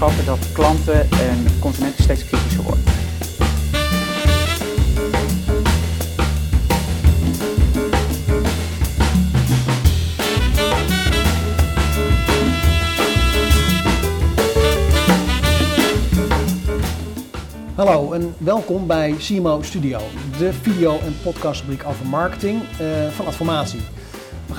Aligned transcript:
dat 0.00 0.52
klanten 0.52 1.10
en 1.10 1.46
consumenten 1.58 2.02
steeds 2.02 2.24
kritischer 2.24 2.62
worden. 2.62 2.84
Hallo 17.74 18.12
en 18.12 18.34
welkom 18.38 18.86
bij 18.86 19.14
CMO 19.18 19.62
Studio, 19.62 20.00
de 20.38 20.52
video- 20.52 20.98
en 20.98 21.16
podcastfabriek 21.22 21.86
over 21.86 22.06
marketing 22.06 22.62
uh, 22.80 23.08
van 23.08 23.26
Adformatie. 23.26 23.80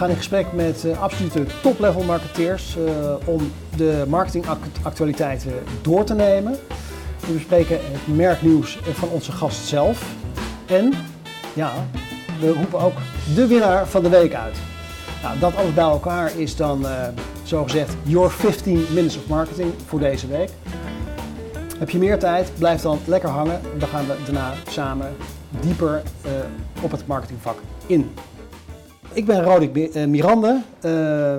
Gaan 0.02 0.10
in 0.10 0.16
gesprek 0.16 0.52
met 0.54 0.84
uh, 0.86 1.02
absolute 1.02 1.46
top-level 1.62 2.04
marketeers 2.04 2.78
uh, 2.78 3.14
om 3.26 3.52
de 3.76 4.06
marketingactualiteiten 4.08 5.54
door 5.82 6.04
te 6.04 6.14
nemen. 6.14 6.58
We 7.20 7.34
bespreken 7.34 7.80
het 7.82 8.16
merknieuws 8.16 8.80
van 8.92 9.10
onze 9.10 9.32
gast 9.32 9.68
zelf. 9.68 10.14
En 10.66 10.94
ja, 11.54 11.72
we 12.40 12.54
roepen 12.54 12.80
ook 12.80 12.94
de 13.36 13.48
winnaar 13.48 13.88
van 13.88 14.04
de 14.04 14.10
week 14.10 14.34
uit. 14.34 14.58
Nou, 15.24 15.40
dat 15.40 15.56
alles 15.56 15.74
bij 15.74 15.84
elkaar 15.84 16.40
is 16.40 16.56
dan 16.56 16.82
uh, 16.82 17.08
zogezegd 17.44 17.94
Your 18.04 18.32
15 18.32 18.86
Minutes 18.90 19.18
of 19.18 19.28
Marketing 19.28 19.74
voor 19.86 20.00
deze 20.00 20.28
week. 20.28 20.50
Heb 21.78 21.90
je 21.90 21.98
meer 21.98 22.20
tijd, 22.20 22.52
blijf 22.58 22.82
dan 22.82 23.00
lekker 23.06 23.30
hangen. 23.30 23.62
Dan 23.78 23.90
gaan 23.90 24.08
we 24.08 24.16
daarna 24.26 24.54
samen 24.70 25.16
dieper 25.60 26.02
op 26.82 26.92
het 26.92 27.08
marketingvak 27.08 27.58
in. 27.86 28.12
Ik 29.14 29.26
ben 29.26 29.44
Rodik 29.44 30.08
Miranda, 30.08 30.62
uh, 30.86 31.36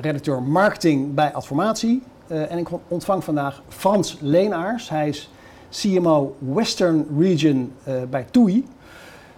redacteur 0.00 0.42
marketing 0.42 1.14
bij 1.14 1.32
Adformatie. 1.32 2.02
Uh, 2.26 2.52
en 2.52 2.58
ik 2.58 2.68
ontvang 2.88 3.24
vandaag 3.24 3.62
Frans 3.68 4.16
Leenaars. 4.20 4.88
Hij 4.88 5.08
is 5.08 5.30
CMO 5.70 6.36
Western 6.38 7.06
Region 7.18 7.72
bij 8.10 8.26
TUI. 8.30 8.64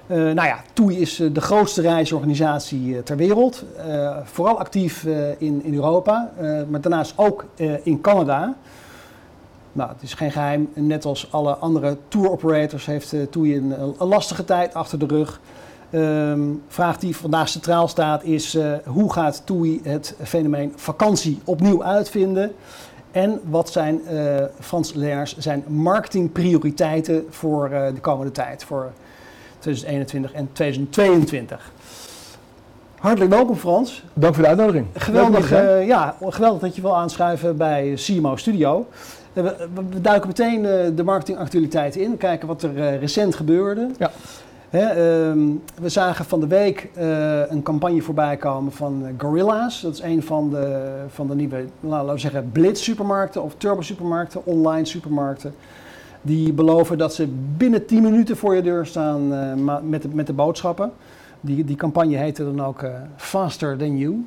nou 0.06 0.34
ja, 0.34 0.58
TUI 0.72 1.00
is 1.00 1.22
de 1.32 1.40
grootste 1.40 1.80
reisorganisatie 1.80 3.02
ter 3.02 3.16
wereld. 3.16 3.64
vooral 4.24 4.58
actief 4.58 5.04
in, 5.38 5.64
in 5.64 5.74
Europa, 5.74 6.30
maar 6.68 6.80
daarnaast 6.80 7.12
ook 7.16 7.44
in 7.82 8.00
Canada. 8.00 8.54
Nou, 9.72 9.90
het 9.90 10.02
is 10.02 10.14
geen 10.14 10.32
geheim. 10.32 10.70
Net 10.74 11.04
als 11.04 11.32
alle 11.32 11.54
andere 11.54 11.96
tour 12.08 12.30
operators 12.30 12.86
heeft 12.86 13.14
TUI 13.30 13.56
een, 13.56 13.94
lastige 13.98 14.44
tijd 14.44 14.74
achter 14.74 14.98
de 14.98 15.06
rug. 15.06 15.40
Um, 15.94 16.62
vraag 16.68 16.98
die 16.98 17.16
vandaag 17.16 17.48
centraal 17.48 17.88
staat 17.88 18.24
is 18.24 18.54
uh, 18.54 18.72
hoe 18.84 19.12
gaat 19.12 19.42
TUI 19.44 19.80
het 19.82 20.16
fenomeen 20.22 20.72
vakantie 20.76 21.40
opnieuw 21.44 21.84
uitvinden? 21.84 22.52
En 23.10 23.40
wat 23.44 23.70
zijn 23.70 24.00
uh, 24.12 24.42
Frans 24.60 24.92
Leers 24.92 25.36
zijn 25.38 25.64
marketingprioriteiten 25.66 27.26
voor 27.30 27.68
de 27.68 28.00
komende 28.00 28.32
tijd, 28.32 28.64
voor 28.64 28.92
2021 29.58 30.32
en 30.32 30.48
2022? 30.52 31.72
Hartelijk 32.98 33.30
welkom 33.30 33.56
Frans. 33.56 34.04
Dank 34.12 34.34
voor 34.34 34.42
de 34.42 34.48
uitnodiging. 34.48 34.86
Geweldig, 34.94 35.50
ja, 35.86 36.16
geweldig 36.20 36.60
dat 36.60 36.76
je 36.76 36.82
wil 36.82 36.96
aanschuiven 36.96 37.56
bij 37.56 37.92
CMO 37.94 38.36
Studio. 38.36 38.86
We, 39.32 39.42
we, 39.74 40.00
duiken 40.00 40.28
meteen 40.28 40.62
de 40.94 41.02
marketingactualiteiten 41.04 42.00
in. 42.00 42.10
We 42.10 42.16
kijken 42.16 42.48
wat 42.48 42.62
er 42.62 42.98
recent 42.98 43.34
gebeurde. 43.34 43.90
Ja. 43.98 44.10
Um, 44.74 45.62
we 45.80 45.88
zagen 45.88 46.24
van 46.24 46.40
de 46.40 46.46
week 46.46 46.90
uh, 46.98 47.50
een 47.50 47.62
campagne 47.62 48.02
voorbij 48.02 48.36
komen 48.36 48.72
van 48.72 49.04
Gorilla's. 49.18 49.80
Dat 49.80 49.92
is 49.92 50.00
een 50.00 50.22
van 50.22 50.50
de, 50.50 50.92
van 51.08 51.26
de 51.26 51.34
nieuwe, 51.34 51.64
laten 51.80 52.12
we 52.12 52.18
zeggen, 52.18 52.50
blitz 52.52 52.82
supermarkten 52.82 53.42
of 53.42 53.54
turbo 53.56 53.80
supermarkten, 53.80 54.46
online 54.46 54.84
supermarkten. 54.84 55.54
Die 56.22 56.52
beloven 56.52 56.98
dat 56.98 57.14
ze 57.14 57.28
binnen 57.56 57.86
10 57.86 58.02
minuten 58.02 58.36
voor 58.36 58.54
je 58.54 58.62
deur 58.62 58.86
staan 58.86 59.32
uh, 59.32 59.76
met, 59.82 60.02
de, 60.02 60.08
met 60.12 60.26
de 60.26 60.32
boodschappen. 60.32 60.92
Die, 61.40 61.64
die 61.64 61.76
campagne 61.76 62.16
heette 62.16 62.44
dan 62.44 62.64
ook 62.64 62.84
Faster 63.16 63.76
Than 63.76 63.98
You. 63.98 64.26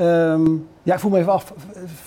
Um, 0.00 0.66
ja, 0.82 0.94
ik 0.94 1.00
voel 1.00 1.10
me 1.10 1.18
even 1.18 1.32
af, 1.32 1.54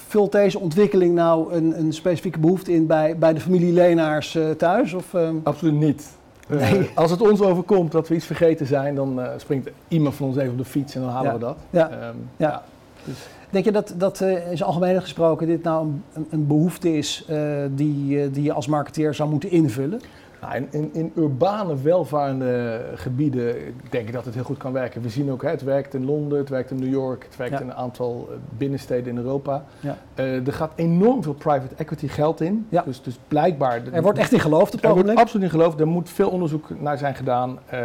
vult 0.08 0.32
deze 0.32 0.60
ontwikkeling 0.60 1.16
nou 1.16 1.54
een, 1.54 1.80
een 1.80 1.94
specifieke 1.94 2.40
behoefte 2.40 2.74
in 2.74 2.88
bij, 2.88 3.18
bij 3.18 3.34
de 3.34 3.40
familie 3.40 3.74
Leenaars 3.74 4.36
uh, 4.36 4.50
thuis? 4.50 4.94
Of, 4.94 5.14
um... 5.14 5.42
Absoluut 5.44 5.74
niet. 5.74 6.17
Nee. 6.48 6.80
Uh, 6.80 6.86
als 6.96 7.12
het 7.12 7.22
ons 7.22 7.42
overkomt 7.42 7.92
dat 7.92 8.08
we 8.08 8.16
iets 8.16 8.26
vergeten 8.26 8.66
zijn, 8.66 8.96
dan 8.96 9.20
uh, 9.20 9.30
springt 9.38 9.70
iemand 9.88 10.16
van 10.16 10.28
ons 10.28 10.38
even 10.38 10.52
op 10.52 10.58
de 10.58 10.66
fiets 10.66 10.96
en 10.96 11.02
dan 11.02 11.10
halen 11.10 11.32
ja. 11.32 11.38
we 11.38 11.40
dat. 11.40 11.58
Ja. 11.70 11.92
Um, 11.92 12.30
ja. 12.38 12.48
ja. 12.48 12.64
Dus. 13.04 13.28
Denk 13.50 13.66
je 13.66 13.72
dat, 13.72 13.94
dat 13.98 14.22
uh, 14.22 14.50
in 14.50 14.58
zijn 14.58 14.70
algemeen 14.70 15.02
gesproken 15.02 15.48
dit 15.48 15.64
nou 15.64 15.88
een, 16.14 16.28
een 16.30 16.48
behoefte 16.48 16.98
is 16.98 17.26
die, 17.70 18.32
die 18.32 18.44
je 18.44 18.54
als 18.54 18.68
marketeer 18.68 19.14
zou 19.14 19.30
moeten 19.30 19.52
invullen? 19.52 20.02
Nou, 20.48 20.60
in, 20.60 20.68
in, 20.72 20.90
in, 20.94 21.12
urbane, 21.16 21.82
welvarende 21.82 22.86
gebieden 22.96 23.56
denk 23.90 24.08
ik 24.08 24.14
dat 24.14 24.26
het 24.26 24.34
heel 24.34 24.44
goed 24.44 24.58
kan 24.58 24.72
werken. 24.72 25.02
We 25.02 25.10
zien 25.10 25.32
ook, 25.32 25.42
hè, 25.42 25.50
het 25.50 25.64
werkt 25.64 25.94
in 25.94 26.06
Londen, 26.06 26.38
het 26.38 26.50
werkt 26.50 26.72
in 26.72 26.80
New 26.80 26.92
York, 26.92 27.24
het 27.24 27.36
werkt 27.36 27.54
ja. 27.54 27.60
in 27.60 27.68
een 27.68 27.74
aantal 27.74 28.30
binnensteden 28.58 29.08
in 29.08 29.18
Europa. 29.18 29.66
Ja. 29.80 29.98
Uh, 30.16 30.48
er 30.48 30.54
gaat 30.54 30.72
enorm 30.76 31.24
veel 31.24 31.34
private 31.34 31.76
equity 31.76 32.08
geld 32.08 32.42
in. 32.42 32.68
Ja. 32.70 32.82
Dus, 32.82 33.02
dus 33.02 33.20
blijkbaar... 33.28 33.82
Er 33.92 34.02
wordt 34.02 34.20
echt 34.20 34.32
in 34.32 34.40
geloofd 34.40 34.74
op 34.74 34.84
Er 34.84 34.94
wordt 34.94 35.16
absoluut 35.16 35.46
in 35.46 35.52
geloofd. 35.52 35.80
Er 35.80 35.88
moet 35.88 36.10
veel 36.10 36.30
onderzoek 36.30 36.80
naar 36.80 36.98
zijn 36.98 37.16
gedaan. 37.16 37.60
Uh, 37.74 37.80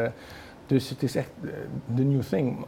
dus 0.66 0.88
het 0.88 1.02
is 1.02 1.16
echt 1.16 1.30
de 1.94 2.02
new 2.02 2.22
thing. 2.22 2.64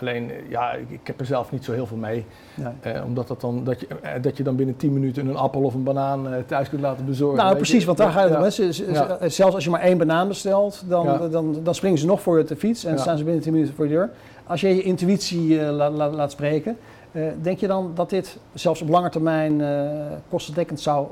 Alleen, 0.00 0.30
ja, 0.48 0.72
ik, 0.72 0.90
ik, 0.90 1.06
heb 1.06 1.20
er 1.20 1.26
zelf 1.26 1.52
niet 1.52 1.64
zo 1.64 1.72
heel 1.72 1.86
veel 1.86 1.96
mee. 1.96 2.24
Nee. 2.54 2.94
Uh, 2.94 3.04
omdat 3.04 3.28
dat, 3.28 3.40
dan, 3.40 3.64
dat, 3.64 3.80
je, 3.80 3.86
uh, 4.04 4.10
dat 4.20 4.36
je 4.36 4.42
dan 4.42 4.56
binnen 4.56 4.76
10 4.76 4.92
minuten 4.92 5.26
een 5.26 5.36
appel 5.36 5.62
of 5.62 5.74
een 5.74 5.82
banaan 5.82 6.26
uh, 6.26 6.34
thuis 6.46 6.68
kunt 6.68 6.80
laten 6.80 7.04
bezorgen. 7.04 7.44
Nou, 7.44 7.56
precies, 7.56 7.84
want 7.84 7.98
daar 7.98 8.10
gaat 8.10 8.28
het 8.28 8.58
om. 8.58 8.92
Ja. 8.92 9.28
Zelfs 9.28 9.54
als 9.54 9.64
je 9.64 9.70
maar 9.70 9.80
één 9.80 9.98
banaan 9.98 10.28
bestelt, 10.28 10.82
dan, 10.88 11.04
ja. 11.04 11.28
dan, 11.28 11.56
dan 11.62 11.74
springen 11.74 11.98
ze 11.98 12.06
nog 12.06 12.20
voor 12.20 12.36
je 12.36 12.42
op 12.42 12.48
de 12.48 12.56
fiets 12.56 12.84
en 12.84 12.98
staan 12.98 13.18
ze 13.18 13.24
binnen 13.24 13.42
10 13.42 13.52
minuten 13.52 13.74
voor 13.74 13.84
je 13.84 13.90
deur. 13.90 14.10
Als 14.46 14.60
je 14.60 14.68
je 14.68 14.82
intuïtie 14.82 15.62
la, 15.62 15.90
la, 15.90 16.10
laat 16.10 16.30
spreken, 16.30 16.76
denk 17.42 17.58
je 17.58 17.66
dan 17.66 17.92
dat 17.94 18.10
dit 18.10 18.38
zelfs 18.54 18.82
op 18.82 18.88
lange 18.88 19.08
termijn 19.08 19.62
kostendekkend 20.28 20.80
zou, 20.80 21.06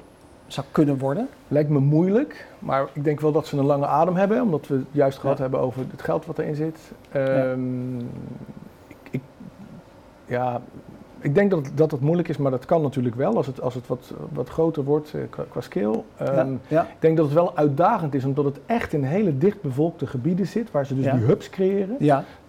zou 0.47 0.67
kunnen 0.71 0.99
worden? 0.99 1.29
Lijkt 1.49 1.71
me 1.71 1.79
moeilijk, 1.79 2.47
maar 2.59 2.89
ik 2.93 3.05
denk 3.05 3.21
wel 3.21 3.33
dat 3.33 3.47
ze 3.47 3.57
een 3.57 3.67
lange 3.67 3.87
adem 3.87 4.17
hebben, 4.17 4.43
omdat 4.43 4.67
we 4.67 4.75
het 4.75 4.85
juist 4.91 5.19
gehad 5.19 5.39
hebben 5.39 5.61
over 5.61 5.85
het 5.91 6.03
geld 6.03 6.27
wat 6.27 6.39
erin 6.39 6.55
zit. 6.55 6.79
Um, 7.17 7.97
ja, 7.97 8.05
ik 11.21 11.35
denk 11.35 11.51
dat, 11.51 11.71
dat 11.75 11.91
het 11.91 12.01
moeilijk 12.01 12.29
is, 12.29 12.37
maar 12.37 12.51
dat 12.51 12.65
kan 12.65 12.83
natuurlijk 12.83 13.15
wel 13.15 13.37
als 13.37 13.47
het, 13.47 13.61
als 13.61 13.75
het 13.75 13.87
wat, 13.87 14.13
wat 14.33 14.49
groter 14.49 14.85
wordt 14.85 15.13
uh, 15.15 15.23
qua, 15.31 15.45
qua 15.49 15.61
scale. 15.61 16.03
Um, 16.21 16.27
ja, 16.37 16.47
ja. 16.69 16.83
Ik 16.83 16.97
denk 16.99 17.17
dat 17.17 17.25
het 17.25 17.35
wel 17.35 17.57
uitdagend 17.57 18.15
is, 18.15 18.25
omdat 18.25 18.45
het 18.45 18.59
echt 18.67 18.93
in 18.93 19.03
hele 19.03 19.39
dichtbevolkte 19.39 20.07
gebieden 20.07 20.47
zit, 20.47 20.71
waar 20.71 20.87
ze 20.87 20.95
dus 20.95 21.05
ja. 21.05 21.13
die 21.13 21.25
hubs 21.25 21.51
creëren, 21.51 21.97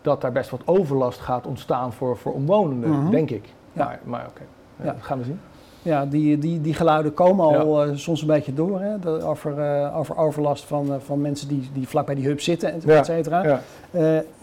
dat 0.02 0.22
daar 0.22 0.32
best 0.32 0.50
wat 0.50 0.62
overlast 0.66 1.20
gaat 1.20 1.48
ontstaan 1.48 1.94
voor, 1.94 2.18
voor 2.18 2.34
omwonenden, 2.34 2.90
mm 2.90 3.00
-hmm. 3.00 3.12
denk 3.12 3.30
ik. 3.30 3.54
Maar, 3.74 4.00
maar 4.04 4.28
oké, 4.30 4.42
okay. 4.80 4.94
dat 4.94 5.04
gaan 5.04 5.18
we 5.18 5.24
zien. 5.24 5.40
Ja, 5.88 6.06
die, 6.06 6.38
die, 6.38 6.62
die 6.62 6.74
geluiden 6.74 7.14
komen 7.14 7.46
al 7.46 7.86
ja. 7.86 7.92
uh, 7.92 7.98
soms 7.98 8.22
een 8.22 8.28
beetje 8.28 8.53
door. 8.53 8.81
Hè? 8.81 9.00
De, 9.00 9.09
over, 9.09 9.58
uh, 9.58 9.98
over 9.98 10.18
overlast 10.18 10.64
van, 10.64 10.88
uh, 10.88 10.94
van 11.00 11.22
mensen 11.22 11.48
die, 11.48 11.70
die 11.74 11.88
vlak 11.88 12.06
bij 12.06 12.16
die 12.16 12.25
hub 12.25 12.40
zitten, 12.40 12.74
et, 12.74 12.84
ja. 12.84 12.98
et 12.98 13.06
cetera. 13.06 13.44
Ja. 13.44 13.62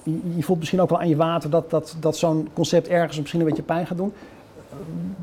Je, 0.03 0.21
je, 0.37 0.43
voelt 0.43 0.59
misschien 0.59 0.81
ook 0.81 0.91
wel 0.91 1.01
aan 1.01 1.09
je 1.09 1.17
water 1.17 1.51
dat, 1.51 1.71
dat, 1.71 1.97
dat 2.01 2.17
zo'n 2.17 2.49
concept 2.53 2.89
ergens 2.89 3.19
misschien 3.19 3.41
een 3.41 3.47
beetje 3.47 3.63
pijn 3.63 3.87
gaat 3.87 3.97
doen. 3.97 4.13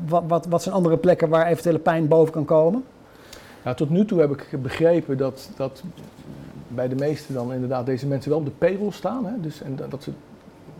Wat, 0.08 0.22
wat, 0.26 0.46
wat 0.46 0.62
zijn 0.62 0.74
andere 0.74 0.96
plekken 0.96 1.28
waar 1.28 1.46
eventuele 1.46 1.78
pijn 1.78 2.08
boven 2.08 2.32
kan 2.32 2.44
komen? 2.44 2.84
Ja, 3.64 3.74
tot 3.74 3.90
nu 3.90 4.04
toe 4.04 4.20
heb 4.20 4.30
ik 4.30 4.62
begrepen 4.62 5.16
dat, 5.16 5.50
dat 5.56 5.82
bij 6.68 6.88
de 6.88 6.94
meesten 6.94 7.34
dan 7.34 7.52
inderdaad 7.52 7.86
deze 7.86 8.06
mensen 8.06 8.30
wel 8.30 8.38
op 8.38 8.44
de 8.44 8.52
payroll 8.58 8.90
staan. 8.90 9.24
Hè? 9.26 9.32
Dus, 9.40 9.62
en 9.62 9.78
dat 9.88 10.02
ze 10.02 10.10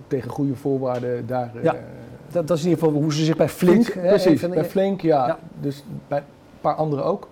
tegen 0.06 0.31
goede 0.31 0.55
voorwaarden 0.55 1.27
daar... 1.27 1.50
Dat, 2.32 2.46
dat, 2.46 2.56
is 2.56 2.64
in 2.64 2.70
ieder 2.70 2.84
geval 2.84 3.00
hoe 3.00 3.12
ze 3.12 3.25
zich 3.25 3.37
bij 3.37 3.49
Flink... 3.49 3.84
Flink 3.84 4.06
precies, 4.06 4.40
hè, 4.40 4.49
bij 4.49 4.64
Flink, 4.64 5.00
ja, 5.00 5.26
ja. 5.26 5.38
Dus 5.61 5.84
bij 6.08 6.19
een 6.19 6.61
paar 6.61 6.75
anderen 6.75 7.05
ook. 7.05 7.29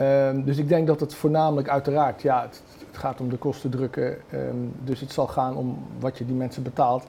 Um, 0.00 0.44
dus 0.44 0.56
ik 0.56 0.68
denk 0.68 0.86
dat 0.86 1.00
het 1.00 1.14
voornamelijk 1.14 1.68
uiteraard, 1.68 2.22
ja, 2.22 2.42
het, 2.42 2.62
het 2.86 2.96
gaat 2.96 3.20
om 3.20 3.28
de 3.28 3.36
kostendrukken. 3.36 4.16
Um, 4.32 4.72
dus 4.84 5.00
het 5.00 5.12
zal 5.12 5.26
gaan 5.26 5.56
om 5.56 5.78
wat 5.98 6.18
je 6.18 6.26
die 6.26 6.34
mensen 6.34 6.62
betaalt. 6.62 7.06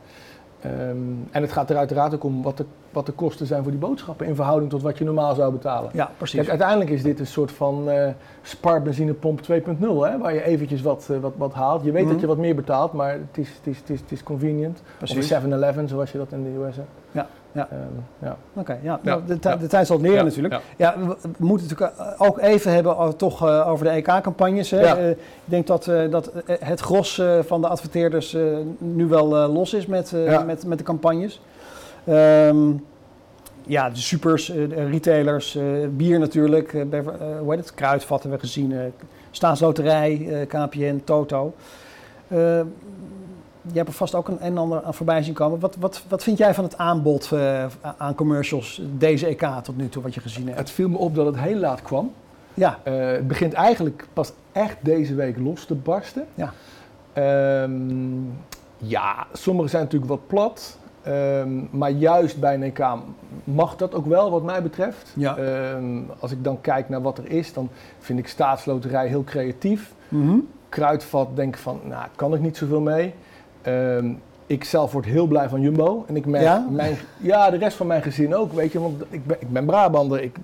Um, 0.66 1.28
en 1.32 1.42
het 1.42 1.52
gaat 1.52 1.70
er 1.70 1.78
uiteraard 1.78 2.14
ook 2.14 2.24
om 2.24 2.44
wat 2.44 2.58
de, 2.58 2.66
wat 2.92 3.06
de 3.06 3.12
kosten 3.12 3.46
zijn 3.46 3.62
voor 3.64 3.72
die 3.72 3.80
boodschappen 3.80 4.26
in 4.26 4.36
verhouding 4.36 4.72
tot 4.72 4.82
wat 4.82 4.98
je 4.98 5.04
normaal 5.04 5.36
zou 5.36 5.52
betalen. 5.52 5.90
Ja, 5.94 6.12
precies. 6.18 6.38
Kijk, 6.38 6.50
uiteindelijk 6.50 6.90
is 6.90 7.04
dit 7.04 7.20
een 7.20 7.28
soort 7.28 7.52
van 7.52 7.90
uh, 7.90 8.08
spaarbenzinepomp 8.42 9.40
2.0, 9.42 9.46
hè, 9.80 10.18
waar 10.18 10.34
je 10.34 10.44
eventjes 10.44 10.82
wat, 10.82 11.08
uh, 11.12 11.18
wat, 11.18 11.34
wat 11.38 11.54
haalt. 11.54 11.84
Je 11.84 11.92
weet 11.92 12.04
mm. 12.04 12.12
dat 12.12 12.20
je 12.20 12.28
wat 12.28 12.38
meer 12.38 12.56
betaalt, 12.56 12.94
maar 12.94 13.12
het 13.12 13.38
is, 13.38 13.50
het 13.50 13.68
is, 13.68 13.78
het 13.78 13.90
is, 13.90 14.00
het 14.00 14.12
is 14.12 14.24
convenient. 14.24 14.82
Precies. 14.98 15.32
Of 15.32 15.44
7-Eleven, 15.44 15.88
zoals 15.88 16.12
je 16.12 16.18
dat 16.18 16.32
in 16.32 16.44
de 16.44 16.50
US 16.50 16.76
hebt. 16.76 16.90
Ja. 17.12 17.28
Ja. 17.51 17.68
Um, 17.72 18.06
ja. 18.19 18.38
Oké, 18.54 18.60
okay, 18.60 18.80
ja. 18.84 19.00
De, 19.04 19.40
de, 19.40 19.68
tijd 19.68 19.88
zal 19.88 19.98
het 19.98 20.06
leren 20.06 20.25
natuurlijk. 20.25 20.62
Ja. 20.78 20.96
we, 20.98 21.30
moeten 21.38 21.68
natuurlijk 21.68 22.01
ook 22.18 22.40
even 22.40 22.74
hebben 22.74 23.18
toch 23.18 23.46
uh, 23.46 23.68
over 23.68 23.86
de 23.86 23.92
EK-campagnes. 23.92 24.74
Uh, 24.74 25.10
ik 25.10 25.18
denk 25.46 25.68
dat, 25.68 25.92
dat 26.10 26.31
het 26.48 26.80
gros 26.80 27.22
van 27.42 27.62
de 27.62 27.68
adverteerders 27.68 28.38
nu 28.78 29.06
wel 29.06 29.28
los 29.48 29.74
is 29.74 29.86
met, 29.86 30.13
met, 30.46 30.66
met 30.66 30.78
de 30.78 30.84
campagnes. 30.84 31.42
Um, 32.10 32.86
ja, 33.66 33.90
de 33.90 34.00
supers, 34.00 34.51
retailers, 34.69 35.57
bier 35.90 36.19
natuurlijk, 36.19 36.72
hoe 36.72 37.50
heet 37.50 37.60
het, 37.60 37.74
Kruidvat 37.74 38.22
hebben 38.22 38.40
we 38.40 38.46
gezien, 38.46 38.94
Staatsloterij, 39.31 40.46
KPN, 40.48 41.01
Toto. 41.04 41.54
Je 43.71 43.77
hebt 43.77 43.88
er 43.88 43.94
vast 43.95 44.16
ook 44.16 44.27
een 44.27 44.39
en 44.39 44.57
ander 44.57 44.83
aan 44.83 44.94
voorbij 44.94 45.24
zien 45.24 45.33
komen. 45.33 45.60
Wat, 45.60 45.75
wat, 45.80 46.04
wat 46.07 46.24
vind 46.24 46.38
jij 46.38 46.54
van 46.54 46.63
het 46.63 46.77
aanbod 46.77 47.31
aan 47.98 48.16
commercials 48.16 48.81
deze 48.98 49.27
EK 49.27 49.45
tot 49.63 49.77
nu 49.77 49.89
toe, 49.89 50.04
wat 50.04 50.13
je 50.13 50.21
gezien 50.21 50.45
hebt? 50.45 50.60
Het 50.60 50.71
viel 50.71 50.89
me 50.89 50.98
op 50.98 51.16
dat 51.16 51.25
het 51.25 51.39
heel 51.39 51.57
laat 51.57 51.81
kwam. 51.81 52.12
Ja. 52.54 52.80
het 52.83 53.27
begint 53.27 53.54
eigenlijk 53.54 54.07
pas 54.13 54.31
echt 54.51 54.77
deze 54.80 55.16
week 55.16 55.38
los 55.38 55.66
te 55.66 55.75
barsten. 55.75 56.25
Ja. 56.33 56.54
Ehm, 57.13 58.24
ja, 58.77 59.27
sommige 59.33 59.69
zijn 59.69 59.83
natuurlijk 59.83 60.12
wat 60.12 60.27
plat. 60.27 60.77
Ehm, 61.01 61.50
maar 61.72 61.92
juist 61.92 62.39
bij 62.39 62.54
een 62.54 62.63
EK 62.63 62.86
mag 63.44 63.75
dat 63.75 63.95
ook 63.95 64.06
wel, 64.06 64.31
wat 64.31 64.44
mij 64.44 64.62
betreft. 64.62 65.13
Ja. 65.15 65.38
Ehm, 65.38 66.01
als 66.19 66.31
ik 66.31 66.44
dan 66.44 66.62
kijk 66.62 66.89
naar 66.89 67.01
wat 67.01 67.18
er 67.18 67.31
is, 67.31 67.54
dan 67.54 67.69
vind 68.00 68.19
ik 68.19 68.27
staatsloterij 68.27 69.07
heel 69.07 69.24
creatief. 69.24 69.94
Mm 70.07 70.48
Kruidvat 70.69 71.36
denk 71.36 71.56
ik 71.56 71.62
van, 71.62 71.80
nou, 71.83 72.07
kan 72.15 72.33
ik 72.33 72.42
niet 72.42 72.57
zoveel 72.57 72.81
mee. 72.81 73.13
Ik 74.46 74.64
zelf 74.64 74.92
word 74.92 75.06
heel 75.06 75.28
blij 75.28 75.50
van 75.50 75.62
Jumbo. 75.62 76.06
En 76.08 76.16
ik 76.16 76.26
merk, 76.26 76.44
ja? 76.44 76.68
Mijn, 76.70 76.98
ja, 77.18 77.50
de 77.50 77.58
rest 77.58 77.78
van 77.78 77.88
mijn 77.88 78.02
gezin 78.02 78.36
ook, 78.36 78.54
weet 78.54 78.72
je. 78.72 78.80
Want 78.80 79.04
ik 79.10 79.26
ben, 79.26 79.38
ik 79.40 79.50
ben 79.50 79.66
Brabander, 79.66 80.22
ik 80.22 80.36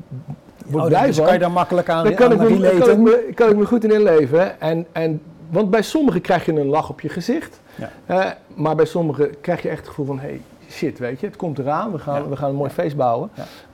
word 0.65 0.83
oh, 0.83 0.89
blij 0.89 1.05
dus 1.05 1.15
van. 1.15 1.25
kan 1.25 1.33
je 1.33 1.39
daar 1.39 1.51
makkelijk 1.51 1.89
aan, 1.89 2.03
dan 2.03 2.13
kan, 2.13 2.25
aan 2.25 2.47
ik 2.47 2.59
me, 2.59 2.77
kan, 2.77 2.89
ik 2.89 2.97
me, 2.97 3.31
kan 3.33 3.49
ik 3.49 3.57
me 3.57 3.65
goed 3.65 3.83
in 3.83 3.91
inleven. 3.91 4.59
En, 4.59 4.85
en 4.91 5.21
want 5.49 5.69
bij 5.69 5.81
sommigen 5.81 6.21
krijg 6.21 6.45
je 6.45 6.51
een 6.51 6.67
lach 6.67 6.89
op 6.89 7.01
je 7.01 7.09
gezicht. 7.09 7.59
Ja. 7.75 7.89
Uh, 8.09 8.31
maar 8.55 8.75
bij 8.75 8.85
sommigen 8.85 9.39
krijg 9.41 9.61
je 9.61 9.69
echt 9.69 9.79
het 9.79 9.87
gevoel 9.87 10.05
van, 10.05 10.19
hey, 10.19 10.41
shit, 10.69 10.99
weet 10.99 11.19
je, 11.19 11.25
het 11.25 11.35
komt 11.35 11.59
eraan. 11.59 11.91
We 11.91 11.99
gaan, 11.99 12.23
ja. 12.23 12.29
we 12.29 12.35
gaan 12.35 12.49
een 12.49 12.55
mooi 12.55 12.69
feest 12.69 12.95
bouwen. 12.95 13.29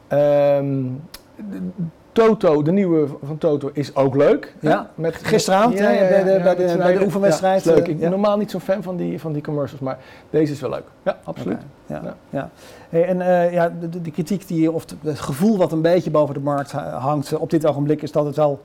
Ja. 0.09 0.57
Um, 0.57 1.01
Toto, 2.11 2.61
de 2.61 2.71
nieuwe 2.71 3.07
van 3.23 3.37
Toto, 3.37 3.69
is 3.73 3.95
ook 3.95 4.15
leuk. 4.15 4.55
Ja, 4.59 4.89
met, 4.95 5.15
gisteravond 5.15 5.77
ja, 5.77 5.89
ja, 5.89 5.99
bij 6.09 6.23
de, 6.23 6.39
bij 6.43 6.55
de, 6.55 6.77
bij 6.77 6.97
de 6.97 7.03
oefenwedstrijd. 7.03 7.65
leuk. 7.65 7.87
Ik 7.87 7.99
ben 7.99 8.09
normaal 8.09 8.37
niet 8.37 8.51
zo'n 8.51 8.61
fan 8.61 8.83
van 8.83 8.95
die, 8.95 9.19
van 9.19 9.33
die 9.33 9.41
commercials, 9.41 9.81
maar 9.81 9.97
deze 10.29 10.51
is 10.51 10.61
wel 10.61 10.69
leuk. 10.69 10.83
Ja, 11.03 11.17
absoluut. 11.23 11.57
Okay. 11.87 12.01
Ja, 12.03 12.15
ja. 12.29 12.49
Hey, 12.89 13.05
en 13.05 13.19
uh, 13.19 13.53
ja, 13.53 13.73
de, 13.79 14.01
de, 14.01 14.11
kritiek 14.11 14.47
die, 14.47 14.71
of 14.71 14.85
het 15.03 15.19
gevoel 15.19 15.57
wat 15.57 15.71
een 15.71 15.81
beetje 15.81 16.11
boven 16.11 16.33
de 16.33 16.39
markt 16.39 16.71
hangt 16.71 17.37
op 17.37 17.49
dit 17.49 17.65
ogenblik, 17.65 18.01
is 18.01 18.11
dat 18.11 18.25
het 18.25 18.35
wel 18.35 18.61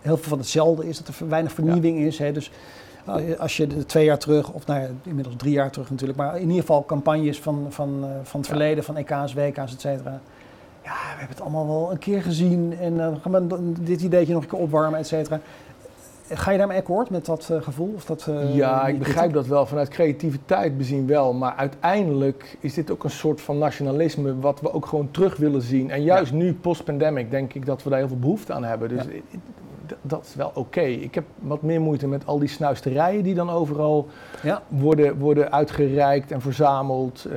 heel 0.00 0.16
veel 0.16 0.28
van 0.28 0.38
hetzelfde 0.38 0.88
is, 0.88 0.98
dat 0.98 1.08
er 1.08 1.28
weinig 1.28 1.52
vernieuwing 1.52 1.98
is. 1.98 2.18
Hè. 2.18 2.32
Dus 2.32 2.50
als 3.38 3.56
je 3.56 3.84
twee 3.86 4.04
jaar 4.04 4.18
terug, 4.18 4.50
of 4.50 4.66
nou 4.66 4.80
ja, 4.80 4.86
inmiddels 5.02 5.36
drie 5.36 5.52
jaar 5.52 5.70
terug 5.70 5.90
natuurlijk, 5.90 6.18
maar 6.18 6.34
in 6.34 6.40
ieder 6.40 6.60
geval 6.60 6.84
campagnes 6.84 7.40
van, 7.40 7.66
van, 7.68 8.06
van 8.22 8.40
het 8.40 8.48
verleden, 8.48 8.84
van 8.84 8.96
EK's, 8.96 9.34
WK's, 9.34 9.72
et 9.72 9.80
cetera. 9.80 10.20
Ja, 10.88 10.94
we 10.94 11.18
hebben 11.18 11.36
het 11.36 11.40
allemaal 11.40 11.66
wel 11.66 11.90
een 11.90 11.98
keer 11.98 12.22
gezien 12.22 12.76
en 12.80 12.94
uh, 12.94 13.08
gaan 13.20 13.32
we 13.32 13.72
dit 13.80 14.00
ideetje 14.00 14.32
nog 14.32 14.42
een 14.42 14.48
keer 14.48 14.58
opwarmen, 14.58 14.98
et 14.98 15.06
cetera. 15.06 15.40
Ga 16.30 16.50
je 16.50 16.58
daarmee 16.58 16.78
akkoord 16.78 17.10
met 17.10 17.26
dat 17.26 17.48
uh, 17.52 17.62
gevoel? 17.62 17.92
Of 17.96 18.04
dat, 18.04 18.26
uh, 18.28 18.54
ja, 18.54 18.86
ik 18.86 18.98
begrijp 18.98 19.32
dat 19.32 19.46
wel. 19.46 19.66
Vanuit 19.66 19.88
creativiteit 19.88 20.76
bezien 20.76 21.06
wel. 21.06 21.32
Maar 21.32 21.54
uiteindelijk 21.56 22.56
is 22.60 22.74
dit 22.74 22.90
ook 22.90 23.04
een 23.04 23.10
soort 23.10 23.40
van 23.40 23.58
nationalisme 23.58 24.38
wat 24.38 24.60
we 24.60 24.72
ook 24.72 24.86
gewoon 24.86 25.10
terug 25.10 25.36
willen 25.36 25.62
zien. 25.62 25.90
En 25.90 26.02
juist 26.02 26.30
ja. 26.30 26.36
nu, 26.36 26.54
post-pandemic, 26.54 27.30
denk 27.30 27.54
ik 27.54 27.66
dat 27.66 27.82
we 27.82 27.90
daar 27.90 27.98
heel 27.98 28.08
veel 28.08 28.18
behoefte 28.18 28.52
aan 28.52 28.64
hebben. 28.64 28.88
Dus 28.88 29.04
ja 29.04 29.38
dat 30.02 30.24
is 30.24 30.34
wel 30.34 30.50
oké. 30.54 30.80
Ik 30.80 31.14
heb 31.14 31.24
wat 31.38 31.62
meer 31.62 31.80
moeite 31.80 32.08
met 32.08 32.26
al 32.26 32.38
die 32.38 32.48
snuisterijen 32.48 33.22
die 33.22 33.34
dan 33.34 33.50
overal 33.50 34.06
ja. 34.42 34.62
worden, 34.68 35.18
worden 35.18 35.52
uitgereikt 35.52 36.32
en 36.32 36.40
verzameld. 36.40 37.26
Uh, 37.26 37.32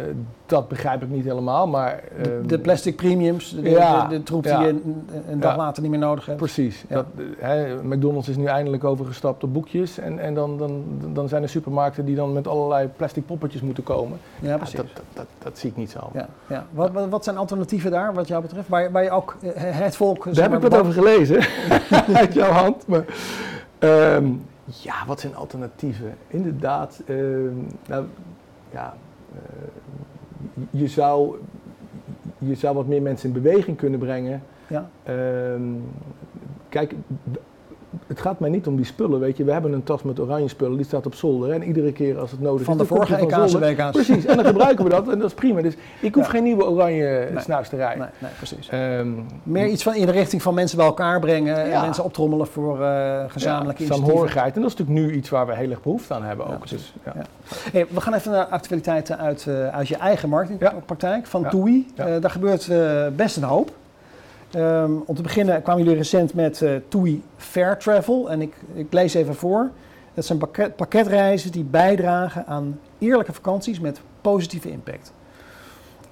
dat 0.51 0.67
begrijp 0.67 1.01
ik 1.01 1.09
niet 1.09 1.25
helemaal, 1.25 1.67
maar... 1.67 2.03
Uh, 2.17 2.23
de, 2.23 2.45
de, 2.45 2.59
plastic 2.59 2.95
premiums, 2.95 3.55
de, 3.55 3.69
ja, 3.69 4.07
de, 4.07 4.17
de 4.17 4.23
troep 4.23 4.43
die 4.43 4.57
je 4.57 4.67
een, 4.67 5.07
een 5.29 5.39
dag 5.39 5.57
later 5.57 5.81
niet 5.81 5.91
meer 5.91 5.99
nodig 5.99 6.25
hebt. 6.25 6.37
Precies. 6.37 6.83
Dat, 6.87 7.05
hè, 7.37 7.83
McDonald's 7.83 8.27
is 8.27 8.35
nu 8.35 8.45
eindelijk 8.45 8.83
overgestapt 8.83 9.43
op 9.43 9.53
boekjes 9.53 9.97
en, 9.97 10.19
en 10.19 10.33
dan, 10.33 10.57
dan, 10.57 10.83
dan 11.13 11.27
zijn 11.27 11.43
er 11.43 11.49
supermarkten 11.49 12.05
die 12.05 12.15
dan 12.15 12.33
met 12.33 12.47
allerlei 12.47 12.87
plastic 12.87 13.25
poppetjes 13.25 13.61
moeten 13.61 13.83
komen. 13.83 14.19
Ja, 14.39 14.57
precies. 14.57 14.75
Dat, 14.75 14.85
dat, 14.93 15.03
dat, 15.13 15.25
dat, 15.37 15.57
zie 15.57 15.69
ik 15.69 15.75
niet 15.75 15.91
zo. 15.91 16.09
Ja, 16.13 16.27
ja. 16.47 16.65
Wat, 16.71 16.91
wat, 16.91 17.09
wat 17.09 17.23
zijn 17.23 17.37
alternatieven 17.37 17.91
daar, 17.91 18.13
wat 18.13 18.27
jou 18.27 18.41
betreft? 18.41 18.67
Waar, 18.67 18.91
waar 18.91 19.03
je 19.03 19.11
ook 19.11 19.37
uh, 19.41 19.51
het 19.55 19.95
volk... 19.95 20.33
Daar 20.33 20.49
heb 20.49 20.63
ik 20.63 20.69
wat 20.69 20.79
over 20.79 20.93
gelezen, 20.93 21.41
uit 22.21 22.33
jouw 22.33 22.51
hand. 22.51 22.87
Maar, 22.87 23.05
um, 23.79 24.45
ja, 24.63 24.93
wat 25.07 25.19
zijn 25.19 25.35
alternatieven? 25.35 26.15
Inderdaad, 26.27 27.01
uh, 27.05 27.17
nou, 27.87 28.05
ja, 28.71 28.93
uh, 29.33 29.39
je, 30.69 30.87
zou, 30.87 31.35
je 32.37 32.55
zou 32.55 32.75
wat 32.75 32.87
meer 32.87 33.01
mensen 33.01 33.27
in 33.27 33.41
beweging 33.41 33.77
kunnen 33.77 33.99
brengen. 33.99 34.43
Ja. 34.67 34.89
Um, 35.53 35.83
kijk, 36.69 36.93
het 38.11 38.21
gaat 38.21 38.39
mij 38.39 38.49
niet 38.49 38.67
om 38.67 38.75
die 38.75 38.85
spullen, 38.85 39.19
weet 39.19 39.37
je. 39.37 39.43
We 39.43 39.51
hebben 39.51 39.73
een 39.73 39.83
tas 39.83 40.03
met 40.03 40.19
oranje 40.19 40.47
spullen, 40.47 40.77
die 40.77 40.85
staat 40.85 41.05
op 41.05 41.15
zolder. 41.15 41.51
En 41.51 41.63
iedere 41.63 41.91
keer 41.91 42.19
als 42.19 42.31
het 42.31 42.41
nodig 42.41 42.65
van 42.65 42.79
is... 42.79 42.87
Van 42.87 42.97
de 42.97 43.05
vorige 43.05 43.25
EK's 43.25 43.53
WK's. 43.53 43.91
Precies, 43.91 44.25
en 44.25 44.35
dan 44.35 44.45
gebruiken 44.45 44.83
we 44.83 44.89
dat 44.89 45.09
en 45.09 45.19
dat 45.19 45.27
is 45.27 45.33
prima. 45.33 45.61
Dus 45.61 45.73
ik 45.99 46.15
hoef 46.15 46.25
ja. 46.25 46.29
geen 46.29 46.43
nieuwe 46.43 46.65
oranje 46.65 47.27
nee. 47.31 47.43
snuisterij. 47.43 47.95
Nee, 47.95 48.07
nee 48.19 48.31
precies. 48.37 48.69
Um, 48.73 49.25
Meer 49.43 49.67
iets 49.67 49.83
van 49.83 49.95
in 49.95 50.05
de 50.05 50.11
richting 50.11 50.41
van 50.41 50.53
mensen 50.53 50.77
bij 50.77 50.85
elkaar 50.85 51.19
brengen... 51.19 51.55
Ja. 51.55 51.71
en 51.71 51.81
mensen 51.81 52.03
optrommelen 52.03 52.47
voor 52.47 52.79
uh, 52.79 53.23
gezamenlijke 53.27 53.83
ja. 53.83 53.89
En 54.45 54.61
dat 54.61 54.71
is 54.71 54.77
natuurlijk 54.77 54.89
nu 54.89 55.11
iets 55.11 55.29
waar 55.29 55.47
we 55.47 55.55
heel 55.55 55.69
erg 55.69 55.81
behoefte 55.81 56.13
aan 56.13 56.23
hebben 56.23 56.47
ook. 56.47 56.69
Dus. 56.69 56.93
Hey, 57.71 57.85
we 57.89 58.01
gaan 58.01 58.13
even 58.13 58.31
naar 58.31 58.45
actualiteiten 58.45 59.17
uit, 59.17 59.45
uh, 59.47 59.67
uit 59.67 59.87
je 59.87 59.95
eigen 59.95 60.29
marketingpraktijk, 60.29 61.25
van 61.25 61.49
TUI. 61.49 61.87
Uh, 61.99 62.05
daar 62.19 62.31
gebeurt 62.31 62.71
best 63.15 63.37
een 63.37 63.43
hoop. 63.43 63.71
Um, 64.55 65.03
om 65.05 65.15
te 65.15 65.21
beginnen 65.21 65.61
kwamen 65.61 65.83
jullie 65.83 65.97
recent 65.97 66.33
met 66.33 66.61
uh, 66.61 66.75
TUI 66.87 67.23
Fair 67.37 67.77
Travel. 67.77 68.31
En 68.31 68.41
ik, 68.41 68.53
ik, 68.73 68.93
lees 68.93 69.13
even 69.13 69.35
voor. 69.35 69.69
Dat 70.13 70.25
zijn 70.25 70.37
pakket, 70.37 70.75
pakketreizen 70.75 71.51
die 71.51 71.63
bijdragen 71.63 72.45
aan 72.45 72.79
eerlijke 72.97 73.33
vakanties 73.33 73.79
met 73.79 74.01
positieve 74.21 74.71
impact. 74.71 75.13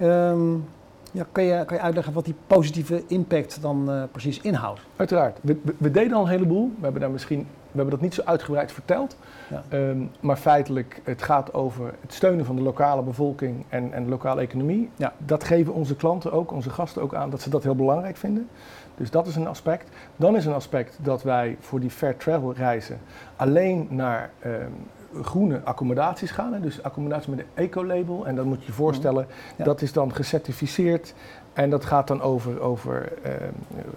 Um, 0.01 0.65
ja, 1.11 1.25
kan, 1.31 1.43
je, 1.43 1.65
kan 1.65 1.77
je 1.77 1.83
uitleggen 1.83 2.13
wat 2.13 2.25
die 2.25 2.35
positieve 2.47 3.03
impact 3.07 3.61
dan 3.61 3.89
uh, 3.89 4.03
precies 4.11 4.41
inhoudt? 4.41 4.81
Uiteraard. 4.95 5.37
We, 5.41 5.57
we, 5.63 5.75
we, 5.77 5.91
deden 5.91 6.13
al 6.13 6.23
een 6.23 6.29
heleboel. 6.29 6.71
We 6.75 6.83
hebben, 6.83 7.01
daar 7.01 7.11
misschien, 7.11 7.47
we 7.71 7.77
hebben 7.77 7.89
dat 7.89 8.01
niet 8.01 8.13
zo 8.13 8.21
uitgebreid 8.25 8.71
verteld. 8.71 9.17
Ja. 9.49 9.63
Um, 9.77 10.11
maar 10.19 10.37
feitelijk, 10.37 11.01
het 11.03 11.21
gaat 11.21 11.53
over 11.53 11.93
het 12.01 12.13
steunen 12.13 12.45
van 12.45 12.55
de 12.55 12.61
lokale 12.61 13.01
bevolking 13.01 13.63
en, 13.69 13.93
en 13.93 14.03
de 14.03 14.09
lokale 14.09 14.41
economie. 14.41 14.89
Ja. 14.95 15.13
Dat 15.17 15.43
geven 15.43 15.73
onze 15.73 15.95
klanten 15.95 16.31
ook, 16.31 16.51
onze 16.51 16.69
gasten 16.69 17.01
ook 17.01 17.13
aan, 17.13 17.29
dat 17.29 17.41
ze 17.41 17.49
dat 17.49 17.63
heel 17.63 17.75
belangrijk 17.75 18.17
vinden. 18.17 18.49
Dus 18.95 19.11
dat 19.11 19.27
is 19.27 19.35
een 19.35 19.47
aspect. 19.47 19.89
Dan 20.15 20.35
is 20.35 20.45
een 20.45 20.53
aspect 20.53 20.97
dat 21.01 21.23
wij 21.23 21.57
voor 21.59 21.79
die 21.79 21.89
fair 21.89 22.17
travel 22.17 22.53
reizen 22.53 22.99
alleen 23.35 23.87
naar 23.89 24.29
um, 24.45 24.87
groene 25.23 25.61
accommodaties 25.63 26.31
gaan. 26.31 26.53
Hè? 26.53 26.59
Dus 26.59 26.83
accommodaties 26.83 27.27
met 27.27 27.39
een 27.39 27.45
eco-label. 27.53 28.27
En 28.27 28.35
dan 28.35 28.47
moet 28.47 28.59
je 28.59 28.65
je 28.65 28.71
voorstellen, 28.71 29.27
Ja. 29.55 29.63
dat 29.63 29.81
is 29.81 29.93
dan 29.93 30.15
gecertificeerd. 30.15 31.13
En 31.53 31.69
dat 31.69 31.85
gaat 31.85 32.07
dan 32.07 32.21
over, 32.21 32.59
over 32.61 33.11
uh, 33.25 33.31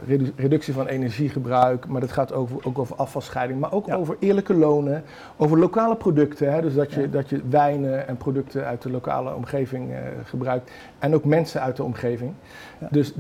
redu 0.07 0.33
reductie 0.37 0.75
van 0.75 0.87
energiegebruik, 0.87 1.87
maar 1.87 2.01
dat 2.01 2.13
gaat 2.13 2.33
over, 2.33 2.57
ook 2.63 2.79
over 2.79 2.97
afvalscheiding, 2.97 3.61
maar 3.61 3.73
ook 3.73 3.87
Ja. 3.87 3.95
over 3.97 4.17
eerlijke 4.19 4.55
lonen, 4.55 5.03
over 5.37 5.59
lokale 5.59 5.97
producten. 5.97 6.53
Hè? 6.53 6.61
Dus 6.61 6.75
dat 6.75 6.93
je, 6.93 7.01
Ja. 7.01 7.07
dat 7.07 7.29
je 7.29 7.41
wijnen 7.51 8.09
en 8.09 8.17
producten 8.17 8.65
uit 8.67 8.83
de 8.83 8.91
lokale 8.91 9.35
omgeving 9.35 9.91
uh, 9.91 9.97
gebruikt 10.25 10.71
en 10.99 11.15
ook 11.15 11.25
mensen 11.25 11.61
uit 11.61 11.77
de 11.77 11.85
omgeving. 11.85 12.33
Ja. 12.79 12.89
Dus 12.91 13.13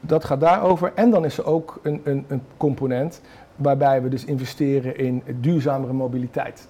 dat 0.00 0.24
gaat 0.24 0.40
daarover. 0.40 0.92
En 0.94 1.10
dan 1.10 1.24
is 1.24 1.38
er 1.38 1.46
ook 1.46 1.78
een, 1.82 2.00
een, 2.04 2.24
een 2.28 2.42
component 2.56 3.20
waarbij 3.56 4.02
we 4.02 4.08
dus 4.08 4.24
investeren 4.24 4.98
in 4.98 5.22
duurzamere 5.40 5.92
mobiliteit. 5.92 6.68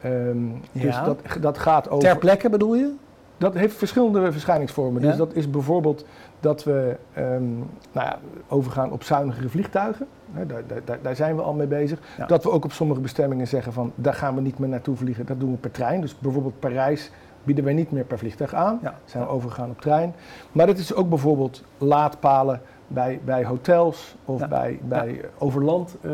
Ehm, 0.00 0.36
Dus 0.72 0.96
dat, 1.04 1.18
dat 1.40 1.58
gaat 1.58 1.90
over. 1.90 2.08
Ter 2.08 2.18
plekke 2.18 2.50
bedoel 2.50 2.74
je? 2.74 2.92
Dat 3.38 3.54
heeft 3.54 3.76
verschillende 3.76 4.32
verschijningsvormen. 4.32 5.02
Ja. 5.02 5.08
Dus 5.08 5.16
dat 5.16 5.34
is 5.34 5.50
bijvoorbeeld 5.50 6.04
dat 6.40 6.64
we 6.64 6.96
ehm, 7.14 7.52
nou 7.92 8.06
ja, 8.06 8.18
overgaan 8.48 8.92
op 8.92 9.02
zuinigere 9.02 9.48
vliegtuigen. 9.48 10.06
Daar, 10.46 10.62
daar- 10.84 10.98
daar, 11.02 11.16
zijn 11.16 11.36
we 11.36 11.42
al 11.42 11.52
mee 11.52 11.66
bezig. 11.66 11.98
Ja. 12.18 12.26
Dat 12.26 12.44
we 12.44 12.50
ook 12.50 12.64
op 12.64 12.72
sommige 12.72 13.00
bestemmingen 13.00 13.48
zeggen 13.48 13.72
van 13.72 13.92
daar 13.94 14.14
gaan 14.14 14.34
we 14.34 14.40
niet 14.40 14.58
meer 14.58 14.68
naartoe 14.68 14.96
vliegen. 14.96 15.26
Dat 15.26 15.40
doen 15.40 15.50
we 15.50 15.56
per 15.56 15.70
trein. 15.70 16.00
Dus 16.00 16.18
bijvoorbeeld 16.18 16.58
Parijs 16.60 17.10
bieden 17.44 17.64
wij 17.64 17.72
niet 17.74 17.90
meer 17.90 18.04
per 18.04 18.18
vliegtuig 18.18 18.54
aan. 18.54 18.78
Ja. 18.82 18.94
Zijn 19.04 19.22
we 19.24 19.28
overgegaan 19.28 19.70
op 19.70 19.80
trein. 19.80 20.14
Maar 20.52 20.66
dat 20.66 20.78
is 20.78 20.94
ook 20.94 21.08
bijvoorbeeld 21.08 21.64
laadpalen 21.78 22.60
bij, 22.86 23.20
bij 23.24 23.44
hotels 23.44 24.16
of 24.24 24.48
bij, 24.48 24.78
bij 24.82 25.20
overland 25.38 25.96
eh, 26.00 26.12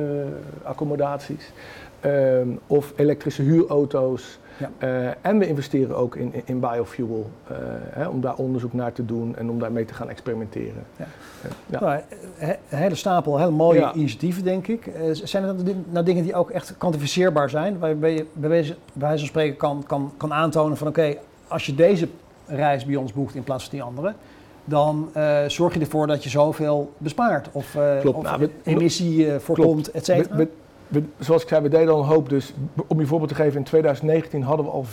accommodaties. 0.63 1.53
Ehm, 2.01 2.49
of 2.67 2.93
elektrische 2.97 3.43
huurauto's. 3.43 4.39
Ja. 4.59 4.71
Eh, 4.79 5.09
en 5.21 5.39
we 5.39 5.47
investeren 5.47 5.97
ook 5.97 6.17
in, 6.17 6.33
in, 6.45 6.61
biofuel, 6.61 7.31
eh, 7.47 7.57
hè, 7.91 8.09
om 8.09 8.21
daar 8.21 8.35
onderzoek 8.35 8.73
naar 8.73 8.93
te 8.93 9.05
doen 9.05 9.37
en 9.37 9.51
om 9.51 9.59
daarmee 9.59 9.85
te 9.85 9.95
gaan 9.95 10.09
experimenteren. 10.09 10.85
Ja. 10.97 11.05
Eh, 11.43 11.51
ja. 11.67 11.81
Nou, 11.81 12.01
een 12.39 12.79
hele 12.79 12.95
stapel 12.95 13.39
hele 13.39 13.51
mooie 13.51 13.93
initiatieven, 13.95 14.45
denk 14.45 14.67
ik. 14.67 14.91
Zijn 15.13 15.45
er 15.45 15.55
nou 15.89 16.05
dingen 16.05 16.23
die 16.23 16.35
ook 16.35 16.51
echt 16.51 16.75
kwantificeerbaar 16.79 17.51
zijn? 17.51 17.79
Waarbij 17.79 18.15
je 18.15 18.27
bij 18.33 18.49
wijze, 18.49 18.77
bij 18.93 19.09
wijze 19.09 19.19
van 19.19 19.29
spreken 19.29 19.57
kan, 19.57 19.85
kan, 19.87 20.13
kan 20.17 20.33
aantonen 20.33 20.77
van 20.77 20.87
oké, 20.89 21.15
als 21.49 21.67
je 21.67 21.75
deze 21.75 22.09
reis 22.47 22.85
bij 22.85 22.97
ons 22.97 23.13
boekt 23.13 23.35
in 23.35 23.45
plaats 23.45 23.65
van 23.65 23.73
die 23.73 23.83
andere, 23.83 24.15
dan 24.65 25.11
zorg 25.47 25.75
je 25.75 25.81
ervoor 25.81 26.07
dat 26.07 26.25
je 26.25 26.31
zoveel 26.31 26.93
bespaart. 26.99 27.49
Of, 27.53 27.77
of 28.05 28.23
nou, 28.23 28.51
emissie 28.63 29.31
voorkomt, 29.39 29.91
et 29.91 30.05
cetera 30.05 30.47
zoals 31.19 31.43
ik 31.43 31.49
zei, 31.49 31.63
we 31.63 31.69
deden 31.69 31.95
al 31.95 32.01
een 32.01 32.09
hoop. 32.09 32.29
Dus 32.29 32.55
om 32.87 33.01
je 33.01 33.07
voorbeeld 33.07 33.31
te 33.31 33.35
geven, 33.35 33.59
in 33.59 33.65
2019 33.65 34.43
hadden 34.43 34.67
we 34.67 34.73
al 34.73 34.85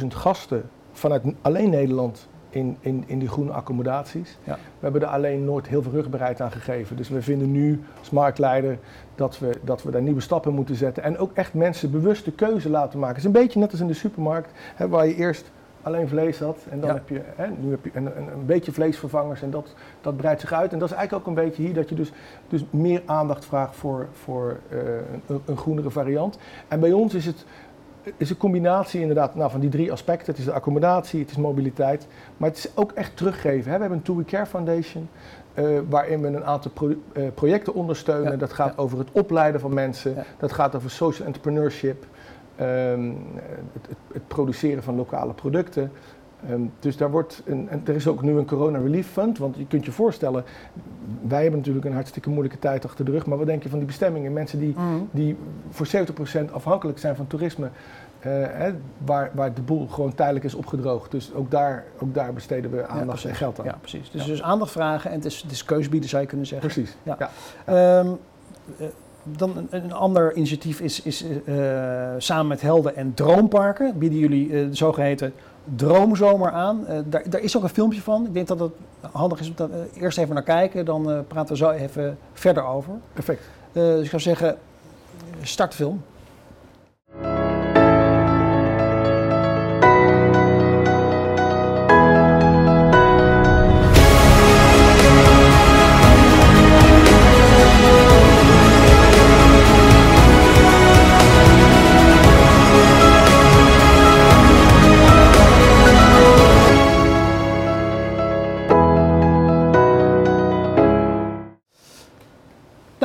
450.000 0.00 0.06
gasten 0.06 0.70
vanuit 0.92 1.22
alleen 1.42 1.70
Nederland 1.70 2.28
in, 2.50 2.76
in, 2.80 3.04
in 3.06 3.18
die 3.18 3.28
groene 3.28 3.52
accommodaties. 3.52 4.38
Ja. 4.44 4.54
We 4.54 4.60
hebben 4.80 5.02
er 5.02 5.08
alleen 5.08 5.44
nooit 5.44 5.66
heel 5.66 5.82
veel 5.82 5.92
rugbereid 5.92 6.40
aan 6.40 6.50
gegeven. 6.50 6.96
Dus 6.96 7.08
we 7.08 7.22
vinden 7.22 7.52
nu 7.52 7.82
als 7.98 8.10
marktleider 8.10 8.78
dat 9.14 9.38
we, 9.38 9.58
dat 9.62 9.82
we 9.82 9.90
daar 9.90 10.02
nieuwe 10.02 10.20
stappen 10.20 10.54
moeten 10.54 10.76
zetten. 10.76 11.02
En 11.02 11.18
ook 11.18 11.30
echt 11.34 11.54
mensen 11.54 11.90
bewuste 11.90 12.32
keuze 12.32 12.68
laten 12.68 12.98
maken. 12.98 13.14
Het 13.14 13.24
is 13.24 13.32
een 13.34 13.42
beetje 13.42 13.58
net 13.58 13.70
als 13.70 13.80
in 13.80 13.86
de 13.86 13.94
supermarkt, 13.94 14.50
hè, 14.74 14.88
waar 14.88 15.06
je 15.06 15.14
eerst 15.14 15.50
alleen 15.88 16.08
vlees 16.08 16.38
had. 16.38 16.58
En 16.70 16.80
dan 16.80 16.90
heb 16.90 17.08
je, 17.08 17.20
hè, 17.36 17.46
nu 17.58 17.70
heb 17.70 17.84
je 17.84 17.90
een, 17.94 18.06
een, 18.06 18.28
een, 18.32 18.46
beetje 18.46 18.72
vleesvervangers 18.72 19.42
en 19.42 19.50
dat, 19.50 19.74
dat 20.00 20.16
breidt 20.16 20.40
zich 20.40 20.52
uit. 20.52 20.72
En 20.72 20.78
dat 20.78 20.90
is 20.90 20.96
eigenlijk 20.96 21.28
ook 21.28 21.36
een 21.36 21.44
beetje 21.44 21.62
hier 21.62 21.74
dat 21.74 21.88
je 21.88 21.94
dus, 21.94 22.12
dus 22.48 22.64
meer 22.70 23.02
aandacht 23.06 23.44
vraagt 23.44 23.76
voor, 23.76 24.06
voor 24.12 24.56
uh, 24.72 24.78
een, 25.26 25.40
een, 25.44 25.56
groenere 25.56 25.90
variant. 25.90 26.38
En 26.68 26.80
bij 26.80 26.92
ons 26.92 27.14
is 27.14 27.26
het 27.26 27.44
is 28.16 28.30
een 28.30 28.36
combinatie 28.36 29.00
inderdaad 29.00 29.34
nou, 29.34 29.50
van 29.50 29.60
die 29.60 29.70
drie 29.70 29.92
aspecten. 29.92 30.26
Het 30.26 30.38
is 30.38 30.44
de 30.44 30.52
accommodatie, 30.52 31.20
het 31.20 31.30
is 31.30 31.36
mobiliteit, 31.36 32.06
maar 32.36 32.48
het 32.48 32.58
is 32.58 32.70
ook 32.74 32.92
echt 32.92 33.16
teruggeven. 33.16 33.70
Hè. 33.70 33.76
We 33.76 33.80
hebben 33.80 33.98
een 33.98 34.04
To 34.04 34.16
We 34.16 34.24
Care 34.24 34.46
Foundation. 34.46 35.08
Uh, 35.54 35.78
waarin 35.88 36.20
we 36.20 36.26
een 36.26 36.44
aantal 36.44 36.70
pro 36.70 36.88
uh, 36.88 37.28
projecten 37.34 37.74
ondersteunen. 37.74 38.38
dat 38.38 38.52
gaat 38.52 38.78
over 38.78 38.98
het 38.98 39.08
opleiden 39.12 39.60
van 39.60 39.74
mensen. 39.74 40.24
Dat 40.38 40.52
gaat 40.52 40.74
over 40.74 40.90
social 40.90 41.26
entrepreneurship. 41.26 42.06
Um, 42.60 43.16
het, 43.72 43.96
het, 44.12 44.28
produceren 44.28 44.82
van 44.82 44.94
lokale 44.94 45.32
producten. 45.32 45.92
Um, 46.50 46.72
dus 46.78 46.96
daar 46.96 47.10
wordt 47.10 47.42
een, 47.46 47.68
en 47.68 47.82
er 47.84 47.94
is 47.94 48.06
ook 48.06 48.22
nu 48.22 48.36
een 48.36 48.46
corona 48.46 48.78
relief 48.78 49.08
fund, 49.10 49.38
want 49.38 49.56
je 49.56 49.66
kunt 49.66 49.84
je 49.84 49.92
voorstellen, 49.92 50.44
wij 51.28 51.42
hebben 51.42 51.58
natuurlijk 51.58 51.86
een 51.86 51.92
hartstikke 51.92 52.28
moeilijke 52.30 52.58
tijd 52.58 52.84
achter 52.84 53.04
de 53.04 53.10
rug, 53.10 53.26
maar 53.26 53.38
wat 53.38 53.46
denk 53.46 53.62
je 53.62 53.68
van 53.68 53.78
die 53.78 53.86
bestemmingen? 53.86 54.32
Mensen 54.32 54.58
die, 54.58 54.74
mm. 54.76 55.08
die 55.10 55.36
voor 55.70 55.86
70% 56.48 56.52
afhankelijk 56.52 56.98
zijn 56.98 57.16
van 57.16 57.26
toerisme, 57.26 57.66
uh, 57.66 57.72
hè, 58.48 58.72
waar, 59.04 59.30
waar 59.34 59.54
de 59.54 59.62
boel 59.62 59.86
gewoon 59.86 60.14
tijdelijk 60.14 60.44
is 60.44 60.54
opgedroogd. 60.54 61.10
Dus 61.10 61.34
ook 61.34 61.50
daar, 61.50 61.84
ook 61.98 62.14
daar 62.14 62.32
besteden 62.32 62.70
we 62.70 62.86
aandacht 62.86 63.24
en 63.24 63.34
geld 63.34 63.58
aan. 63.58 63.64
Ja, 63.64 63.76
precies. 63.80 64.10
Dus, 64.10 64.22
ja. 64.22 64.28
dus 64.28 64.42
aandacht 64.42 64.72
vragen 64.72 65.10
en 65.10 65.16
het 65.16 65.24
is, 65.24 65.42
het 65.42 65.50
is 65.50 65.64
keusbieden 65.64 66.08
zou 66.08 66.22
je 66.22 66.28
kunnen 66.28 66.46
zeggen. 66.46 66.68
Precies, 66.68 66.96
ja. 67.02 67.98
Um, 67.98 68.18
dan 69.36 69.56
een, 69.56 69.68
een, 69.70 69.92
ander 69.92 70.34
initiatief 70.34 70.80
is, 70.80 71.02
is 71.02 71.24
uh, 71.44 71.54
samen 72.18 72.46
met 72.46 72.60
Helden 72.60 72.96
en 72.96 73.14
Droomparken 73.14 73.98
bieden 73.98 74.18
jullie 74.18 74.48
uh, 74.48 74.68
de 74.68 74.74
zogeheten 74.74 75.32
Droomzomer 75.76 76.50
aan. 76.50 76.84
Uh, 76.88 76.98
daar, 77.04 77.30
daar, 77.30 77.40
is 77.40 77.56
ook 77.56 77.62
een 77.62 77.68
filmpje 77.68 78.00
van. 78.00 78.26
Ik 78.26 78.34
denk 78.34 78.46
dat 78.46 78.60
het 78.60 78.72
handig 79.00 79.40
is 79.40 79.48
om 79.48 79.54
dat 79.56 79.70
eerst 79.94 80.18
even 80.18 80.34
naar 80.34 80.42
kijken. 80.42 80.84
Dan 80.84 81.24
praten 81.28 81.52
we 81.52 81.56
zo 81.56 81.70
even 81.70 82.18
verder 82.32 82.64
over. 82.64 82.92
Perfect. 83.12 83.42
dus 83.72 84.02
ik 84.04 84.10
zou 84.10 84.22
zeggen, 84.22 84.56
startfilm. 85.42 86.02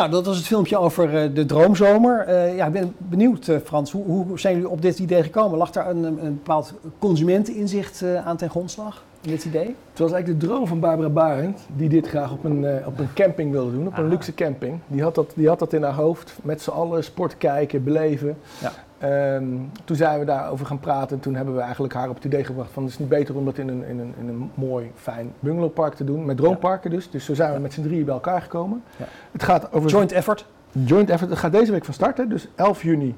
Nou, 0.03 0.15
dat 0.15 0.25
was 0.25 0.37
het 0.37 0.45
filmpje 0.45 0.77
over 0.77 1.23
uh, 1.23 1.35
de 1.35 1.45
droomzomer. 1.45 2.27
Uh, 2.27 2.55
ja, 2.55 2.65
ik 2.65 2.71
ben 2.71 2.95
benieuwd, 2.97 3.47
uh, 3.47 3.57
Frans, 3.63 3.91
hoe, 3.91 4.05
hoe, 4.05 4.39
zijn 4.39 4.53
jullie 4.53 4.69
op 4.69 4.81
dit 4.81 4.99
idee 4.99 5.23
gekomen? 5.23 5.57
Lag 5.57 5.71
daar 5.71 5.89
een, 5.89 6.03
een 6.03 6.33
bepaald 6.33 6.73
consumenteninzicht 6.99 8.03
aan 8.25 8.37
ten 8.37 8.49
grondslag 8.49 9.03
in 9.21 9.29
dit 9.29 9.45
idee? 9.45 9.75
Het 9.89 9.99
was 9.99 10.11
eigenlijk 10.11 10.41
de 10.41 10.47
droom 10.47 10.67
van 10.67 10.79
Barbara 10.79 11.09
Barend, 11.09 11.59
die 11.75 11.89
dit 11.89 12.07
graag 12.07 12.31
op 12.31 12.43
een, 12.43 12.85
op 12.85 12.99
een 12.99 13.13
camping 13.13 13.51
wilde 13.51 13.71
doen, 13.71 13.87
op 13.87 13.97
een 13.97 14.07
luxe 14.07 14.33
camping. 14.33 14.79
Die 14.87 15.01
had, 15.01 15.15
dat, 15.15 15.31
die 15.35 15.47
had 15.47 15.59
dat 15.59 15.73
in 15.73 15.83
haar 15.83 15.93
hoofd, 15.93 16.35
met 16.41 16.61
z'n 16.61 16.69
allen 16.69 17.03
sport 17.03 17.37
kijken, 17.37 17.83
beleven. 17.83 18.37
Ja. 18.61 18.71
Um, 19.03 19.71
toen 19.83 19.95
zijn 19.95 20.19
we 20.19 20.25
daarover 20.25 20.65
gaan 20.65 20.79
praten 20.79 21.15
en 21.15 21.21
toen 21.21 21.35
hebben 21.35 21.55
we 21.55 21.61
eigenlijk 21.61 21.93
haar 21.93 22.09
op 22.09 22.15
het 22.15 22.23
idee 22.23 22.43
gebracht 22.43 22.71
van 22.71 22.83
het 22.83 22.91
is 22.91 22.99
niet 22.99 23.09
beter 23.09 23.35
om 23.35 23.45
dat 23.45 23.57
in 23.57 23.67
een, 23.67 23.87
in 23.87 23.99
een, 23.99 24.13
in 24.19 24.27
een 24.27 24.51
mooi, 24.53 24.91
fijn 24.95 25.33
bungalowpark 25.39 25.93
te 25.93 26.03
doen, 26.03 26.25
met 26.25 26.37
droomparken 26.37 26.89
dus. 26.89 27.09
Dus 27.09 27.25
zo 27.25 27.33
zijn 27.33 27.53
we 27.53 27.59
met 27.59 27.73
z'n 27.73 27.81
drieën 27.81 28.05
bij 28.05 28.13
elkaar 28.13 28.41
gekomen. 28.41 28.83
Ja. 28.97 29.05
Het 29.31 29.43
gaat 29.43 29.73
over... 29.73 29.89
Joint 29.89 30.11
effort? 30.11 30.45
Joint 30.71 31.09
effort, 31.09 31.29
het 31.29 31.39
gaat 31.39 31.51
deze 31.51 31.71
week 31.71 31.85
van 31.85 31.93
start, 31.93 32.29
dus 32.29 32.47
11 32.55 32.83
juni 32.83 33.15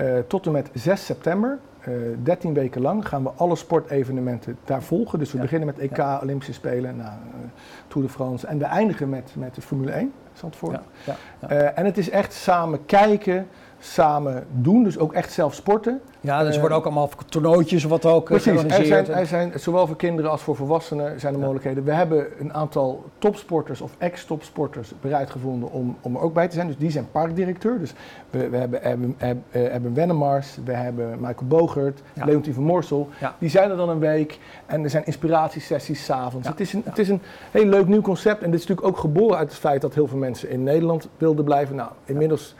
uh, 0.00 0.18
tot 0.26 0.46
en 0.46 0.52
met 0.52 0.70
6 0.72 1.04
september. 1.04 1.58
Uh, 1.88 2.12
eh, 2.12 2.18
13 2.22 2.54
weken 2.54 2.80
lang 2.80 3.08
gaan 3.08 3.22
we 3.22 3.30
alle 3.30 3.56
sportevenementen 3.56 4.58
daar 4.64 4.82
volgen. 4.82 5.18
Dus 5.18 5.32
we 5.32 5.38
beginnen 5.38 5.66
met 5.66 5.78
EK, 5.78 5.98
Olympische 6.22 6.52
Spelen, 6.52 6.96
nou, 6.96 7.10
uh, 7.10 7.50
Tour 7.88 8.06
de 8.06 8.12
France 8.12 8.46
en 8.46 8.58
we 8.58 8.64
eindigen 8.64 9.08
met, 9.08 9.32
met 9.36 9.54
de 9.54 9.60
Formule 9.60 9.90
1, 9.90 10.12
Zandvoort. 10.32 10.80
Ja, 11.04 11.16
en 11.48 11.84
het 11.84 11.98
is 11.98 12.10
echt 12.10 12.32
samen 12.32 12.86
kijken, 12.86 13.46
samen 13.84 14.46
doen, 14.50 14.84
dus 14.84 14.98
ook 14.98 15.12
echt 15.12 15.32
zelf 15.32 15.54
sporten. 15.54 16.00
Ja, 16.20 16.44
dus 16.44 16.54
er 16.54 16.60
worden 16.60 16.78
ook 16.78 16.84
allemaal 16.84 17.10
toernooitjes 17.28 17.84
of 17.84 17.90
wat 17.90 18.06
ook 18.06 18.30
eh, 18.30 18.36
Precies, 18.36 18.62
er 18.62 18.84
zijn, 18.84 19.08
er 19.08 19.26
zijn, 19.26 19.52
zowel 19.54 19.86
voor 19.86 19.96
kinderen 19.96 20.30
als 20.30 20.42
voor 20.42 20.56
volwassenen 20.56 21.20
zijn 21.20 21.34
er 21.34 21.40
mogelijkheden. 21.40 21.84
We 21.84 21.92
hebben 21.92 22.26
een 22.38 22.54
aantal 22.54 23.04
topsporters 23.18 23.80
of 23.80 23.94
ex-topsporters 23.98 24.92
bereid 25.00 25.30
gevonden 25.30 25.70
om, 25.70 25.96
om 26.00 26.14
er 26.14 26.20
ook 26.20 26.34
bij 26.34 26.48
te 26.48 26.54
zijn. 26.54 26.66
Dus 26.66 26.76
die 26.76 26.90
zijn 26.90 27.10
parkdirecteur. 27.10 27.78
Dus 27.78 27.92
we, 28.30 28.48
we 28.48 28.56
hebben, 28.56 28.80
hebben, 28.82 29.44
hebben 29.50 29.94
Wennemars, 29.94 30.58
we 30.64 30.72
hebben 30.72 31.10
Michael 31.20 31.46
Bogert, 31.46 32.02
ja. 32.12 32.24
Leontien 32.24 32.54
van 32.54 32.62
Morsel. 32.62 33.08
Die 33.38 33.48
zijn 33.48 33.70
er 33.70 33.76
dan 33.76 33.88
een 33.88 33.98
week 33.98 34.38
en 34.66 34.84
er 34.84 34.90
zijn 34.90 35.06
inspiratiesessies 35.06 36.04
s'avonds. 36.04 36.48
Het, 36.48 36.60
is 36.60 36.72
een, 36.72 36.82
het 36.84 36.98
is 36.98 37.08
een 37.08 37.20
heel 37.50 37.66
leuk 37.66 37.86
nieuw 37.86 38.00
concept 38.00 38.42
en 38.42 38.50
dit 38.50 38.60
is 38.60 38.66
natuurlijk 38.66 38.96
ook 38.96 39.00
geboren 39.00 39.36
uit 39.38 39.48
het 39.48 39.58
feit 39.58 39.80
dat 39.80 39.94
heel 39.94 40.06
veel 40.06 40.18
mensen 40.18 40.50
in 40.50 40.62
Nederland 40.62 41.08
wilden 41.16 41.44
blijven. 41.44 41.76
Nou, 41.76 41.90
inmiddels 42.04 42.54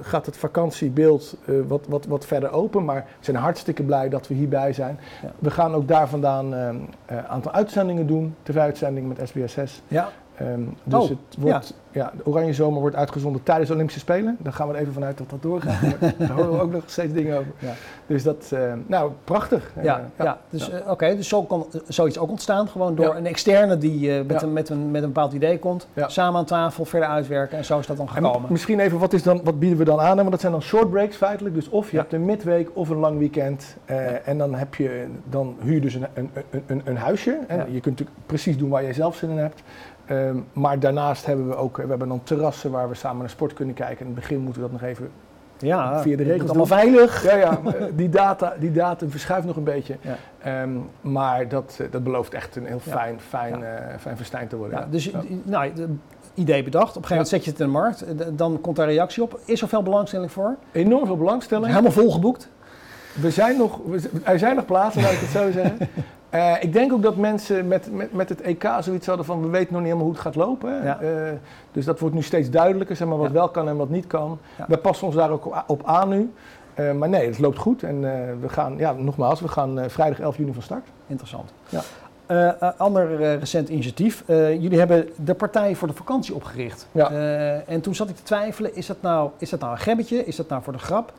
gaat 0.00 0.26
het 0.26 0.36
vakantiebeeld 0.36 1.36
uh, 1.44 1.60
wat, 1.66 1.86
wat, 1.88 2.06
wat 2.06 2.26
verder 2.26 2.50
open. 2.50 2.84
Maar 2.84 3.04
we 3.18 3.24
zijn 3.24 3.36
hartstikke 3.36 3.82
blij 3.82 4.08
dat 4.08 4.28
we 4.28 4.34
hierbij 4.34 4.72
zijn. 4.72 4.98
We 5.38 5.50
gaan 5.50 5.74
ook 5.74 5.88
daar 5.88 6.08
vandaan 6.08 6.52
een 6.52 6.88
uh, 7.12 7.24
aantal 7.24 7.52
uitzendingen 7.52 8.06
doen, 8.06 8.34
tv-uitzendingen 8.42 9.08
met 9.08 9.28
SBSS. 9.28 9.82
Ja. 9.88 10.08
Um, 10.42 10.76
dus 10.84 11.02
oh, 11.02 11.08
het 11.08 11.18
wordt, 11.38 11.74
ja. 11.90 12.12
de 12.16 12.26
Oranje 12.26 12.52
Zomer 12.52 12.80
wordt 12.80 12.96
uitgezonden 12.96 13.42
tijdens 13.42 13.68
de 13.68 13.74
Olympische 13.74 14.00
Spelen. 14.00 14.36
Daar 14.40 14.52
gaan 14.52 14.68
we 14.68 14.74
er 14.74 14.80
even 14.80 14.92
vanuit 14.92 15.18
dat 15.18 15.30
dat 15.30 15.42
doorgaat. 15.42 15.80
daar 16.18 16.30
horen 16.30 16.52
we 16.52 16.60
ook 16.60 16.72
nog 16.72 16.82
steeds 16.86 17.12
dingen 17.12 17.38
over. 17.38 17.52
Ja. 17.58 17.72
Dus 18.06 18.22
dat, 18.22 18.50
uh, 18.52 18.72
nou, 18.86 19.12
prachtig. 19.24 19.72
Ja, 19.82 19.98
uh, 19.98 20.24
ja. 20.24 20.38
dus 20.50 20.68
uh, 20.68 20.74
oké, 20.74 20.90
okay, 20.90 21.16
dus 21.16 21.28
zo 21.28 21.42
kan 21.42 21.66
zoiets 21.88 22.18
ook 22.18 22.30
ontstaan. 22.30 22.68
Gewoon 22.68 22.94
door 22.94 23.14
een 23.14 23.26
externe 23.26 23.78
die 23.78 24.24
met, 24.24 24.42
een, 24.42 24.52
met, 24.52 24.68
een, 24.68 24.90
met 24.90 25.02
een 25.02 25.12
bepaald 25.12 25.32
idee 25.32 25.58
komt. 25.58 25.88
Samen 26.06 26.38
aan 26.38 26.44
tafel, 26.44 26.84
verder 26.84 27.08
uitwerken 27.08 27.58
en 27.58 27.64
zo 27.64 27.78
is 27.78 27.86
dat 27.86 27.96
dan 27.96 28.08
gekomen. 28.08 28.42
En 28.42 28.52
misschien 28.52 28.80
even, 28.80 28.98
wat, 28.98 29.12
is 29.12 29.22
dan, 29.22 29.40
wat 29.44 29.58
bieden 29.58 29.78
we 29.78 29.84
dan 29.84 30.00
aan? 30.00 30.16
Want 30.16 30.30
dat 30.30 30.40
zijn 30.40 30.52
dan 30.52 30.62
short 30.62 30.90
breaks 30.90 31.16
feitelijk. 31.16 31.54
Dus 31.54 31.68
of 31.68 31.90
je 31.90 31.96
hebt 31.96 32.12
een 32.12 32.24
midweek 32.24 32.70
of 32.72 32.88
een 32.88 32.98
lang 32.98 33.18
weekend. 33.18 33.76
En 34.24 34.38
dan, 34.38 34.54
heb 34.54 34.74
je, 34.74 35.06
dan 35.30 35.56
huur 35.60 35.74
je 35.74 35.80
dus 35.80 35.94
een, 35.94 36.06
een, 36.14 36.30
een, 36.66 36.82
een 36.84 36.96
huisje. 36.96 37.38
En 37.46 37.58
je 37.58 37.80
kunt 37.80 37.98
natuurlijk 37.98 38.26
precies 38.26 38.58
doen 38.58 38.68
waar 38.68 38.82
jij 38.82 38.92
zelf 38.92 39.16
zin 39.16 39.30
in 39.30 39.38
hebt. 39.38 39.62
Um, 40.10 40.46
maar 40.52 40.78
daarnaast 40.78 41.26
hebben 41.26 41.48
we 41.48 41.56
ook 41.56 41.76
we 41.76 41.86
hebben 41.88 42.08
dan 42.08 42.22
terrassen 42.22 42.70
waar 42.70 42.88
we 42.88 42.94
samen 42.94 43.18
naar 43.18 43.30
sport 43.30 43.52
kunnen 43.52 43.74
kijken. 43.74 43.98
In 43.98 44.06
het 44.06 44.14
begin 44.14 44.38
moeten 44.38 44.62
we 44.62 44.68
dat 44.68 44.80
nog 44.80 44.90
even 44.90 45.10
ja, 45.58 46.02
via 46.02 46.16
de 46.16 46.22
regels 46.22 46.48
allemaal 46.48 46.66
veilig. 46.66 47.24
Ja, 47.24 47.36
ja 47.36 47.60
die, 47.94 48.08
data, 48.08 48.54
die 48.58 48.72
datum 48.72 49.10
verschuift 49.10 49.46
nog 49.46 49.56
een 49.56 49.64
beetje. 49.64 49.96
Ja. 50.00 50.62
Um, 50.62 50.88
maar 51.00 51.48
dat, 51.48 51.80
dat 51.90 52.04
belooft 52.04 52.34
echt 52.34 52.56
een 52.56 52.66
heel 52.66 52.78
fijn, 52.78 53.20
fijn, 53.20 53.60
uh, 53.60 53.68
fijn 53.98 54.16
festijn 54.16 54.48
te 54.48 54.56
worden. 54.56 54.78
Ja, 54.78 54.86
dus 54.90 55.10
nou, 55.42 55.72
idee 56.34 56.62
bedacht. 56.62 56.96
Op 56.96 57.02
een 57.02 57.08
gegeven 57.08 57.10
moment 57.10 57.28
zet 57.28 57.44
je 57.44 57.50
het 57.50 57.60
in 57.60 57.66
de 57.66 57.72
markt. 57.72 58.04
Dan 58.38 58.60
komt 58.60 58.76
daar 58.76 58.88
reactie 58.88 59.22
op. 59.22 59.40
Is 59.44 59.62
er 59.62 59.68
veel 59.68 59.82
belangstelling 59.82 60.32
voor? 60.32 60.56
Enorm 60.72 61.06
veel 61.06 61.16
belangstelling. 61.16 61.66
Helemaal 61.66 61.92
volgeboekt? 61.92 62.48
We 63.20 63.30
zijn 63.30 63.56
nog, 63.56 63.80
er 64.22 64.38
zijn 64.38 64.56
nog 64.56 64.64
plaatsen, 64.64 65.02
laat 65.02 65.12
ik 65.12 65.18
het 65.18 65.30
zo 65.30 65.50
zeggen. 65.50 65.78
Uh, 66.36 66.54
ik 66.60 66.72
denk 66.72 66.92
ook 66.92 67.02
dat 67.02 67.16
mensen 67.16 67.68
met, 67.68 67.92
met, 67.92 68.12
met 68.12 68.28
het 68.28 68.40
EK 68.40 68.68
zoiets 68.80 69.06
hadden 69.06 69.24
van 69.24 69.42
we 69.42 69.48
weten 69.48 69.72
nog 69.72 69.82
niet 69.82 69.92
helemaal 69.92 70.04
hoe 70.04 70.12
het 70.12 70.22
gaat 70.22 70.34
lopen. 70.34 70.84
Ja. 70.84 71.00
Uh, 71.02 71.08
dus 71.72 71.84
dat 71.84 71.98
wordt 71.98 72.14
nu 72.14 72.22
steeds 72.22 72.50
duidelijker, 72.50 72.96
zeg 72.96 73.08
maar, 73.08 73.18
wat 73.18 73.26
ja. 73.26 73.32
wel 73.32 73.48
kan 73.48 73.68
en 73.68 73.76
wat 73.76 73.88
niet 73.88 74.06
kan. 74.06 74.38
Ja. 74.58 74.64
We 74.68 74.76
passen 74.76 75.06
ons 75.06 75.16
daar 75.16 75.30
ook 75.30 75.64
op 75.66 75.82
aan 75.84 76.08
nu. 76.08 76.32
Uh, 76.74 76.92
maar 76.92 77.08
nee, 77.08 77.26
het 77.26 77.38
loopt 77.38 77.58
goed 77.58 77.82
en 77.82 78.00
we 78.40 78.48
gaan, 78.48 78.76
ja, 78.78 78.92
nogmaals, 78.92 79.40
we 79.40 79.48
gaan 79.48 79.90
vrijdag 79.90 80.20
11 80.20 80.36
juni 80.36 80.52
van 80.52 80.62
start. 80.62 80.86
Interessant. 81.06 81.52
Ja. 82.26 82.74
ander 82.76 83.36
recent 83.38 83.68
initiatief. 83.68 84.24
jullie 84.26 84.78
hebben 84.78 85.08
de 85.24 85.34
Partij 85.34 85.74
voor 85.74 85.88
de 85.88 85.94
Vakantie 85.94 86.34
opgericht. 86.34 86.88
Ja. 86.92 87.10
en 87.66 87.80
toen 87.80 87.94
zat 87.94 88.08
ik 88.08 88.16
te 88.16 88.22
twijfelen, 88.22 88.76
is 88.76 88.86
dat, 88.86 88.96
nou, 89.00 89.30
is 89.38 89.50
dat 89.50 89.60
nou 89.60 89.72
een 89.72 89.78
gebbetje? 89.78 90.24
Is 90.24 90.36
dat 90.36 90.48
nou 90.48 90.62
voor 90.62 90.72
de 90.72 90.78
grap? 90.78 91.12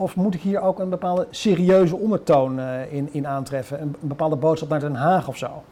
Of 0.00 0.16
moet 0.16 0.34
ik 0.34 0.40
hier 0.40 0.60
ook 0.60 0.78
een 0.78 0.88
bepaalde 0.88 1.26
serieuze 1.30 1.96
ondertoon 1.96 2.58
uh, 2.58 2.92
in, 2.92 3.08
in 3.12 3.26
aantreffen? 3.26 3.80
Een, 3.80 3.94
bepaalde 4.00 4.36
boodschap 4.36 4.68
naar 4.68 4.80
Den 4.80 4.94
Haag 4.94 5.28
of 5.28 5.36
zo? 5.36 5.62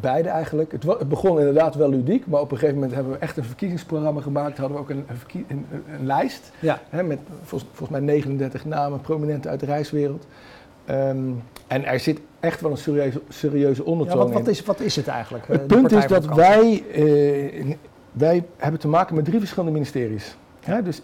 beide 0.00 0.28
eigenlijk. 0.28 0.72
Het, 0.72 0.82
het, 0.82 1.08
begon 1.08 1.38
inderdaad 1.38 1.74
wel 1.74 1.88
ludiek, 1.88 2.26
maar 2.26 2.40
op 2.40 2.50
een 2.50 2.56
gegeven 2.58 2.78
moment 2.78 2.94
hebben 2.94 3.12
we 3.12 3.18
echt 3.18 3.36
een 3.36 3.44
verkiezingsprogramma 3.44 4.20
gemaakt. 4.20 4.58
Hadden 4.58 4.76
we 4.76 4.82
ook 4.82 4.90
een, 4.90 5.06
een, 5.28 5.44
een, 5.48 5.66
een 5.98 6.06
lijst 6.06 6.52
ja. 6.60 6.80
hè, 6.88 7.02
met 7.02 7.18
volgens, 7.42 7.70
volgens, 7.72 7.98
mij 7.98 8.00
39 8.00 8.64
namen, 8.64 9.00
prominenten 9.00 9.50
uit 9.50 9.60
de 9.60 9.66
reiswereld. 9.66 10.26
Um, 10.90 11.42
en 11.66 11.84
er 11.84 12.00
zit 12.00 12.20
echt 12.40 12.60
wel 12.60 12.70
een 12.70 12.76
serieuze, 12.76 13.20
serieuze 13.28 13.84
ondertoon 13.84 14.18
ja, 14.18 14.24
wat, 14.24 14.32
wat, 14.32 14.48
is, 14.48 14.62
wat 14.62 14.80
is 14.80 14.96
het 14.96 15.08
eigenlijk? 15.08 15.46
Het 15.46 15.66
punt 15.66 15.92
is 15.92 16.06
dat 16.06 16.24
wij, 16.24 16.84
uh, 16.96 17.74
wij 18.12 18.44
hebben 18.56 18.80
te 18.80 18.88
maken 18.88 19.14
met 19.14 19.24
drie 19.24 19.38
verschillende 19.38 19.72
ministeries. 19.72 20.36
Ja, 20.68 20.80
dus 20.80 21.02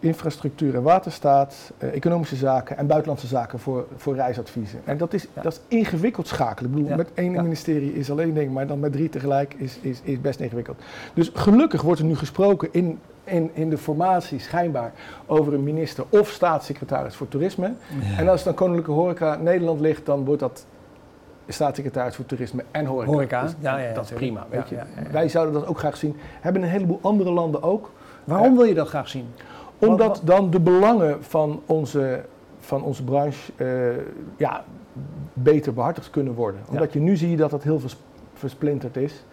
infrastructuur 0.00 0.74
en 0.74 0.82
waterstaat, 0.82 1.72
uh, 1.78 1.94
economische 1.94 2.36
zaken 2.36 2.76
en 2.76 2.86
buitenlandse 2.86 3.26
zaken 3.26 3.58
voor, 3.58 3.86
voor 3.96 4.14
reisadviezen. 4.14 4.80
En 4.84 4.96
dat 4.96 5.12
is, 5.12 5.26
dat 5.42 5.52
is 5.52 5.60
ingewikkeld 5.68 6.26
schakelen. 6.26 6.70
Ik 6.70 6.76
bedoel, 6.76 6.96
met 6.96 7.10
één 7.14 7.32
ministerie 7.32 7.94
is 7.94 8.10
alleen 8.10 8.34
ding, 8.34 8.52
maar 8.52 8.66
dan 8.66 8.80
met 8.80 8.92
drie 8.92 9.08
tegelijk 9.08 9.54
is, 9.54 9.78
is, 9.80 10.00
is 10.02 10.20
best 10.20 10.40
ingewikkeld. 10.40 10.82
Dus 11.14 11.30
gelukkig 11.34 11.82
wordt 11.82 12.00
er 12.00 12.06
nu 12.06 12.16
gesproken 12.16 12.68
in, 12.72 12.98
in, 13.24 13.50
in 13.52 13.70
de 13.70 13.78
formatie 13.78 14.38
schijnbaar 14.38 14.92
over 15.26 15.54
een 15.54 15.62
minister 15.62 16.04
of 16.08 16.28
staatssecretaris 16.28 17.14
voor 17.14 17.28
toerisme. 17.28 17.72
En 18.16 18.28
als 18.28 18.36
het 18.36 18.44
dan 18.44 18.54
Koninklijke 18.54 18.92
Horeca 18.92 19.34
Nederland 19.36 19.80
ligt, 19.80 20.06
dan 20.06 20.24
wordt 20.24 20.40
dat 20.40 20.66
staatssecretaris 21.48 22.14
voor 22.14 22.26
toerisme 22.26 22.64
en 22.70 22.86
horeca. 22.86 23.12
Horeca, 23.12 23.42
dus 23.42 23.54
ja, 23.60 23.78
ja, 23.78 23.94
dat 23.94 24.04
is 24.04 24.10
prima. 24.10 24.46
Weet 24.50 24.68
je. 24.68 24.76
Wij 25.10 25.28
zouden 25.28 25.54
dat 25.54 25.66
ook 25.66 25.78
graag 25.78 25.96
zien. 25.96 26.16
Hebben 26.40 26.62
een 26.62 26.68
heleboel 26.68 26.98
andere 27.02 27.30
landen 27.30 27.62
ook. 27.62 27.90
Waarom 28.24 28.56
wil 28.56 28.64
je 28.64 28.74
dat 28.74 28.88
graag 28.88 29.08
zien? 29.08 29.26
Omdat 29.78 30.20
dan 30.24 30.50
de 30.50 30.60
belangen 30.60 31.24
van 31.24 31.62
onze, 31.66 32.20
van 32.60 32.82
onze 32.82 33.04
branche 33.04 33.52
uh, 33.56 33.68
ja, 34.36 34.64
beter 35.32 35.72
behartigd 35.72 36.10
kunnen 36.10 36.34
worden. 36.34 36.60
Omdat 36.68 36.92
je 36.92 37.00
nu 37.00 37.16
ziet 37.16 37.38
dat 37.38 37.50
het 37.50 37.62
heel 37.62 37.80
versplinterd 38.34 38.96
is. 38.96 39.24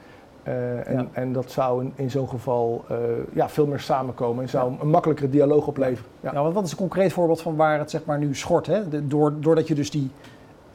Uh, 0.48 0.88
en, 0.88 1.10
en, 1.12 1.34
dat 1.34 1.51
zou 1.51 1.84
in, 1.84 1.93
in 1.96 2.12
zo'n 2.12 2.29
geval 2.29 2.86
uh, 2.91 2.98
ja, 3.34 3.50
veel 3.50 3.67
meer 3.67 3.79
samenkomen 3.79 4.43
en 4.43 4.50
zou 4.50 4.74
een 4.79 4.89
makkelijkere 4.89 5.29
dialoog 5.29 5.67
opleveren. 5.67 6.12
Ja. 6.19 6.31
Nou, 6.31 6.53
wat 6.53 6.65
is 6.65 6.72
een 6.72 6.77
concreet 6.77 7.13
voorbeeld 7.13 7.41
van 7.41 7.55
waar 7.55 7.79
het 7.79 7.89
zeg 7.89 8.05
maar, 8.05 8.17
nu 8.19 8.36
schort? 8.36 8.65
Hè? 8.65 8.89
De, 8.89 9.08
door, 9.08 9.34
doordat 9.39 9.67
je 9.67 9.75
dus 9.75 9.91
die 9.91 10.10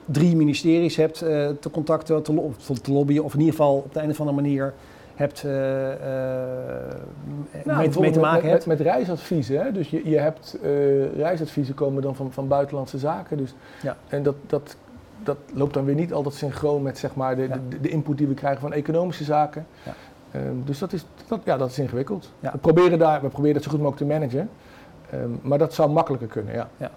drie 0.04 0.36
ministeries 0.36 0.96
hebt 0.96 1.22
uh, 1.22 1.48
te 1.60 1.70
contacten, 1.70 2.22
te, 2.22 2.50
te, 2.82 2.92
lobbyen, 2.92 3.24
of 3.24 3.32
in 3.32 3.38
ieder 3.38 3.54
geval 3.54 3.76
op 3.76 3.94
de 3.94 4.02
een 4.02 4.10
of 4.10 4.20
andere 4.20 4.36
manier 4.36 4.74
hebt 5.14 5.42
uh, 5.46 5.52
nou, 7.64 7.78
mee, 7.78 7.90
mee, 8.00 8.10
te 8.10 8.20
maken 8.20 8.50
met, 8.50 8.66
met, 8.66 8.78
met 8.78 8.80
reisadviezen. 8.80 9.64
Hè? 9.64 9.72
Dus 9.72 9.90
je, 9.90 10.08
je 10.10 10.18
hebt 10.18 10.58
uh, 10.62 11.14
reisadviezen 11.16 11.74
komen 11.74 12.02
dan 12.02 12.14
van, 12.14 12.32
van 12.32 12.48
buitenlandse 12.48 12.98
zaken. 12.98 13.36
Dus, 13.36 13.54
ja. 13.82 13.96
En 14.08 14.22
dat, 14.22 14.34
dat, 14.46 14.76
dat 15.22 15.36
loopt 15.52 15.74
dan 15.74 15.84
weer 15.84 15.94
niet 15.94 16.12
altijd 16.12 16.34
synchroon 16.34 16.82
met 16.82 16.98
zeg 16.98 17.14
maar, 17.14 17.36
de, 17.36 17.42
ja. 17.42 17.58
de, 17.68 17.80
de, 17.80 17.88
input 17.88 18.18
die 18.18 18.26
we 18.26 18.34
krijgen 18.34 18.60
van 18.60 18.72
economische 18.72 19.24
zaken. 19.24 19.66
Ja. 19.82 19.94
Um, 20.40 20.62
dus 20.64 20.78
dat 20.78 20.92
is, 20.92 21.06
dat, 21.28 21.40
ja, 21.44 21.56
dat 21.56 21.70
is 21.70 21.78
ingewikkeld. 21.78 22.32
We, 22.40 22.58
proberen 22.60 22.98
daar, 22.98 23.20
we 23.22 23.28
proberen 23.28 23.54
dat 23.54 23.62
zo 23.62 23.70
goed 23.70 23.80
mogelijk 23.80 24.10
te 24.10 24.18
managen. 24.18 24.50
Um, 25.14 25.38
maar 25.42 25.58
dat 25.58 25.74
zou 25.74 25.90
makkelijker 25.90 26.28
kunnen, 26.28 26.54
ja. 26.54 26.90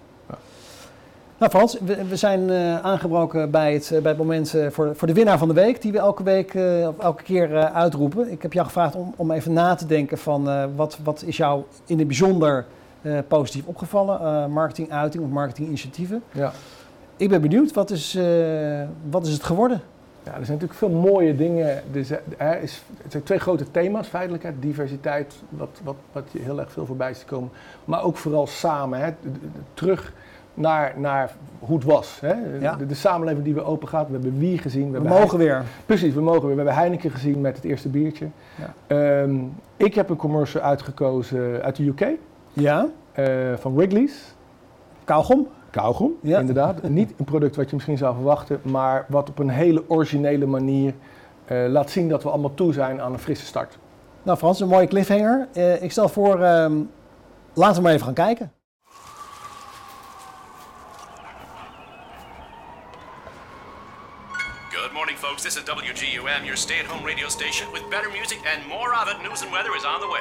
Nou 1.38 1.50
Frans, 1.50 1.78
we, 1.80 2.04
we 2.04 2.16
zijn 2.16 2.48
uh, 2.48 2.78
aangebroken 2.80 3.50
bij 3.50 3.72
het, 3.72 3.90
uh, 3.92 4.00
bij 4.00 4.10
het 4.10 4.20
moment 4.20 4.54
uh, 4.54 4.70
voor, 4.70 4.96
voor 4.96 5.06
de 5.06 5.14
winnaar 5.14 5.38
van 5.38 5.48
de 5.48 5.54
week, 5.54 5.82
die 5.82 5.92
we 5.92 5.98
elke 5.98 6.22
week 6.22 6.54
elke 7.00 7.22
keer 7.22 7.56
uitroepen. 7.72 8.30
Ik 8.30 8.42
heb 8.42 8.52
jou 8.52 8.66
gevraagd 8.66 8.94
om, 8.94 9.14
om 9.16 9.30
even 9.30 9.52
na 9.52 9.74
te 9.74 9.86
denken 9.86 10.18
van 10.18 10.74
wat, 10.76 10.98
wat 11.04 11.22
is 11.26 11.36
jou 11.36 11.62
in 11.86 11.98
het 11.98 12.06
bijzonder 12.06 12.64
positief 13.28 13.66
opgevallen, 13.66 14.50
marketinguiting 14.50 15.24
of 15.24 15.30
marketinginitiatieven. 15.30 16.22
Ja. 16.32 16.52
Ik 17.16 17.28
ben 17.28 17.40
benieuwd, 17.40 17.72
wat 17.72 17.90
is, 17.90 18.18
wat 19.10 19.26
is 19.26 19.32
het 19.32 19.42
geworden? 19.42 19.80
Ja, 20.22 20.34
er 20.34 20.44
zijn 20.44 20.58
natuurlijk 20.58 20.78
veel 20.78 21.10
mooie 21.10 21.36
dingen. 21.36 21.66
Er, 21.66 21.96
is, 21.96 22.10
er 22.10 22.68
zijn 23.08 23.22
twee 23.22 23.38
grote 23.38 23.70
thema's 23.70 24.06
feitelijk. 24.06 24.42
Hè. 24.42 24.58
Diversiteit, 24.58 25.34
wat, 25.48 25.80
wat, 25.84 25.96
wat 26.12 26.24
je 26.30 26.38
heel 26.38 26.60
erg 26.60 26.72
veel 26.72 26.86
voorbij 26.86 27.10
is 27.10 27.24
komen. 27.24 27.50
Maar 27.84 28.02
ook 28.02 28.16
vooral 28.16 28.46
samen, 28.46 29.00
hè. 29.00 29.12
terug 29.74 30.12
naar, 30.58 30.94
naar 30.96 31.30
hoe 31.58 31.76
het 31.76 31.84
was. 31.86 32.18
Hè? 32.20 32.34
De, 32.76 32.86
de, 32.86 32.94
samenleving 32.94 33.44
die 33.44 33.54
weer 33.54 33.64
open 33.64 33.88
gaat. 33.88 34.06
We 34.06 34.12
hebben 34.12 34.38
wie 34.38 34.58
gezien. 34.58 34.90
We, 34.90 35.00
we 35.00 35.08
mogen 35.08 35.38
weer. 35.38 35.62
Precies, 35.86 36.14
we 36.14 36.20
mogen 36.20 36.40
weer. 36.40 36.50
We 36.50 36.56
hebben 36.56 36.74
Heineken 36.74 37.10
gezien 37.10 37.40
met 37.40 37.56
het 37.56 37.64
eerste 37.64 37.88
biertje. 37.88 38.28
Ja. 38.86 39.22
Um, 39.22 39.54
ik 39.76 39.94
heb 39.94 40.08
een 40.10 40.16
commercial 40.16 40.62
uitgekozen 40.62 41.62
uit 41.62 41.76
de 41.76 41.86
UK. 41.86 42.06
Ja. 42.52 42.88
Uh, 43.18 43.26
van 43.56 43.74
Wrigley's. 43.74 44.34
Kauwgom. 45.04 45.48
Kauwgom, 45.70 46.12
ja. 46.20 46.38
inderdaad. 46.38 46.82
Niet 46.88 47.12
een 47.16 47.24
product 47.24 47.56
wat 47.56 47.68
je 47.68 47.74
misschien 47.74 47.98
zou 47.98 48.14
verwachten, 48.14 48.60
maar 48.62 49.06
wat 49.08 49.28
op 49.28 49.38
een 49.38 49.48
hele 49.48 49.82
originele 49.88 50.46
manier 50.46 50.94
uh, 51.52 51.68
laat 51.68 51.90
zien 51.90 52.08
dat 52.08 52.22
we 52.22 52.30
allemaal 52.30 52.54
toe 52.54 52.72
zijn 52.72 53.00
aan 53.00 53.12
een 53.12 53.18
frisse 53.18 53.44
start. 53.44 53.78
Nou 54.22 54.38
Frans, 54.38 54.60
een 54.60 54.68
mooie 54.68 54.86
cliffhanger. 54.86 55.48
Uh, 55.54 55.82
ik 55.82 55.90
stel 55.90 56.08
voor, 56.08 56.44
um, 56.44 56.90
laten 57.54 57.76
we 57.76 57.82
maar 57.82 57.92
even 57.92 58.04
gaan 58.04 58.14
kijken. 58.14 58.52
This 65.48 65.56
is 65.56 65.64
WGUM, 65.64 66.44
your 66.44 66.56
stay 66.56 66.78
at 66.78 66.84
home 66.84 67.02
radio 67.02 67.26
station 67.30 67.72
with 67.72 67.88
better 67.88 68.10
music 68.10 68.38
and 68.44 68.60
more 68.68 68.94
of 68.94 69.08
it. 69.08 69.16
News 69.22 69.40
and 69.40 69.50
weather 69.50 69.74
is 69.74 69.82
on 69.82 69.98
the 69.98 70.06
way. 70.06 70.20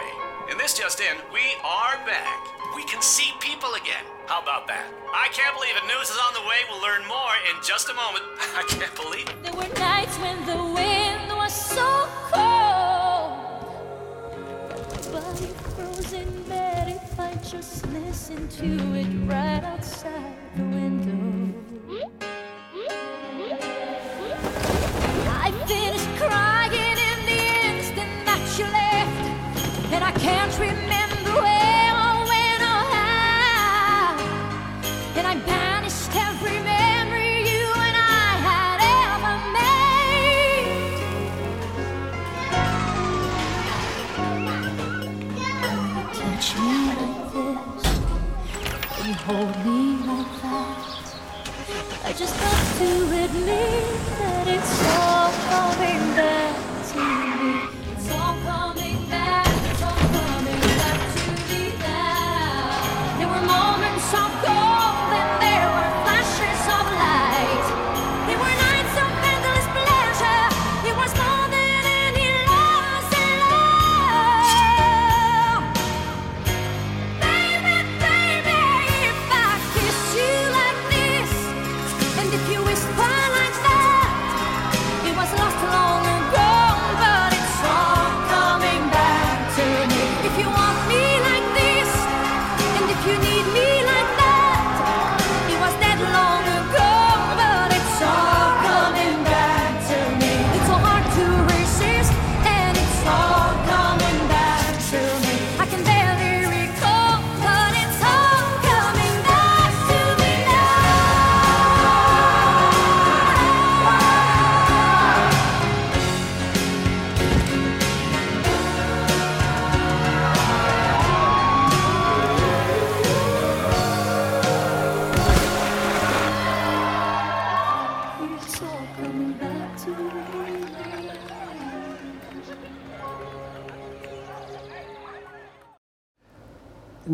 In 0.49 0.57
this 0.57 0.77
just 0.77 1.01
in, 1.01 1.17
we 1.33 1.41
are 1.65 1.99
back. 2.07 2.47
We 2.77 2.85
can 2.85 3.01
see 3.01 3.33
people 3.41 3.73
again. 3.73 4.05
How 4.27 4.41
about 4.41 4.67
that? 4.67 4.87
I 5.13 5.27
can't 5.33 5.53
believe 5.53 5.75
it. 5.75 5.83
News 5.83 6.07
is 6.07 6.15
on 6.15 6.33
the 6.33 6.47
way. 6.47 6.63
We'll 6.71 6.81
learn 6.81 7.05
more 7.09 7.35
in 7.51 7.61
just 7.61 7.89
a 7.89 7.93
moment. 7.93 8.23
I 8.55 8.63
can't 8.69 8.95
believe 8.95 9.27
it. 9.27 9.35
There 9.43 9.51
were 9.51 9.67
nights 9.77 10.15
when 10.19 10.39
the 10.45 10.63
wind 10.63 11.35
was 11.35 11.51
so 11.51 12.07
cold. 12.31 13.67
But 15.11 16.13
in 16.13 16.43
bed 16.43 16.87
if 16.87 17.19
I 17.19 17.35
just 17.43 17.85
listened 17.87 18.49
to 18.51 18.93
it 18.95 18.96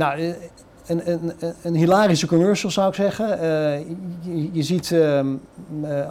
nou, 0.03 0.35
een, 0.87 1.11
een, 1.11 1.33
een, 1.61 1.75
hilarische 1.75 2.27
commercial 2.27 2.71
zou 2.71 2.87
ik 2.87 2.95
zeggen. 2.95 3.27
je, 4.21 4.49
je, 4.51 4.63
ziet 4.63 4.91
ehm, 4.91 5.27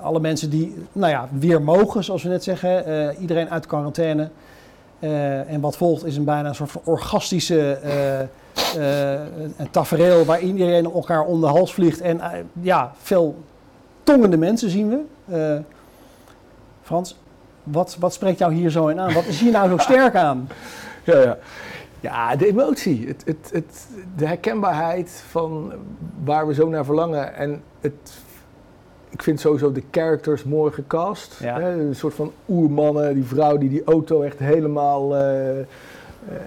alle 0.02 0.20
mensen 0.20 0.50
die 0.50 0.74
nou 0.92 1.12
ja, 1.12 1.28
weer 1.38 1.62
mogen, 1.62 2.04
zoals 2.04 2.22
we 2.22 2.28
net 2.28 2.44
zeggen. 2.44 3.14
iedereen 3.20 3.50
uit 3.50 3.66
quarantaine. 3.66 4.28
en 5.46 5.60
wat 5.60 5.76
volgt 5.76 6.04
is 6.04 6.16
een 6.16 6.24
bijna 6.24 6.48
een 6.48 6.54
soort 6.54 6.70
orgastische 6.84 7.78
tafereel 9.70 10.24
waar 10.24 10.40
iedereen 10.40 10.84
elkaar 10.84 11.24
om 11.24 11.40
de 11.40 11.46
hals 11.46 11.74
vliegt. 11.74 12.00
En 12.00 12.20
ja, 12.60 12.92
veel 13.02 13.42
tongende 14.02 14.36
mensen 14.36 14.70
zien 14.70 14.88
we. 14.88 15.62
Frans, 16.82 17.16
wat, 17.62 17.96
wat 18.00 18.12
spreekt 18.12 18.38
jou 18.38 18.54
hier 18.54 18.70
zo 18.70 18.86
in 18.86 19.00
aan? 19.00 19.12
Wat 19.12 19.24
is 19.24 19.40
hier 19.40 19.52
nou 19.52 19.68
zo 19.68 19.76
sterk 19.78 20.14
aan? 20.14 20.48
Ja, 21.04 21.20
ja. 21.20 21.36
Ja 22.02 22.36
de 22.36 22.46
emotie, 22.46 23.06
het, 23.06 23.22
het, 23.24 23.50
het, 23.52 23.86
de 24.16 24.26
herkenbaarheid 24.26 25.24
van 25.28 25.72
waar 26.24 26.46
we 26.46 26.54
zo 26.54 26.68
naar 26.68 26.84
verlangen. 26.84 27.34
En 27.34 27.62
het, 27.80 28.12
ik 29.10 29.22
vind 29.22 29.40
sowieso 29.40 29.72
de 29.72 29.82
characters 29.90 30.44
mooi 30.44 30.72
gecast. 30.72 31.38
Hè? 31.38 31.80
Een 31.80 31.94
soort 31.94 32.14
van 32.14 32.32
oermannen, 32.48 33.14
die 33.14 33.24
vrouw 33.24 33.58
die 33.58 33.68
die 33.68 33.84
auto 33.84 34.22
echt 34.22 34.38
helemaal 34.38 35.16
uh, 35.16 35.22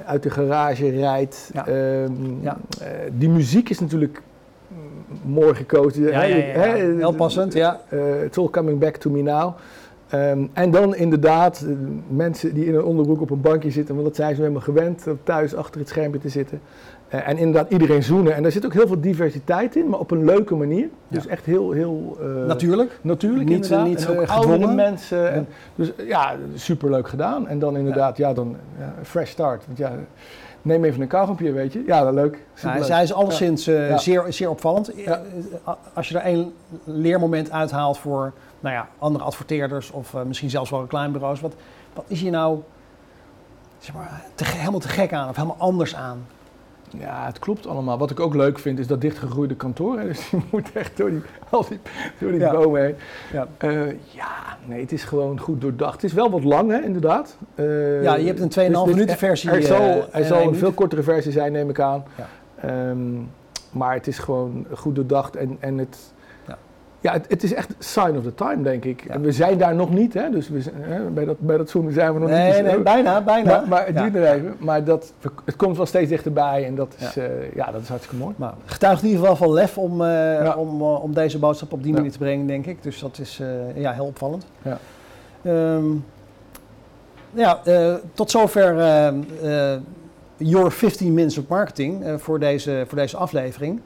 uit 0.06 0.24
de 0.24 0.30
garage 0.30 0.89
rijdt. 0.89 1.50
Ja. 1.54 1.68
Um, 1.68 2.39
ja. 2.41 2.58
Uh, 2.82 2.88
die 3.18 3.30
muziek 3.30 3.70
is 3.70 3.80
natuurlijk 3.80 4.22
mooi 5.24 5.56
gekozen. 5.56 6.04
Ja, 6.04 6.24
ja, 6.24 6.36
Heel 6.74 7.13
passend, 7.13 7.54
ja. 7.54 7.82
Uh, 7.94 8.24
it's 8.24 8.38
all 8.38 8.50
coming 8.50 8.80
back 8.80 8.96
to 8.96 9.10
me 9.10 9.22
now. 9.22 9.54
Um, 10.13 10.50
en 10.54 10.72
dan 10.72 10.96
inderdaad 10.96 11.65
uh, 11.68 11.76
mensen 12.08 12.54
die 12.54 12.65
in 12.65 12.76
een 12.76 12.84
onderbroek 12.84 13.22
op 13.22 13.30
een 13.30 13.41
bankje 13.41 13.72
zitten, 13.72 13.96
want 13.96 14.08
dat 14.08 14.15
zijn 14.15 14.36
ze 14.36 14.41
helemaal 14.41 14.62
gewend, 14.62 15.06
thuis 15.24 15.56
achter 15.56 15.80
het 15.80 15.89
schermpje 15.89 16.20
te 16.20 16.30
zitten. 16.30 16.60
Uh, 17.13 17.28
en 17.28 17.38
inderdaad 17.38 17.72
iedereen 17.72 18.04
zoenen. 18.04 18.36
En 18.36 18.44
daar 18.44 18.52
zit 18.52 18.65
ook 18.65 18.74
heel 18.74 18.88
veel 18.88 19.02
diversiteit 19.02 19.76
in, 19.76 19.89
maar 19.89 20.00
op 20.00 20.12
een 20.12 20.26
leuke 20.26 20.56
manier. 20.56 20.82
Ja. 20.82 20.89
Dus 21.08 21.28
echt 21.28 21.46
heel... 21.46 21.72
heel 21.72 22.18
uh, 22.22 22.46
natuurlijk. 22.46 23.00
Natuurlijk 23.02 23.50
niet, 23.50 23.63
inderdaad. 23.63 23.88
Niet 23.88 24.06
en 24.06 24.28
oudere 24.28 24.74
mensen. 24.74 25.22
Ja. 25.22 25.28
En, 25.28 25.48
dus 25.76 25.91
ja, 26.08 26.36
superleuk 26.54 27.08
gedaan. 27.08 27.48
En 27.48 27.60
dan 27.60 27.78
inderdaad, 27.78 28.18
ja, 28.18 28.34
dan 28.34 28.56
fresh 29.04 29.32
start. 29.32 29.65
Want 29.65 29.78
ja, 29.78 29.91
neem 30.62 30.84
even 30.84 31.02
een 31.02 31.08
kauwgompje, 31.08 31.52
weet 31.52 31.74
je. 31.74 31.84
Ja, 31.86 32.12
leuk. 32.12 32.39
Ja, 32.62 32.84
zij 32.84 33.04
is 33.04 33.13
alleszins 33.13 33.70
zeer, 33.96 34.24
zeer 34.30 34.50
opvallend. 34.50 34.91
Als 35.94 36.10
je 36.10 36.18
er 36.18 36.24
één 36.24 36.54
leermoment 36.84 37.52
uithaalt 37.52 37.98
voor 37.98 38.34
nou 38.65 38.78
ja, 38.78 38.88
andere 38.99 39.23
adverteerders 39.23 39.91
of 39.91 40.13
uh, 40.13 40.21
misschien 40.21 40.49
zelfs 40.49 40.69
wel 40.69 40.82
reclamebureaus. 40.82 41.41
Wat, 41.41 41.56
wat 41.93 42.06
is 42.08 42.21
hier 42.21 42.32
nou 42.32 42.62
zeg 43.78 43.95
maar, 43.95 44.23
te, 44.36 44.45
helemaal 44.45 44.80
te 44.80 44.88
gek 44.88 45.13
aan 45.13 45.30
of 45.30 45.36
helemaal 45.36 45.58
anders 45.60 45.95
aan? 45.95 46.25
Ja, 46.89 47.25
het 47.25 47.39
klopt 47.39 47.67
allemaal. 47.67 47.97
Wat 47.97 48.12
ik 48.12 48.19
ook 48.19 48.34
leuk 48.34 48.60
vind 48.60 48.80
is 48.80 48.88
dat 48.88 49.01
dichtgegroeide 49.01 49.56
kantoor. 49.56 49.99
Hè? 49.99 50.06
Dus 50.12 50.30
je 50.30 50.38
moet 50.51 50.71
echt 50.71 50.97
door 50.97 51.10
die, 51.10 51.21
al 51.49 51.65
die, 51.69 51.80
door 52.19 52.32
die 52.32 52.39
ja. 52.39 52.51
bomen 52.51 52.82
heen. 52.82 52.95
Ja. 53.32 53.47
Uh, 53.63 53.91
ja, 53.91 54.58
nee, 54.65 54.82
het 54.82 54.91
is 54.91 55.04
gewoon 55.04 55.39
goed 55.39 55.62
doordacht. 55.62 55.93
Het 55.93 56.04
is 56.04 56.13
wel 56.13 56.30
wat 56.30 56.43
lang, 56.43 56.71
hè, 56.71 56.82
inderdaad. 56.82 57.38
Uh, 57.56 58.04
ja, 58.04 58.15
je 58.15 58.25
hebt 58.25 58.39
een 58.39 58.67
2,5 58.67 58.71
dus 58.71 58.86
minuten 58.86 59.17
versie. 59.17 59.49
Er 59.49 59.63
zal, 59.63 60.06
er 60.12 60.25
zal 60.25 60.41
een 60.41 60.56
veel 60.56 60.71
kortere 60.71 61.04
versie 61.04 61.32
zijn, 61.32 61.51
neem 61.51 61.69
ik 61.69 61.80
aan. 61.80 62.04
Ja. 62.15 62.89
Um, 62.89 63.30
maar 63.71 63.93
het 63.93 64.08
is 64.08 64.19
gewoon 64.19 64.65
goed 64.73 64.95
doordacht 64.95 65.36
en, 65.36 65.58
en 65.60 65.78
het, 65.78 66.13
ja, 67.06 67.13
het, 67.13 67.26
het, 67.28 67.44
is 67.44 67.54
echt 67.54 67.74
sign 67.80 68.18
of 68.18 68.24
the 68.24 68.34
time, 68.34 68.62
denk 68.62 68.86
ik. 68.86 69.06
En 69.06 69.22
we 69.22 69.32
zijn 69.32 69.58
daar 69.58 69.76
nog 69.76 69.89
niet, 69.89 70.13
hè? 70.13 70.30
dus 70.30 70.50
we, 70.50 70.62
hè, 70.74 71.10
bij, 71.10 71.26
dat, 71.26 71.39
bij 71.39 71.58
dat 71.58 71.70
zoomen 71.70 71.94
zijn 71.94 72.13
we 72.13 72.20
nog 72.20 72.30
nee, 72.30 72.54
niet. 72.54 72.63
Nee, 72.63 72.80
bijna, 72.80 73.22
bijna. 73.22 73.52
Maar, 73.52 73.68
maar 73.68 73.86
het 73.86 73.98
duurt 73.98 74.13
nog 74.13 74.24
even. 74.24 74.56
Maar 74.60 74.84
dat, 74.84 75.13
het 75.46 75.56
komt 75.56 75.78
wel 75.78 75.86
steeds 75.86 76.10
dichterbij 76.10 76.65
en 76.65 76.76
dat 76.76 76.96
is, 76.98 77.13
ja. 77.13 77.24
Uh, 77.24 77.56
ja 77.56 77.72
dat 77.72 77.82
is 77.82 77.88
hartstikke 77.88 78.24
mooi. 78.24 78.36
Maar 78.38 78.54
getuigt 78.65 79.02
in 79.02 79.08
ieder 79.08 79.22
geval 79.22 79.36
van 79.46 79.54
lef 79.54 79.78
om, 79.78 80.02
uh, 80.02 80.08
ja. 80.44 80.56
om, 80.56 80.82
uh, 80.82 81.04
om 81.04 81.13
deze 81.13 81.39
boodschap 81.39 81.74
op 81.74 81.84
die 81.84 81.94
manier 81.94 82.12
te 82.12 82.18
brengen, 82.18 82.48
denk 82.48 82.65
ik. 82.65 82.84
Dus 82.84 83.00
dat 83.00 83.20
is 83.20 83.41
ja, 83.76 83.91
heel 83.91 84.06
opvallend. 84.06 84.46
Ja, 84.62 84.78
um, 85.76 86.06
ja 87.34 87.62
tot 88.13 88.32
zover 88.32 88.76
Your 90.38 90.72
15 90.72 91.13
Minutes 91.13 91.38
of 91.38 91.48
Marketing 91.48 92.04
voor, 92.18 92.39
deze, 92.39 92.84
voor 92.88 92.98
deze 92.98 93.18
aflevering. 93.18 93.82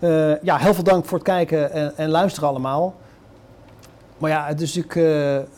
Uh, 0.00 0.42
ja, 0.42 0.56
heel 0.56 0.74
veel 0.74 0.84
dank 0.84 1.04
voor 1.04 1.18
het 1.18 1.26
kijken 1.26 1.72
en, 1.72 1.92
en 1.96 2.08
luisteren 2.08 2.48
allemaal. 2.48 2.94
Maar 4.18 4.30
ja, 4.30 4.46
het 4.46 4.60
is 4.60 4.74
natuurlijk 4.74 4.94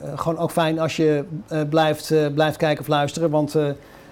uh, 0.03 0.19
gewoon 0.19 0.39
ook 0.39 0.51
fijn 0.51 0.79
als 0.79 0.97
je 0.97 1.25
blijft, 1.69 2.35
blijft 2.35 2.57
kijken 2.57 2.81
of 2.81 2.89
luisteren. 2.89 3.31
Want 3.31 3.53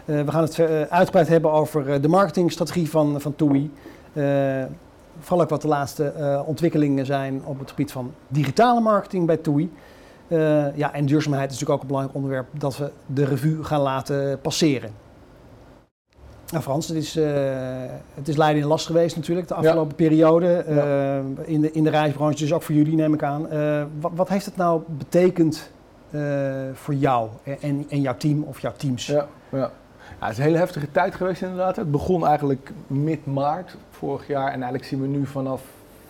we 0.04 0.24
gaan 0.26 0.42
het 0.42 0.60
uitgebreid 0.90 1.28
hebben 1.28 1.52
over 1.52 2.00
de 2.00 2.08
marketingstrategie 2.08 2.90
van, 2.90 3.20
van 3.20 3.36
TUI. 3.36 3.70
vooral 5.20 5.42
ook 5.42 5.50
wat 5.50 5.62
de 5.62 5.68
laatste 5.68 6.12
ontwikkelingen 6.46 7.06
zijn 7.06 7.42
op 7.44 7.58
het 7.58 7.70
gebied 7.70 7.92
van 7.92 8.12
digitale 8.28 8.80
marketing 8.80 9.26
bij 9.26 9.36
TUI. 9.36 9.72
ja, 10.74 10.92
en 10.92 11.06
duurzaamheid 11.06 11.50
is 11.50 11.58
natuurlijk 11.58 11.70
ook 11.70 11.80
een 11.80 11.86
belangrijk 11.86 12.16
onderwerp 12.16 12.46
dat 12.50 12.76
we 12.76 12.90
de 13.06 13.24
revue 13.24 13.64
gaan 13.64 13.80
laten 13.80 14.40
passeren. 14.40 15.05
Nou 16.50 16.62
Frans, 16.62 16.88
het 16.88 16.96
is, 16.96 17.16
uh, 17.16 17.24
het 18.14 18.28
is 18.28 18.36
in 18.36 18.64
last 18.64 18.86
geweest 18.86 19.16
natuurlijk 19.16 19.48
de 19.48 19.54
afgelopen 19.54 19.94
ja. 19.96 20.08
periode. 20.08 20.64
Uh, 20.68 20.76
ja. 20.76 21.22
in, 21.44 21.60
de, 21.60 21.70
in 21.70 21.84
de 21.84 21.90
reisbranche, 21.90 22.38
dus 22.38 22.52
ook 22.52 22.62
voor 22.62 22.74
jullie 22.74 22.94
neem 22.94 23.14
ik 23.14 23.22
aan. 23.22 23.46
Uh, 23.52 23.82
wat, 24.00 24.10
wat, 24.14 24.28
heeft 24.28 24.44
het 24.44 24.56
nou 24.56 24.82
betekend 24.86 25.70
voor 26.72 26.94
jou 26.94 27.28
en, 27.60 27.86
en 27.88 28.00
jouw 28.00 28.16
team 28.16 28.42
of 28.42 28.60
jouw 28.60 28.72
teams? 28.76 29.06
Ja, 29.06 29.26
ja. 29.48 29.58
ja, 29.58 29.70
het 30.18 30.30
is 30.30 30.38
een 30.38 30.44
hele 30.44 30.56
heftige 30.56 30.90
tijd 30.90 31.14
geweest 31.14 31.42
inderdaad. 31.42 31.76
Het 31.76 31.90
begon 31.90 32.26
eigenlijk 32.26 32.72
mid-maart 32.86 33.76
vorig 33.90 34.26
jaar 34.26 34.46
en 34.46 34.52
eigenlijk 34.52 34.84
zien 34.84 35.00
we 35.00 35.06
nu 35.06 35.26
vanaf, 35.26 35.62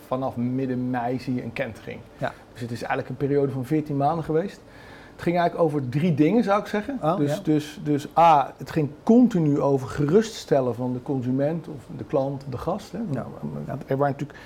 vanaf 0.06 0.36
midden 0.36 0.90
mei 0.90 1.18
zie 1.18 1.34
je 1.34 1.42
een 1.42 1.52
kentering. 1.52 2.00
Ja. 2.18 2.32
Dus 2.52 2.60
het 2.60 2.70
is 2.70 2.82
eigenlijk 2.82 3.08
een 3.08 3.26
periode 3.26 3.52
van 3.52 3.64
14 3.64 3.96
maanden 3.96 4.24
geweest. 4.24 4.60
Het 5.16 5.24
ging 5.24 5.38
eigenlijk 5.38 5.68
over 5.68 5.88
drie 5.88 6.14
dingen, 6.14 6.44
zou 6.44 6.60
ik 6.60 6.66
zeggen. 6.66 6.98
Oh, 7.02 7.16
dus, 7.16 7.34
ja. 7.34 7.40
dus, 7.42 7.80
dus 7.82 8.08
A, 8.18 8.52
het 8.56 8.70
ging 8.70 8.90
continu 9.02 9.60
over 9.60 9.88
geruststellen 9.88 10.74
van 10.74 10.92
de 10.92 11.02
consument 11.02 11.68
of 11.68 11.86
de 11.96 12.04
klant, 12.04 12.44
de 12.50 12.58
gast. 12.58 12.92
Hè. 12.92 12.98
Ja. 13.10 13.26
Er 13.66 13.96
waren 13.96 14.12
natuurlijk 14.12 14.38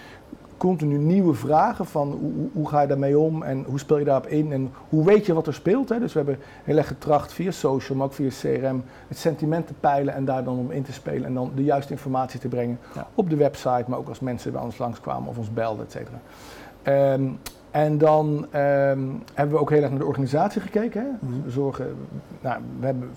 continu 0.56 0.98
nieuwe 0.98 1.34
vragen 1.34 1.86
van 1.86 2.10
hoe, 2.10 2.48
hoe, 2.52 2.68
ga 2.68 2.80
je 2.80 2.86
daarmee 2.86 3.18
om 3.18 3.42
en 3.42 3.64
hoe 3.68 3.78
speel 3.78 3.98
je 3.98 4.04
daarop 4.04 4.26
in 4.26 4.52
en 4.52 4.72
hoe 4.88 5.04
weet 5.04 5.26
je 5.26 5.34
wat 5.34 5.46
er 5.46 5.54
speelt. 5.54 5.88
Hè? 5.88 5.98
Dus 5.98 6.12
we 6.12 6.18
hebben 6.18 6.38
heel 6.64 6.76
erg 6.76 6.86
getracht 6.86 7.32
via 7.32 7.50
social, 7.50 7.98
maar 7.98 8.06
ook 8.06 8.12
via 8.12 8.28
CRM, 8.28 8.84
het 9.08 9.18
sentiment 9.18 9.66
te 9.66 9.74
peilen 9.80 10.14
en 10.14 10.24
daar 10.24 10.44
dan 10.44 10.58
om 10.58 10.70
in 10.70 10.82
te 10.82 10.92
spelen 10.92 11.24
en 11.24 11.34
dan 11.34 11.52
de 11.54 11.64
juiste 11.64 11.92
informatie 11.92 12.40
te 12.40 12.48
brengen 12.48 12.78
ja. 12.94 13.06
op 13.14 13.30
de 13.30 13.36
website, 13.36 13.84
maar 13.86 13.98
ook 13.98 14.08
als 14.08 14.20
mensen 14.20 14.52
bij 14.52 14.62
ons 14.62 14.78
langskwamen 14.78 15.28
of 15.28 15.38
ons 15.38 15.52
belden, 15.52 15.84
et 15.84 15.92
cetera. 15.92 16.20
Um, 17.12 17.38
en 17.70 17.98
dan 17.98 18.28
um, 18.28 19.22
hebben 19.34 19.54
we 19.54 19.60
ook 19.60 19.70
heel 19.70 19.82
erg 19.82 19.90
naar 19.90 19.98
de 19.98 20.04
organisatie 20.04 20.60
gekeken. 20.60 21.02
Hè? 21.02 21.28
We, 21.44 21.50
zorgen, 21.50 21.86
nou, 22.40 22.60
we, 22.80 22.86
hebben, 22.86 23.10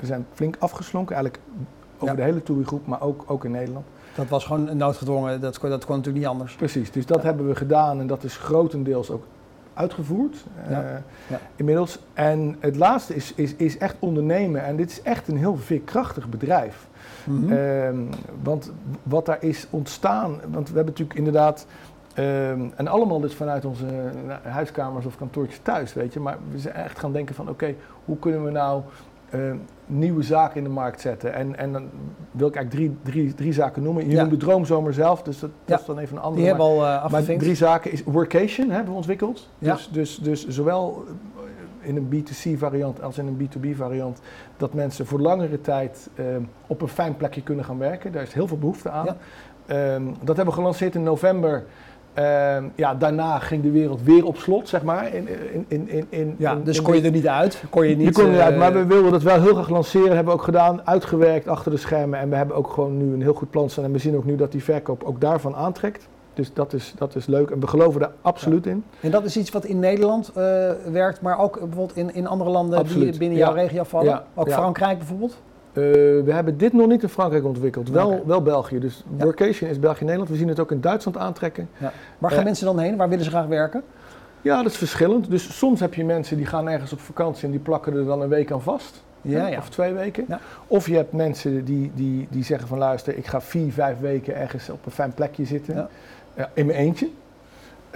we 0.00 0.06
zijn 0.06 0.26
flink 0.32 0.56
afgeslonken, 0.58 1.14
eigenlijk 1.14 1.44
over 1.94 2.08
ja. 2.08 2.14
de 2.14 2.22
hele 2.22 2.42
TUI-groep, 2.42 2.86
maar 2.86 3.00
ook, 3.00 3.24
ook 3.26 3.44
in 3.44 3.50
Nederland. 3.50 3.86
Dat 4.14 4.28
was 4.28 4.44
gewoon 4.44 4.76
noodgedwongen, 4.76 5.40
dat, 5.40 5.58
dat 5.60 5.84
kon 5.84 5.96
natuurlijk 5.96 6.24
niet 6.24 6.32
anders. 6.32 6.54
Precies, 6.54 6.90
dus 6.90 7.06
dat 7.06 7.18
ja. 7.18 7.24
hebben 7.24 7.48
we 7.48 7.54
gedaan 7.54 8.00
en 8.00 8.06
dat 8.06 8.24
is 8.24 8.36
grotendeels 8.36 9.10
ook 9.10 9.24
uitgevoerd 9.74 10.44
ja. 10.70 10.82
Uh, 10.82 10.88
ja. 11.28 11.40
inmiddels. 11.56 11.98
En 12.14 12.56
het 12.58 12.76
laatste 12.76 13.14
is, 13.14 13.32
is, 13.34 13.54
is 13.54 13.78
echt 13.78 13.96
ondernemen 13.98 14.64
en 14.64 14.76
dit 14.76 14.90
is 14.90 15.02
echt 15.02 15.28
een 15.28 15.36
heel 15.36 15.56
veerkrachtig 15.56 16.28
bedrijf. 16.28 16.86
Mm-hmm. 17.24 17.52
Um, 17.52 18.08
want 18.42 18.72
wat 19.02 19.26
daar 19.26 19.42
is 19.42 19.66
ontstaan, 19.70 20.30
want 20.30 20.68
we 20.68 20.74
hebben 20.74 20.84
natuurlijk 20.84 21.18
inderdaad 21.18 21.66
Um, 22.18 22.72
en 22.76 22.88
allemaal 22.88 23.20
dus 23.20 23.34
vanuit 23.34 23.64
onze 23.64 23.86
uh, 23.86 24.52
huiskamers 24.52 25.06
of 25.06 25.16
kantoortjes 25.16 25.58
thuis, 25.62 25.94
weet 25.94 26.12
je. 26.12 26.20
Maar 26.20 26.38
we 26.50 26.58
zijn 26.58 26.74
echt 26.74 26.98
gaan 26.98 27.12
denken 27.12 27.34
van, 27.34 27.48
oké, 27.48 27.74
hoe 28.04 28.18
kunnen 28.18 28.44
we 28.44 28.50
nou 28.50 28.82
uh, 29.34 29.40
nieuwe 29.86 30.22
zaken 30.22 30.56
in 30.56 30.64
de 30.64 30.70
markt 30.70 31.00
zetten? 31.00 31.34
En, 31.34 31.56
en 31.56 31.72
dan 31.72 31.88
wil 32.30 32.48
ik 32.48 32.54
eigenlijk 32.54 32.92
drie, 33.02 33.14
drie, 33.14 33.34
drie 33.34 33.52
zaken 33.52 33.82
noemen. 33.82 34.04
Je 34.04 34.10
ja. 34.10 34.18
noemt 34.18 34.30
de 34.30 34.46
Droomzomer 34.46 34.94
zelf, 34.94 35.22
dus 35.22 35.38
dat, 35.38 35.50
ja. 35.50 35.56
dat, 35.64 35.80
is 35.80 35.86
dan 35.86 35.98
even 35.98 36.16
een 36.16 36.22
andere. 36.22 36.40
Die 36.40 36.46
hebben 36.46 36.66
we 36.66 36.72
al 36.72 36.86
uh, 36.86 37.10
Maar 37.10 37.22
drie 37.22 37.54
zaken 37.54 37.92
is 37.92 38.04
Workation, 38.04 38.70
hebben 38.70 38.90
we 38.90 38.96
ontwikkeld. 38.96 39.48
Ja. 39.58 39.74
Dus, 39.74 39.88
dus, 39.88 40.18
dus 40.18 40.48
zowel 40.48 41.04
in 41.80 41.96
een 41.96 42.24
B2C 42.24 42.58
variant 42.58 43.02
als 43.02 43.18
in 43.18 43.26
een 43.26 43.48
B2B 43.48 43.76
variant, 43.76 44.20
dat 44.56 44.74
mensen 44.74 45.06
voor 45.06 45.20
langere 45.20 45.60
tijd 45.60 46.10
uh, 46.14 46.26
op 46.66 46.82
een 46.82 46.88
fijn 46.88 47.16
plekje 47.16 47.42
kunnen 47.42 47.64
gaan 47.64 47.78
werken. 47.78 48.12
Daar 48.12 48.22
is 48.22 48.32
heel 48.32 48.46
veel 48.46 48.58
behoefte 48.58 48.90
aan. 48.90 49.04
Ja. 49.04 49.94
Um, 49.94 50.14
dat 50.24 50.36
hebben 50.36 50.54
we 50.54 50.60
gelanceerd 50.60 50.94
in 50.94 51.02
november. 51.02 51.64
Uh, 52.18 52.56
ja, 52.74 52.94
daarna 52.94 53.38
ging 53.38 53.62
de 53.62 53.70
wereld 53.70 54.02
weer 54.02 54.24
op 54.24 54.36
slot, 54.36 54.68
zeg 54.68 54.82
maar. 54.82 55.14
In, 55.14 55.28
in, 55.68 55.88
in, 55.88 56.06
in, 56.08 56.34
ja, 56.38 56.54
dus 56.54 56.82
kon 56.82 56.96
je 56.96 57.02
er 57.02 57.10
niet 57.10 57.28
uit? 57.28 57.62
Kon 57.70 57.86
je 57.86 57.96
niet, 57.96 58.06
je 58.06 58.12
kon 58.12 58.24
er 58.24 58.30
niet 58.30 58.40
uit, 58.40 58.56
maar 58.56 58.72
we 58.72 58.86
wilden 58.86 59.12
dat 59.12 59.22
wel 59.22 59.40
heel 59.40 59.54
graag 59.54 59.68
lanceren. 59.68 60.14
Hebben 60.14 60.24
we 60.24 60.38
ook 60.38 60.42
gedaan, 60.42 60.86
uitgewerkt 60.86 61.48
achter 61.48 61.70
de 61.70 61.76
schermen. 61.76 62.18
En 62.18 62.30
we 62.30 62.36
hebben 62.36 62.56
ook 62.56 62.70
gewoon 62.70 62.96
nu 62.96 63.12
een 63.12 63.22
heel 63.22 63.34
goed 63.34 63.50
plan 63.50 63.70
staan. 63.70 63.84
En 63.84 63.92
we 63.92 63.98
zien 63.98 64.16
ook 64.16 64.24
nu 64.24 64.36
dat 64.36 64.52
die 64.52 64.64
verkoop 64.64 65.02
ook 65.04 65.20
daarvan 65.20 65.54
aantrekt. 65.54 66.08
Dus 66.34 66.52
dat 66.52 66.72
is, 66.72 66.94
dat 66.96 67.14
is 67.14 67.26
leuk 67.26 67.50
en 67.50 67.60
we 67.60 67.66
geloven 67.66 68.00
daar 68.00 68.12
absoluut 68.22 68.64
ja. 68.64 68.70
in. 68.70 68.84
En 69.00 69.10
dat 69.10 69.24
is 69.24 69.36
iets 69.36 69.50
wat 69.50 69.64
in 69.64 69.78
Nederland 69.78 70.28
uh, 70.28 70.70
werkt, 70.92 71.20
maar 71.20 71.38
ook 71.38 71.58
bijvoorbeeld 71.60 71.96
in, 71.96 72.14
in 72.14 72.26
andere 72.26 72.50
landen 72.50 72.78
absoluut. 72.78 73.10
die 73.10 73.18
binnen 73.18 73.38
jouw 73.38 73.52
regio 73.52 73.82
vallen? 73.82 74.22
Ook 74.34 74.50
Frankrijk 74.50 74.98
bijvoorbeeld? 74.98 75.40
We 75.72 76.24
hebben 76.26 76.58
dit 76.58 76.72
nog 76.72 76.86
niet 76.86 77.02
in 77.02 77.08
Frankrijk 77.08 77.44
ontwikkeld, 77.44 77.90
wel, 77.90 78.22
wel 78.26 78.42
België. 78.42 78.78
Dus 78.78 79.04
workation 79.18 79.70
is 79.70 79.78
België-Nederland. 79.78 80.30
We 80.30 80.36
zien 80.36 80.48
het 80.48 80.60
ook 80.60 80.70
in 80.70 80.80
Duitsland 80.80 81.16
aantrekken. 81.16 81.68
Ja. 81.76 81.92
Waar 82.18 82.30
gaan 82.30 82.44
mensen 82.44 82.66
dan 82.66 82.78
heen? 82.78 82.96
Waar 82.96 83.08
willen 83.08 83.24
ze 83.24 83.30
graag 83.30 83.46
werken? 83.46 83.82
Ja, 84.42 84.62
dat 84.62 84.72
is 84.72 84.78
verschillend. 84.78 85.30
Dus 85.30 85.58
soms 85.58 85.80
heb 85.80 85.94
je 85.94 86.04
mensen 86.04 86.36
die 86.36 86.46
gaan 86.46 86.68
ergens 86.68 86.92
op 86.92 87.00
vakantie 87.00 87.44
en 87.44 87.50
die 87.50 87.60
plakken 87.60 87.96
er 87.96 88.04
dan 88.04 88.22
een 88.22 88.28
week 88.28 88.52
aan 88.52 88.62
vast. 88.62 89.02
Ja, 89.22 89.46
ja. 89.46 89.58
Of 89.58 89.68
twee 89.68 89.92
weken. 89.92 90.26
Of 90.66 90.86
je 90.86 90.94
hebt 90.94 91.12
mensen 91.12 91.64
die, 91.64 91.90
die, 91.94 92.26
die 92.30 92.44
zeggen 92.44 92.68
van 92.68 92.78
luister, 92.78 93.16
ik 93.16 93.26
ga 93.26 93.40
vier, 93.40 93.72
vijf 93.72 94.00
weken 94.00 94.36
ergens 94.36 94.70
op 94.70 94.86
een 94.86 94.92
fijn 94.92 95.14
plekje 95.14 95.44
zitten. 95.44 95.88
in 96.52 96.66
mijn 96.66 96.78
eentje. 96.78 97.08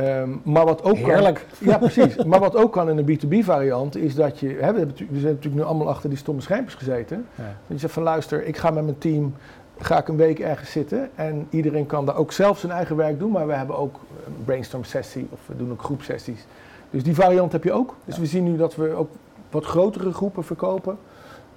Um, 0.00 0.40
maar 0.44 0.64
wat 0.64 0.82
ook 0.82 0.96
Heerlijk. 0.96 1.46
Kan, 1.58 1.68
ja, 1.70 1.78
precies. 1.78 2.24
maar 2.24 2.40
wat 2.40 2.56
ook 2.56 2.72
kan 2.72 2.90
in 2.90 2.98
een 2.98 3.18
B2B 3.18 3.44
variant 3.44 3.96
is 3.96 4.14
dat 4.14 4.38
je, 4.38 4.46
hè, 4.48 4.54
we, 4.54 4.78
hebben, 4.78 4.94
we 4.96 5.20
zijn 5.20 5.34
natuurlijk 5.34 5.54
nu 5.54 5.62
allemaal 5.62 5.88
achter 5.88 6.08
die 6.08 6.18
stomme 6.18 6.40
schermpjes 6.40 6.74
gezeten. 6.74 7.26
Dat 7.36 7.46
je 7.66 7.78
zegt 7.78 7.92
van 7.92 8.02
luister, 8.02 8.46
ik 8.46 8.56
ga 8.56 8.70
met 8.70 8.84
mijn 8.84 8.98
team, 8.98 9.34
ga 9.78 9.98
ik 9.98 10.08
een 10.08 10.16
week 10.16 10.38
ergens 10.38 10.70
zitten 10.70 11.10
en 11.14 11.46
iedereen 11.50 11.86
kan 11.86 12.06
daar 12.06 12.16
ook 12.16 12.32
zelf 12.32 12.58
zijn 12.58 12.72
eigen 12.72 12.96
werk 12.96 13.18
doen, 13.18 13.30
maar 13.30 13.46
we 13.46 13.54
hebben 13.54 13.78
ook 13.78 13.94
een 14.26 14.44
brainstorm 14.44 14.84
sessie 14.84 15.28
of 15.30 15.40
we 15.46 15.56
doen 15.56 15.70
ook 15.70 15.82
groepsessies. 15.82 16.46
Dus 16.90 17.02
die 17.02 17.14
variant 17.14 17.52
heb 17.52 17.64
je 17.64 17.72
ook. 17.72 17.96
Dus 18.04 18.18
we 18.18 18.26
zien 18.26 18.44
nu 18.44 18.56
dat 18.56 18.76
we 18.76 18.92
ook 18.94 19.10
wat 19.50 19.64
grotere 19.64 20.12
groepen 20.12 20.44
verkopen 20.44 20.98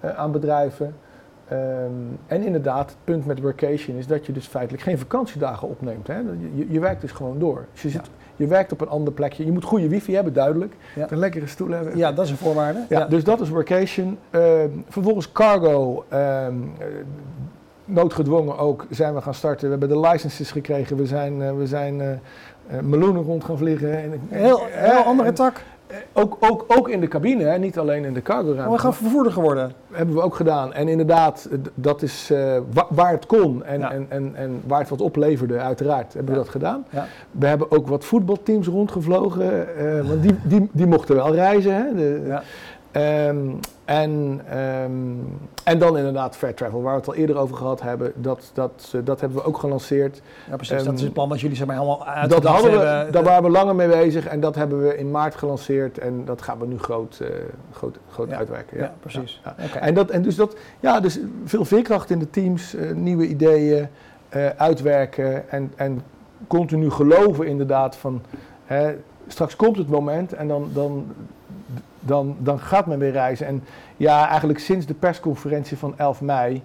uh, 0.04 0.18
aan 0.18 0.32
bedrijven. 0.32 0.96
Um, 1.52 2.20
en 2.28 2.44
inderdaad, 2.44 2.90
het 2.90 2.98
punt 3.04 3.26
met 3.26 3.42
workation 3.42 3.98
is 3.98 4.08
dat 4.08 4.26
je 4.26 4.32
dus 4.32 4.48
feitelijk 4.48 4.84
geen 4.84 4.98
vakantiedagen 4.98 5.68
opneemt. 5.68 6.08
Hè? 6.08 6.18
Je, 6.56 6.68
je 6.70 6.80
werkt 6.80 7.02
dus 7.02 7.12
gewoon 7.12 7.40
door. 7.40 7.66
Dus 7.74 7.82
je, 7.82 7.90
zit, 7.90 8.10
je 8.36 8.48
werkt 8.48 8.72
op 8.72 8.82
een 8.82 8.90
ander 8.90 9.14
plekje. 9.14 9.46
Je 9.46 9.52
moet 9.52 9.64
goede 9.64 9.88
wifi 9.88 10.14
hebben, 10.14 10.34
duidelijk. 10.34 10.74
Ja. 10.96 11.12
Een 11.12 11.18
lekkere 11.18 11.48
stoel 11.48 11.70
hebben. 11.70 11.98
Ja, 11.98 12.12
dat 12.12 12.26
is 12.26 12.32
een 12.32 12.38
voorwaarde. 12.38 12.86
Ja, 12.90 13.06
Dus 13.06 13.24
dat 13.24 13.42
is 13.42 13.50
workation. 13.50 14.18
Uh, 14.32 14.42
vervolgens 14.90 15.32
cargo. 15.32 16.06
Um, 16.14 16.72
noodgedwongen 17.86 18.58
ook 18.58 18.86
zijn 18.90 19.14
we 19.14 19.22
gaan 19.22 19.34
starten. 19.34 19.64
We 19.64 19.78
hebben 19.78 20.02
de 20.02 20.08
licenses 20.08 20.52
gekregen. 20.52 20.98
We 20.98 21.06
zijn, 21.06 21.42
uh, 21.42 21.52
we 21.52 21.68
zijn 21.68 22.00
uh, 22.00 22.80
meloenen 22.80 23.24
rond 23.24 23.44
gaan 23.44 23.58
vliegen. 23.58 23.98
En, 23.98 24.22
heel, 24.30 24.62
heel 24.70 25.04
andere 25.04 25.34
tak. 25.34 25.62
Ook, 26.14 26.38
ook, 26.40 26.66
ook 26.68 26.90
in 26.90 27.00
de 27.00 27.08
cabine, 27.08 27.44
hè? 27.44 27.58
niet 27.58 27.80
alleen 27.80 28.06
in 28.06 28.14
de 28.14 28.22
cargo 28.22 28.54
ruimte. 28.54 28.72
we 28.72 28.80
gaan 28.80 28.94
vervoerder 28.94 29.32
geworden. 29.32 29.72
Hebben 29.92 30.16
we 30.16 30.22
ook 30.22 30.36
gedaan. 30.36 30.74
En 30.74 30.88
inderdaad, 30.88 31.50
dat 31.74 32.02
is 32.02 32.30
uh, 32.32 32.58
waar 32.90 33.12
het 33.12 33.26
kon 33.26 33.64
en, 33.64 33.84
en, 33.84 34.06
en, 34.10 34.32
en 34.36 34.62
waar 34.68 34.80
het 34.80 34.90
wat 34.90 35.02
opleverde, 35.02 35.58
uiteraard, 35.58 36.14
hebben 36.14 36.34
we 36.34 36.40
dat 36.40 36.50
gedaan. 36.50 36.86
Ja. 36.90 37.06
We 37.32 37.48
hebben 37.48 37.72
ook 37.72 37.88
wat 37.88 38.06
voetbalteams 38.06 38.68
rondgevlogen, 38.68 39.68
uh, 39.78 40.08
want 40.08 40.22
die, 40.22 40.36
die, 40.44 40.70
die 40.72 40.88
mochten 40.88 41.16
wel 41.16 41.34
reizen. 41.34 41.76
Hè? 41.76 41.96
De, 41.96 42.40
Um, 42.98 43.60
en, 43.86 44.42
um, 44.60 45.38
en 45.64 45.80
dan 45.80 45.98
inderdaad 45.98 46.36
Fair 46.36 46.54
Travel, 46.54 46.82
waar 46.82 46.94
we 46.94 47.00
het 47.00 47.08
al 47.08 47.16
eerder 47.16 47.38
over 47.38 47.56
gehad 47.56 47.82
hebben. 47.82 48.12
Dat, 48.16 48.52
dat, 48.54 48.92
uh, 48.96 49.02
dat 49.04 49.20
hebben 49.20 49.38
we 49.38 49.46
ook 49.46 49.58
gelanceerd. 49.58 50.22
Ja, 50.50 50.56
precies. 50.56 50.80
Um, 50.80 50.86
dat 50.86 50.94
is 50.94 51.02
het 51.02 51.14
plan 51.14 51.30
wat 51.30 51.40
jullie 51.40 51.56
zeg 51.56 51.68
maar 51.68 51.76
helemaal 51.76 52.06
uit 52.06 52.30
dat 52.30 52.44
hadden 52.44 52.72
we, 52.72 52.78
hebben. 52.78 53.14
Daar 53.14 53.24
waren 53.24 53.44
we 53.44 53.50
langer 53.50 53.76
mee 53.76 53.88
bezig 53.88 54.28
en 54.28 54.40
dat 54.40 54.56
hebben 54.56 54.88
we 54.88 54.98
in 54.98 55.12
maart 55.12 55.36
gelanceerd. 55.36 55.98
En 55.98 56.26
dat 56.26 56.42
gaan 56.42 56.60
we 56.60 56.68
nu 56.68 56.80
groot, 56.80 57.20
uh, 57.22 57.28
groot, 57.72 57.98
groot 58.10 58.30
ja. 58.30 58.38
uitwerken. 58.38 58.78
Ja, 58.78 58.84
ja 58.84 58.94
precies. 59.00 59.42
Ja, 59.44 59.56
okay. 59.66 59.82
En, 59.82 59.94
dat, 59.94 60.10
en 60.10 60.22
dus, 60.22 60.36
dat, 60.36 60.56
ja, 60.80 61.00
dus 61.00 61.20
veel 61.46 61.66
veerkracht 61.66 62.10
in 62.10 62.20
de 62.20 62.30
teams, 62.30 62.76
uh, 62.76 62.92
nieuwe 62.92 63.28
ideeën 63.28 63.88
uitwerken. 64.58 65.50
En, 65.50 65.72
en 65.76 66.02
continu 66.48 66.90
geloven 66.90 67.48
inderdaad 67.48 67.96
van... 67.96 68.22
Hè, 68.66 68.96
straks 69.28 69.56
komt 69.56 69.78
het 69.78 69.90
moment 69.90 70.34
en 70.34 70.48
dan, 70.48 70.70
dan 70.74 71.06
dan, 72.06 72.36
dan 72.40 72.60
gaat 72.60 72.86
men 72.86 73.00
weer 73.00 73.12
reizen. 73.12 73.48
En 73.48 73.64
ja, 73.98 74.28
eigenlijk 74.28 74.60
sinds 74.60 74.86
de 74.86 74.94
persconferentie 74.94 75.78
van 75.78 75.98
11 75.98 76.22
mei 76.22 76.62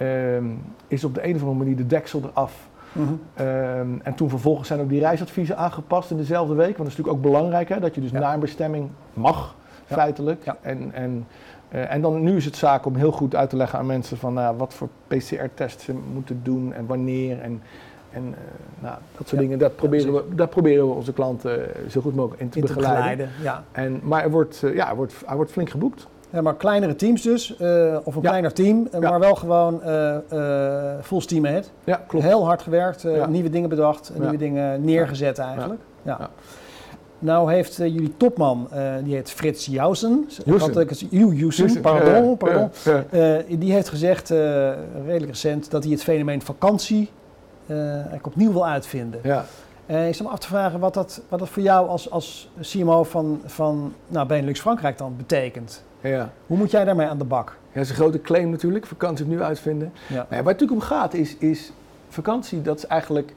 um, 0.00 0.62
is 0.88 1.04
op 1.04 1.14
de 1.14 1.24
een 1.24 1.34
of 1.34 1.40
andere 1.40 1.58
manier 1.58 1.76
de 1.76 1.86
deksel 1.86 2.20
eraf. 2.22 2.68
Mm 2.92 3.06
-hmm. 3.06 3.46
um, 3.46 4.00
en 4.02 4.14
toen 4.14 4.28
vervolgens 4.28 4.68
zijn 4.68 4.80
ook 4.80 4.88
die 4.88 5.00
reisadviezen 5.00 5.56
aangepast 5.56 6.10
in 6.10 6.16
dezelfde 6.16 6.54
week. 6.54 6.76
Want 6.76 6.76
dat 6.76 6.86
is 6.86 6.96
natuurlijk 6.96 7.16
ook 7.16 7.32
belangrijk, 7.32 7.68
hè, 7.68 7.80
dat 7.80 7.94
je 7.94 8.00
dus 8.00 8.10
ja. 8.10 8.18
naar 8.18 8.34
een 8.34 8.40
bestemming 8.40 8.90
mag, 9.14 9.54
ja. 9.88 9.94
feitelijk. 9.94 10.44
Ja. 10.44 10.56
En, 10.60 10.92
en, 10.92 11.26
uh, 11.72 11.92
en 11.92 12.00
dan 12.00 12.22
nu 12.22 12.36
is 12.36 12.44
het 12.44 12.56
zaak 12.56 12.86
om 12.86 12.94
heel 12.94 13.12
goed 13.12 13.34
uit 13.34 13.50
te 13.50 13.56
leggen 13.56 13.78
aan 13.78 13.86
mensen 13.86 14.16
van 14.16 14.38
uh, 14.38 14.50
wat 14.56 14.74
voor 14.74 14.88
PCR-tests 15.06 15.84
ze 15.84 15.94
moeten 16.12 16.40
doen 16.42 16.72
en 16.72 16.86
wanneer. 16.86 17.40
En, 17.40 17.62
en 18.16 18.24
uh, 18.28 18.36
nou, 18.78 18.94
dat 19.16 19.28
soort 19.28 19.30
ja, 19.30 19.38
dingen, 19.38 19.58
dat 19.58 19.76
proberen, 19.76 20.12
we, 20.12 20.22
dat 20.34 20.50
proberen 20.50 20.88
we 20.88 20.94
onze 20.94 21.12
klanten 21.12 21.68
zo 21.88 22.00
goed 22.00 22.14
mogelijk 22.14 22.40
in 22.40 22.48
te, 22.48 22.58
in 22.58 22.64
te 22.64 22.72
begeleiden. 22.72 23.28
ja. 23.42 23.64
En, 23.72 24.00
maar 24.02 24.22
er 24.22 24.30
wordt, 24.30 24.62
uh, 24.64 24.74
ja, 24.74 24.90
er 24.90 24.96
wordt, 24.96 25.14
er 25.28 25.36
wordt 25.36 25.50
flink 25.50 25.70
geboekt. 25.70 26.06
Ja, 26.30 26.42
maar 26.42 26.54
kleinere 26.54 26.96
teams 26.96 27.22
dus, 27.22 27.56
uh, 27.60 27.96
of 28.04 28.14
een 28.14 28.22
ja. 28.22 28.28
kleiner 28.28 28.52
team, 28.52 28.88
ja. 28.92 28.98
maar 28.98 29.20
wel 29.20 29.34
gewoon 29.34 29.80
full 31.02 31.20
steam 31.20 31.46
ahead. 31.46 31.70
Ja, 31.84 32.04
klopt. 32.06 32.24
Heel 32.24 32.44
hard 32.44 32.62
gewerkt, 32.62 33.28
nieuwe 33.28 33.50
dingen 33.50 33.68
bedacht, 33.68 34.12
nieuwe 34.18 34.36
dingen 34.36 34.84
neergezet 34.84 35.38
eigenlijk. 35.38 35.80
Ja. 36.02 36.30
Nou 37.18 37.52
heeft 37.52 37.80
uh, 37.80 37.86
jullie 37.86 38.16
topman, 38.16 38.68
uh, 38.74 38.94
die 39.04 39.14
heet 39.14 39.30
Frits 39.30 39.66
Jousen. 39.66 40.28
Jousen, 40.44 41.80
pardon. 41.80 42.36
pardon. 42.36 42.70
Uh, 43.12 43.36
die 43.48 43.72
heeft 43.72 43.88
gezegd, 43.88 44.28
redelijk 45.04 45.26
recent, 45.26 45.70
dat 45.70 45.82
hij 45.82 45.92
het 45.92 46.02
fenomeen 46.02 46.42
vakantie 46.42 47.10
eigenlijk 47.74 48.26
opnieuw 48.26 48.52
wil 48.52 48.66
uitvinden. 48.66 49.20
Ja. 49.22 49.44
ik 49.86 50.14
sta 50.14 50.24
me 50.24 50.30
af 50.30 50.38
te 50.38 50.46
vragen 50.46 50.80
wat 50.80 50.94
dat, 50.94 51.20
wat 51.28 51.38
dat 51.38 51.48
voor 51.48 51.62
jou 51.62 51.88
als, 51.88 52.10
als 52.10 52.50
CMO 52.60 53.04
van, 53.04 53.40
van 53.44 53.94
nou, 54.06 54.26
Benelux 54.26 54.60
Frankrijk 54.60 54.98
dan 54.98 55.16
betekent. 55.16 55.84
Ja. 56.00 56.30
Hoe 56.46 56.56
moet 56.56 56.70
jij 56.70 56.84
daarmee 56.84 57.06
aan 57.06 57.18
de 57.18 57.24
bak? 57.24 57.48
Ja, 57.48 57.72
dat 57.72 57.82
is 57.82 57.88
een 57.88 57.96
grote 57.96 58.20
claim 58.20 58.50
natuurlijk, 58.50 58.86
vakantie 58.86 59.24
opnieuw 59.24 59.42
uitvinden. 59.42 59.92
Ja. 60.08 60.14
Maar 60.14 60.26
waar 60.28 60.36
het 60.36 60.44
natuurlijk 60.44 60.80
om 60.80 60.80
gaat 60.80 61.14
is, 61.14 61.36
is 61.36 61.72
vakantie, 62.08 62.62
dat 62.62 62.76
is 62.76 62.86
eigenlijk 62.86 63.34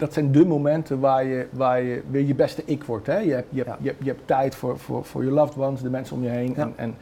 dat 0.00 0.12
zijn 0.12 0.32
de 0.32 0.46
momenten 0.46 1.00
waar 1.00 1.24
je, 1.24 1.46
waar 1.50 1.82
je 1.82 2.02
weer 2.10 2.26
je 2.26 2.34
beste 2.34 2.62
ik 2.64 2.84
wordt. 2.84 3.06
Hè? 3.06 3.18
Je, 3.18 3.32
hebt, 3.32 3.46
je, 3.50 3.62
hebt, 3.62 3.76
je, 3.80 3.88
hebt, 3.88 4.04
je 4.04 4.10
hebt 4.10 4.26
tijd 4.26 4.54
voor, 4.54 4.78
voor, 4.78 5.04
voor 5.04 5.24
je 5.24 5.30
loved 5.30 5.56
ones, 5.56 5.80
de 5.80 5.90
mensen 5.90 6.16
om 6.16 6.22
je 6.22 6.28
heen 6.28 6.56
en, 6.56 6.72
en, 6.76 6.94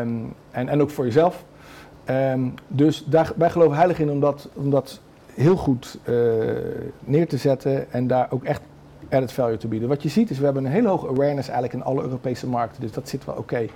um, 0.00 0.34
en, 0.50 0.68
en 0.68 0.80
ook 0.80 0.90
voor 0.90 1.04
jezelf. 1.04 1.44
Um, 2.10 2.54
dus 2.68 3.04
daar, 3.04 3.32
wij 3.36 3.50
geloven 3.50 3.76
heilig 3.76 3.98
in 3.98 4.10
om 4.10 4.20
dat, 4.20 4.48
om 4.52 4.70
dat 4.70 5.00
heel 5.34 5.56
goed 5.56 5.98
uh, 6.04 6.16
neer 7.04 7.28
te 7.28 7.36
zetten 7.36 7.92
en 7.92 8.06
daar 8.06 8.26
ook 8.30 8.44
echt 8.44 8.60
added 9.10 9.32
value 9.32 9.56
te 9.56 9.68
bieden. 9.68 9.88
Wat 9.88 10.02
je 10.02 10.08
ziet 10.08 10.30
is, 10.30 10.38
we 10.38 10.44
hebben 10.44 10.64
een 10.64 10.70
hele 10.70 10.88
hoge 10.88 11.08
awareness 11.08 11.48
eigenlijk 11.48 11.72
in 11.72 11.84
alle 11.84 12.02
Europese 12.02 12.46
markten, 12.46 12.80
dus 12.80 12.92
dat 12.92 13.08
zit 13.08 13.24
wel 13.24 13.34
oké. 13.34 13.66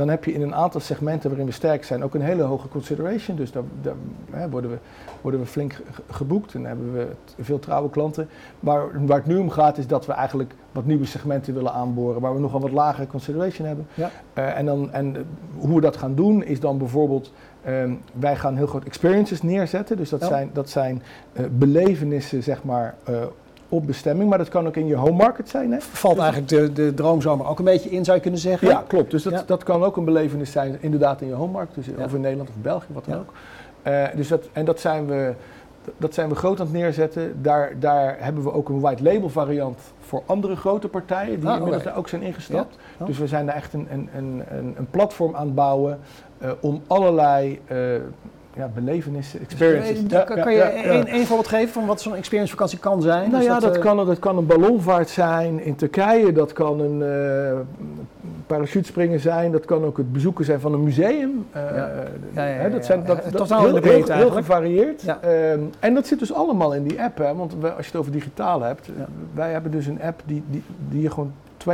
Dan 0.00 0.08
heb 0.08 0.24
je 0.24 0.32
in 0.32 0.42
een 0.42 0.54
aantal 0.54 0.80
segmenten 0.80 1.28
waarin 1.28 1.46
we 1.46 1.52
sterk 1.52 1.84
zijn 1.84 2.04
ook 2.04 2.14
een 2.14 2.20
hele 2.20 2.42
hoge 2.42 2.68
consideration. 2.68 3.36
Dus 3.36 3.52
daar, 3.52 3.62
daar 3.82 3.94
hè, 4.30 4.50
worden, 4.50 4.70
we, 4.70 4.78
worden 5.20 5.40
we 5.40 5.46
flink 5.46 5.80
geboekt 6.10 6.54
en 6.54 6.64
hebben 6.64 6.92
we 6.92 7.06
veel 7.40 7.58
trouwe 7.58 7.90
klanten. 7.90 8.28
Maar 8.60 9.06
waar 9.06 9.16
het 9.16 9.26
nu 9.26 9.36
om 9.36 9.50
gaat 9.50 9.78
is 9.78 9.86
dat 9.86 10.06
we 10.06 10.12
eigenlijk 10.12 10.54
wat 10.72 10.84
nieuwe 10.84 11.04
segmenten 11.06 11.54
willen 11.54 11.72
aanboren, 11.72 12.20
waar 12.20 12.34
we 12.34 12.40
nogal 12.40 12.60
wat 12.60 12.70
lagere 12.70 13.06
consideration 13.06 13.66
hebben. 13.66 13.86
Ja. 13.94 14.10
Uh, 14.38 14.58
en, 14.58 14.66
dan, 14.66 14.92
en 14.92 15.26
hoe 15.58 15.74
we 15.74 15.80
dat 15.80 15.96
gaan 15.96 16.14
doen 16.14 16.44
is 16.44 16.60
dan 16.60 16.78
bijvoorbeeld, 16.78 17.32
um, 17.68 18.00
wij 18.12 18.36
gaan 18.36 18.56
heel 18.56 18.66
groot 18.66 18.84
experiences 18.84 19.42
neerzetten. 19.42 19.96
Dus 19.96 20.08
dat 20.08 20.20
ja. 20.20 20.26
zijn, 20.26 20.50
dat 20.52 20.70
zijn 20.70 21.02
uh, 21.32 21.46
belevenissen, 21.50 22.42
zeg 22.42 22.64
maar, 22.64 22.94
uh, 23.08 23.22
op 23.70 23.86
bestemming, 23.86 24.28
maar 24.28 24.38
dat 24.38 24.48
kan 24.48 24.66
ook 24.66 24.76
in 24.76 24.86
je 24.86 24.94
home 24.94 25.16
market 25.16 25.48
zijn. 25.48 25.72
Hè? 25.72 25.80
Valt 25.80 26.14
dus 26.14 26.24
eigenlijk 26.24 26.52
de, 26.52 26.72
de 26.72 26.94
droomzomer 26.94 27.46
ook 27.46 27.58
een 27.58 27.64
beetje 27.64 27.90
in, 27.90 28.04
zou 28.04 28.16
je 28.16 28.22
kunnen 28.22 28.40
zeggen? 28.40 28.68
Ja, 28.68 28.84
klopt. 28.86 29.10
Dus 29.10 29.22
dat, 29.22 29.32
ja. 29.32 29.42
dat 29.46 29.62
kan 29.62 29.84
ook 29.84 29.96
een 29.96 30.04
belevenis 30.04 30.52
zijn, 30.52 30.76
inderdaad 30.80 31.20
in 31.20 31.28
je 31.28 31.34
home 31.34 31.52
market, 31.52 31.74
dus 31.74 31.86
ja. 31.86 32.04
of 32.04 32.14
in 32.14 32.20
Nederland 32.20 32.48
of 32.48 32.54
België, 32.62 32.92
wat 32.92 33.04
dan 33.04 33.14
ja. 33.14 33.20
ook. 33.20 33.32
Uh, 33.86 34.16
dus 34.16 34.28
dat, 34.28 34.48
en 34.52 34.64
dat 34.64 34.80
zijn, 34.80 35.06
we, 35.06 35.34
dat 35.96 36.14
zijn 36.14 36.28
we 36.28 36.34
groot 36.34 36.60
aan 36.60 36.66
het 36.66 36.74
neerzetten. 36.74 37.42
Daar, 37.42 37.72
daar 37.78 38.16
hebben 38.18 38.42
we 38.42 38.52
ook 38.52 38.68
een 38.68 38.80
white 38.80 39.02
label 39.02 39.28
variant 39.28 39.78
voor 40.00 40.22
andere 40.26 40.56
grote 40.56 40.88
partijen 40.88 41.40
die 41.40 41.48
ah, 41.48 41.56
inmiddels 41.56 41.82
daar 41.82 41.96
ook 41.96 42.08
zijn 42.08 42.22
ingestapt. 42.22 42.76
Oh. 42.98 43.06
Dus 43.06 43.18
we 43.18 43.26
zijn 43.26 43.46
daar 43.46 43.54
echt 43.54 43.72
een, 43.72 43.88
een, 43.92 44.08
een, 44.16 44.44
een 44.76 44.90
platform 44.90 45.34
aan 45.36 45.46
het 45.46 45.54
bouwen 45.54 45.98
uh, 46.42 46.50
om 46.60 46.82
allerlei 46.86 47.60
uh, 47.72 47.78
ja, 48.60 48.68
belevenissen, 48.74 49.40
experiences. 49.40 50.04
Dus, 50.04 50.24
kan, 50.24 50.40
kan 50.40 50.52
je 50.52 50.60
één 50.60 51.26
voorbeeld 51.26 51.48
geven 51.48 51.68
van 51.68 51.86
wat 51.86 52.00
zo'n 52.00 52.14
experience 52.14 52.52
vakantie 52.52 52.78
kan 52.78 53.02
zijn? 53.02 53.30
Nou 53.30 53.36
dus 53.36 53.44
ja, 53.44 53.52
dat, 53.52 53.62
dat, 53.62 53.76
uh, 53.76 53.82
kan, 53.82 54.06
dat 54.06 54.18
kan 54.18 54.36
een 54.36 54.46
ballonvaart 54.46 55.08
zijn 55.08 55.64
in 55.64 55.76
Turkije, 55.76 56.32
dat 56.32 56.52
kan 56.52 56.80
een 56.80 57.00
uh, 57.00 57.58
parachutespringen 58.46 59.20
zijn, 59.20 59.52
dat 59.52 59.64
kan 59.64 59.84
ook 59.84 59.96
het 59.96 60.12
bezoeken 60.12 60.44
zijn 60.44 60.60
van 60.60 60.72
een 60.72 60.82
museum. 60.82 61.46
Uh, 61.56 62.72
dat 62.72 62.84
zijn 62.84 63.04
dat, 63.04 63.22
dat 63.30 63.48
heel, 63.48 63.76
heel, 63.76 63.82
heel, 63.82 64.04
heel 64.06 64.30
gevarieerd. 64.30 65.02
Um, 65.24 65.70
en 65.78 65.94
dat 65.94 66.06
zit 66.06 66.18
dus 66.18 66.32
allemaal 66.32 66.74
in 66.74 66.82
die 66.82 67.02
app, 67.02 67.18
hè, 67.18 67.34
want 67.34 67.54
we, 67.60 67.72
als 67.72 67.84
je 67.84 67.90
het 67.90 68.00
over 68.00 68.12
digitaal 68.12 68.62
hebt, 68.62 68.88
wij 69.34 69.52
hebben 69.52 69.70
dus 69.70 69.86
een 69.86 70.02
app 70.02 70.22
die, 70.26 70.42
die, 70.50 70.62
die 70.88 71.02
je 71.02 71.10
gewoon 71.10 71.32
24-7 71.60 71.66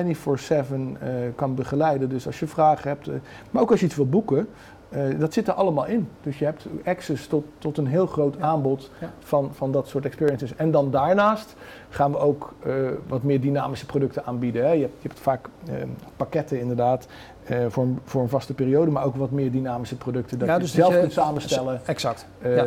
kan 1.35 1.55
begeleiden. 1.55 2.09
Dus 2.09 2.27
als 2.27 2.41
je 2.41 2.47
vragen 2.47 2.89
hebt, 2.89 3.09
maar 3.51 3.63
ook 3.63 3.71
als 3.71 3.81
je 3.81 3.87
iets 3.87 3.97
wil 3.97 4.07
boeken, 4.07 4.49
uh, 4.97 5.21
dat 5.21 5.33
zit 5.33 5.49
er 5.49 5.55
allemaal 5.55 5.87
in. 5.87 6.09
Dus 6.21 6.39
je 6.39 6.45
hebt 6.45 6.67
access 6.85 7.27
tot, 7.27 7.45
tot 7.59 7.79
een 7.79 7.87
heel 7.87 8.07
groot 8.07 8.35
ja. 8.39 8.41
aanbod 8.41 8.91
ja. 9.01 9.13
van, 9.19 9.51
van 9.55 9.73
dat 9.73 9.89
soort 9.89 10.05
experiences. 10.05 10.57
En 10.57 10.71
dan 10.71 10.91
daarnaast 10.91 11.57
gaan 11.89 12.11
we 12.13 12.19
ook 12.19 12.55
uh, 12.67 12.91
wat 13.07 13.23
meer 13.23 13.41
dynamische 13.41 13.87
producten 13.87 14.25
aanbieden. 14.25 14.65
Hè. 14.65 14.73
Je, 14.73 14.81
hebt, 14.81 15.03
je 15.03 15.09
hebt 15.09 15.21
vaak 15.21 15.49
uh, 15.69 15.75
pakketten 16.17 16.61
inderdaad. 16.61 17.09
Uh, 17.51 17.67
voor, 17.69 17.85
een, 17.85 17.99
voor 18.05 18.23
een 18.23 18.29
vaste 18.29 18.55
periode, 18.55 18.91
maar 18.91 19.05
ook 19.05 19.17
wat 19.17 19.31
meer 19.31 19.51
dynamische 19.51 19.97
producten. 19.97 20.39
Dat 20.39 20.49
je 20.49 20.59
dus 20.59 20.75
zelf 20.75 20.99
kunt 20.99 21.13
samenstellen. 21.13 21.81
Exact. 21.87 22.27
Uh, 22.47 22.63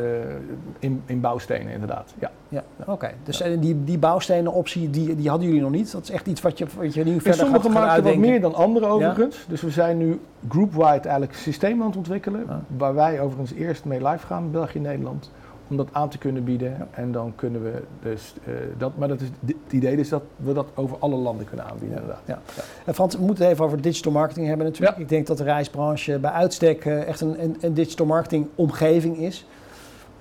in, 0.80 1.02
in 1.06 1.22
bouwstenen, 1.22 1.74
inderdaad. 1.74 2.14
Ja. 2.20 2.32
ja. 2.50 2.64
Oké, 2.86 3.12
dus 3.24 3.42
en 3.42 3.60
die, 3.60 3.84
die 3.84 3.98
bouwstenen 3.98 4.54
optie, 4.54 4.90
die, 4.90 5.16
die 5.16 5.30
hadden 5.30 5.48
jullie 5.48 5.62
nog 5.62 5.72
niet? 5.72 5.92
Dat 5.92 6.04
is 6.04 6.10
echt 6.10 6.28
iets 6.28 6.42
wat 6.42 6.58
je, 6.58 6.66
wat 6.78 6.94
je 6.94 7.04
nu 7.04 7.12
in 7.12 7.22
verder 7.22 7.40
sommige 7.40 7.62
gaat, 7.62 7.72
gaat 7.72 7.86
markten 7.86 8.04
wat 8.04 8.16
meer 8.16 8.42
dan 8.42 8.54
andere 8.54 8.86
overigens. 8.86 9.46
Dus 9.48 9.62
we 9.62 9.70
zijn 9.70 9.98
nu 9.98 10.20
groupwide 10.50 11.00
eigenlijk 11.02 11.34
systeem 11.34 11.82
aan 11.82 11.88
het 11.88 11.98
ontwikkelen. 11.98 12.66
Waar 12.78 12.96
wij 12.96 13.22
overigens 13.22 13.54
eerst 13.54 13.86
mee 13.86 14.08
live 14.08 14.26
gaan, 14.26 14.52
België 14.52 14.78
en 14.78 14.84
Nederland 14.84 15.32
om 15.70 15.78
dat 15.78 15.88
aan 15.92 16.10
te 16.10 16.18
kunnen 16.18 16.44
bieden. 16.44 16.88
En 16.92 17.12
dan 17.12 17.34
kunnen 17.36 17.64
we 17.64 17.82
dus 18.02 18.34
uh, 18.48 18.54
dat, 18.78 18.98
maar 18.98 19.08
dat 19.08 19.22
is, 19.22 19.28
het 19.46 19.74
idee 19.74 19.96
is 19.96 20.10
dat 20.10 20.24
we 20.36 20.54
dat 20.54 20.68
over 20.76 20.98
alle 21.00 21.16
landen 21.16 21.46
kunnen 21.46 21.66
aanbieden. 21.66 21.98
Inderdaad. 21.98 22.22
Ja. 22.26 22.40
Ja. 22.56 22.62
En 22.86 22.94
Frans, 22.94 23.16
we 23.16 23.22
moeten 23.22 23.44
het 23.44 23.54
even 23.54 23.66
over 23.66 23.82
digital 23.82 24.12
marketing 24.12 24.48
hebben 24.48 24.66
natuurlijk. 24.66 24.98
Ik 24.98 25.10
denk 25.10 25.28
dat 25.28 25.38
de 25.38 25.44
reisbranche 25.44 26.20
bij 26.20 26.32
uitstek 26.32 26.86
uh, 26.86 27.08
echt 27.08 27.22
een, 27.22 27.44
een, 27.44 27.58
een, 27.62 27.74
digital 27.74 28.06
marketing 28.06 28.48
omgeving 28.56 29.18
is. 29.18 29.46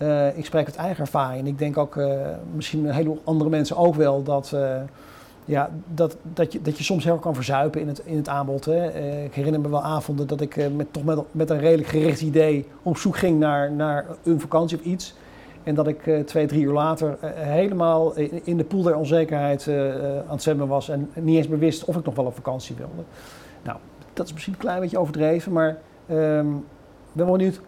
Uh, 0.03 0.39
ik 0.39 0.45
spreek 0.45 0.67
uit 0.67 0.77
eigen 0.77 1.01
ervaring 1.01 1.41
en 1.41 1.47
ik 1.47 1.59
denk 1.59 1.79
ook 1.79 2.01
misschien 2.55 2.85
een 2.85 2.95
heleboel 2.95 3.21
andere 3.25 3.51
mensen 3.51 3.77
ook 3.77 3.95
wel 3.95 4.23
dat 4.23 4.57
ja, 5.45 5.71
dat, 5.95 6.17
dat, 6.23 6.53
je, 6.53 6.63
dat 6.63 6.79
je 6.79 6.85
soms 6.85 7.05
heel 7.05 7.19
kan 7.19 7.35
verzuipen 7.35 7.81
in 7.81 7.89
het, 7.89 7.99
in 8.05 8.17
het 8.17 8.29
aanbod. 8.29 8.65
Hè. 8.65 8.87
Ik 9.25 9.35
herinner 9.35 9.61
me 9.61 9.69
wel 9.69 9.83
avonden 9.83 10.27
dat 10.27 10.41
ik 10.41 10.71
met, 10.73 10.93
toch 10.93 11.05
met, 11.05 11.19
met 11.31 11.51
een 11.51 11.59
redelijk 11.59 11.89
gericht 11.89 12.21
idee 12.21 12.67
op 12.83 12.97
zoek 12.97 13.17
ging 13.17 13.39
naar, 13.39 13.73
naar 13.73 14.07
een 14.23 14.41
vakantie 14.41 14.79
of 14.79 14.85
iets. 14.85 15.15
En 15.69 15.75
dat 15.75 15.87
ik 15.87 16.07
uh, 16.07 16.21
twee, 16.21 16.47
drie 16.47 16.63
uur 16.63 16.73
later 16.73 17.17
helemaal 17.35 18.17
in, 18.45 18.57
de 18.57 18.65
poel 18.65 18.83
der 18.83 18.97
onzekerheid 18.97 19.69
aan 19.69 20.33
het 20.33 20.43
zwemmen 20.43 20.69
was 20.69 20.89
en 20.89 21.11
niet 21.15 21.37
eens 21.37 21.49
meer 21.49 21.59
wist 21.59 21.85
of 21.85 21.97
ik 21.97 22.05
nog 22.05 22.15
wel 22.15 22.25
op 22.25 22.35
vakantie 22.35 22.77
wilde. 22.77 23.03
Nou, 23.63 23.79
dat 24.13 24.27
is 24.27 24.33
misschien 24.33 24.53
een 24.53 24.59
klein 24.59 24.81
beetje 24.81 24.99
overdreven, 24.99 25.53
maar 25.53 25.79
um, 26.11 26.57
ik 26.57 27.13
ben 27.13 27.27
wel 27.27 27.37
benieuwd, 27.37 27.61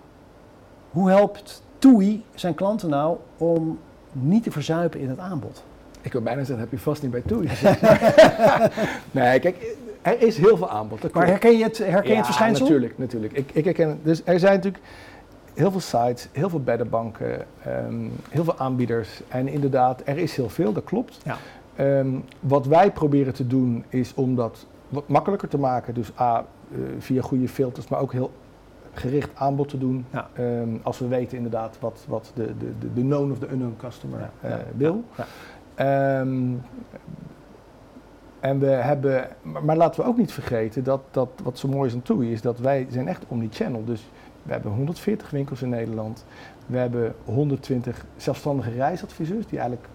hoe 0.90 1.08
helpt 1.08 1.62
TUI 1.78 2.24
zijn 2.34 2.54
klanten 2.54 2.88
nou 2.88 3.16
om 3.36 3.78
niet 4.12 4.42
te 4.42 4.50
verzuipen 4.50 5.00
in 5.00 5.08
het 5.08 5.18
aanbod? 5.18 5.62
Ik 6.00 6.12
wil 6.12 6.22
bijna 6.22 6.44
zeggen, 6.44 6.58
heb 6.58 6.70
je 6.70 6.78
vast 6.78 7.02
niet 7.02 7.10
bij 7.10 7.22
toe. 7.26 7.44
nee, 9.20 9.40
kijk, 9.40 9.76
er 10.02 10.22
is 10.22 10.36
heel 10.36 10.56
veel 10.56 10.70
aanbod. 10.70 11.12
Maar 11.12 11.26
herken 11.26 11.58
je 11.58 11.64
het, 11.64 11.78
herken 11.78 12.10
je 12.10 12.16
het 12.16 12.24
verschijnsel? 12.24 12.64
natuurlijk, 12.64 12.98
natuurlijk. 12.98 13.32
Ik, 13.32 13.50
ik 13.52 13.64
herken 13.64 14.00
Dus 14.02 14.22
er 14.24 14.38
zijn 14.38 14.54
natuurlijk 14.54 14.84
heel 15.61 15.70
veel 15.70 15.81
sites, 15.81 16.29
heel 16.33 16.49
veel 16.49 16.62
beddenbanken, 16.62 17.46
um, 17.87 18.12
heel 18.29 18.44
veel 18.44 18.59
aanbieders. 18.59 19.23
En 19.29 19.49
inderdaad, 19.49 20.03
er 20.05 20.18
is 20.18 20.37
heel 20.37 20.49
veel, 20.49 20.73
dat 20.73 20.85
klopt. 20.85 21.20
Ja. 21.25 21.37
Um, 21.99 22.25
wat 22.40 22.66
wij 22.66 22.92
proberen 22.92 23.35
te 23.35 23.46
doen 23.46 23.85
is 23.88 24.14
om 24.14 24.37
dat 24.37 24.66
wat 24.88 25.09
makkelijker 25.09 25.49
te 25.49 25.59
maken. 25.59 25.94
Dus 25.94 26.12
A, 26.18 26.44
uh, 26.68 26.79
via 26.99 27.23
goede 27.23 27.49
filters, 27.49 27.88
maar 27.88 28.01
ook 28.01 28.12
heel 28.12 28.31
gericht 28.92 29.31
aanbod 29.35 29.68
te 29.68 29.79
doen. 29.79 30.07
Ja. 30.12 30.29
Um, 30.38 30.81
als 30.83 30.99
we 30.99 31.09
weten 31.09 31.37
inderdaad 31.37 31.77
wat, 31.81 32.05
wat 32.09 32.33
de, 32.35 32.44
de, 32.44 32.73
de, 32.79 32.92
de 32.94 33.01
known 33.01 33.31
of 33.31 33.38
de 33.38 33.51
unknown 33.51 33.77
customer 33.77 34.31
ja. 34.42 34.49
Uh, 34.49 34.55
wil. 34.77 35.05
En 38.40 38.59
we 38.59 38.66
hebben, 38.66 39.29
maar 39.64 39.77
laten 39.77 40.01
we 40.01 40.09
ook 40.09 40.16
niet 40.16 40.33
vergeten 40.33 40.85
dat, 40.85 41.01
dat 41.11 41.29
wat 41.42 41.59
zo 41.59 41.68
mooi 41.68 41.88
is 41.88 41.94
aan 41.94 42.03
TUI 42.03 42.33
is 42.33 42.42
dat 42.42 42.59
wij 42.59 42.87
zijn 42.90 43.09
echt 43.09 43.25
omni-channel. 43.29 43.85
Dus 43.85 44.09
we 44.42 44.53
hebben 44.53 44.72
140 44.72 45.31
winkels 45.31 45.62
in 45.62 45.68
Nederland. 45.68 46.24
We 46.66 46.79
hebben 46.79 47.14
120 47.24 48.05
zelfstandige 48.16 48.70
reisadviseurs 48.70 49.46
die 49.46 49.59
eigenlijk 49.59 49.88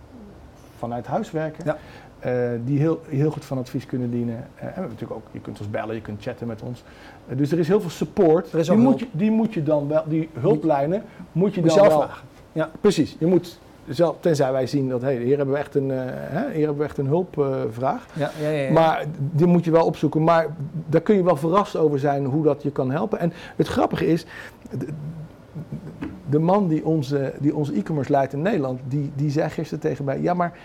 vanuit 0.77 1.07
huis 1.07 1.31
werken. 1.31 1.65
Ja. 1.65 1.77
Uh, 2.25 2.59
die 2.65 2.79
heel, 2.79 3.01
heel 3.07 3.31
goed 3.31 3.45
van 3.45 3.57
advies 3.57 3.85
kunnen 3.85 4.11
dienen. 4.11 4.35
Uh, 4.35 4.39
en 4.39 4.47
we 4.55 4.65
hebben 4.65 4.89
natuurlijk 4.89 5.19
ook, 5.19 5.27
je 5.31 5.39
kunt 5.39 5.59
ons 5.59 5.69
bellen, 5.69 5.95
je 5.95 6.01
kunt 6.01 6.21
chatten 6.21 6.47
met 6.47 6.61
ons. 6.61 6.83
Uh, 7.27 7.37
dus 7.37 7.51
er 7.51 7.59
is 7.59 7.67
heel 7.67 7.81
veel 7.81 7.89
support. 7.89 8.53
Er 8.53 8.59
is 8.59 8.67
die, 8.67 8.77
moet 8.77 8.99
je, 8.99 9.07
die 9.11 9.31
moet 9.31 9.53
je 9.53 9.63
dan 9.63 9.87
wel, 9.87 10.03
die 10.07 10.29
hulplijnen 10.39 11.03
moet 11.31 11.55
je 11.55 11.61
dan 11.61 11.69
zelf 11.69 11.87
wel, 11.87 12.01
vragen. 12.01 12.27
Ja, 12.51 12.71
precies. 12.81 13.15
Je 13.19 13.25
moet 13.25 13.59
zelf, 13.87 14.15
tenzij 14.19 14.51
wij 14.51 14.67
zien 14.67 14.89
dat 14.89 15.01
hey, 15.01 15.17
hier 15.17 15.37
hebben 15.37 15.55
we 15.55 15.61
echt 15.61 15.75
een, 15.75 15.89
uh, 15.89 15.97
hè, 16.07 16.51
hier 16.51 16.65
hebben 16.65 16.77
we 16.77 16.83
echt 16.83 16.97
een 16.97 17.07
hulpvraag. 17.07 18.05
Uh, 18.13 18.21
ja, 18.21 18.31
ja, 18.41 18.49
ja, 18.49 18.61
ja, 18.61 18.71
Maar 18.71 19.05
die 19.17 19.45
moet 19.45 19.65
je 19.65 19.71
wel 19.71 19.85
opzoeken. 19.85 20.23
Maar 20.23 20.47
daar 20.87 21.01
kun 21.01 21.15
je 21.15 21.23
wel 21.23 21.35
verrast 21.35 21.75
over 21.75 21.99
zijn 21.99 22.25
hoe 22.25 22.43
dat 22.43 22.63
je 22.63 22.71
kan 22.71 22.91
helpen. 22.91 23.19
En 23.19 23.33
het 23.55 23.67
grappige 23.67 24.07
is, 24.07 24.25
de, 26.29 26.39
man 26.39 26.67
die 26.67 26.85
onze, 26.85 27.33
die 27.39 27.55
onze 27.55 27.73
e-commerce 27.73 28.11
leidt 28.11 28.33
in 28.33 28.41
Nederland, 28.41 28.79
die, 28.87 29.11
die 29.15 29.29
zei 29.29 29.49
gisteren 29.49 29.79
tegen 29.79 30.05
mij, 30.05 30.21
ja 30.21 30.33
maar 30.33 30.57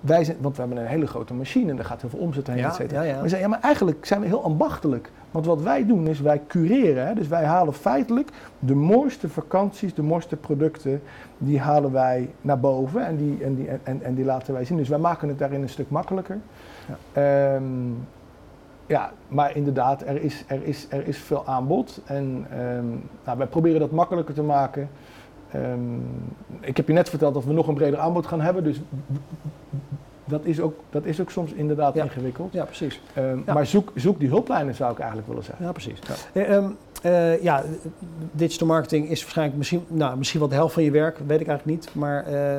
wij 0.00 0.24
zijn, 0.24 0.36
want 0.40 0.56
we 0.56 0.62
hebben 0.62 0.80
een 0.80 0.88
hele 0.88 1.06
grote 1.06 1.34
machine 1.34 1.70
en 1.70 1.76
daar 1.76 1.84
gaat 1.84 2.00
heel 2.00 2.10
veel 2.10 2.18
omzet 2.18 2.46
heen, 2.46 2.56
ja, 2.56 2.68
et 2.68 2.74
cetera. 2.74 3.02
Ja, 3.02 3.12
ja. 3.12 3.20
Maar 3.20 3.28
zei, 3.28 3.42
ja 3.42 3.48
maar 3.48 3.60
eigenlijk 3.60 4.06
zijn 4.06 4.20
we 4.20 4.26
heel 4.26 4.44
ambachtelijk. 4.44 5.10
Want 5.30 5.46
wat 5.46 5.62
wij 5.62 5.86
doen 5.86 6.06
is 6.06 6.20
wij 6.20 6.40
cureren. 6.46 7.06
Hè? 7.06 7.14
Dus 7.14 7.28
wij 7.28 7.44
halen 7.44 7.74
feitelijk 7.74 8.30
de 8.58 8.74
mooiste 8.74 9.28
vakanties, 9.28 9.94
de 9.94 10.02
mooiste 10.02 10.36
producten, 10.36 11.02
die 11.38 11.60
halen 11.60 11.92
wij 11.92 12.30
naar 12.40 12.60
boven 12.60 13.06
en 13.06 13.16
die, 13.16 13.44
en 13.44 13.54
die, 13.54 13.68
en, 13.82 14.02
en 14.02 14.14
die 14.14 14.24
laten 14.24 14.54
wij 14.54 14.64
zien. 14.64 14.76
Dus 14.76 14.88
wij 14.88 14.98
maken 14.98 15.28
het 15.28 15.38
daarin 15.38 15.62
een 15.62 15.68
stuk 15.68 15.90
makkelijker. 15.90 16.38
Ja, 17.12 17.54
um, 17.54 18.06
ja 18.86 19.12
maar 19.28 19.56
inderdaad, 19.56 20.02
er 20.02 20.22
is, 20.22 20.44
er, 20.46 20.64
is, 20.64 20.86
er 20.90 21.06
is 21.06 21.18
veel 21.18 21.46
aanbod. 21.46 22.00
En 22.04 22.46
um, 22.76 23.02
nou, 23.24 23.38
wij 23.38 23.46
proberen 23.46 23.80
dat 23.80 23.90
makkelijker 23.90 24.34
te 24.34 24.42
maken. 24.42 24.88
Um, 25.54 26.02
ik 26.60 26.76
heb 26.76 26.86
je 26.86 26.92
net 26.92 27.08
verteld 27.08 27.34
dat 27.34 27.44
we 27.44 27.52
nog 27.52 27.68
een 27.68 27.74
breder 27.74 27.98
aanbod 27.98 28.26
gaan 28.26 28.40
hebben. 28.40 28.64
Dus 28.64 28.80
dat 30.24 30.44
is 30.44 30.60
ook, 30.60 30.74
dat 30.90 31.04
is 31.04 31.20
ook 31.20 31.30
soms 31.30 31.52
inderdaad 31.52 31.94
ja. 31.94 32.04
ingewikkeld. 32.04 32.52
Ja, 32.52 32.64
precies. 32.64 33.00
Um, 33.18 33.42
ja. 33.46 33.54
Maar 33.54 33.66
zoek, 33.66 33.92
zoek 33.94 34.18
die 34.18 34.28
hulplijnen, 34.28 34.74
zou 34.74 34.92
ik 34.92 34.98
eigenlijk 34.98 35.28
willen 35.28 35.44
zeggen. 35.44 35.64
Ja, 35.64 35.72
precies. 35.72 35.98
Ja. 36.32 36.40
Uh, 36.40 36.54
um, 36.54 36.76
uh, 37.04 37.42
ja, 37.42 37.62
digital 38.32 38.66
marketing 38.66 39.10
is 39.10 39.20
waarschijnlijk 39.20 39.58
misschien, 39.58 39.84
nou, 39.88 40.18
misschien 40.18 40.40
wel 40.40 40.48
de 40.48 40.54
helft 40.54 40.74
van 40.74 40.82
je 40.82 40.90
werk, 40.90 41.18
weet 41.26 41.40
ik 41.40 41.48
eigenlijk 41.48 41.80
niet. 41.80 41.94
Maar 41.94 42.32
uh, 42.32 42.58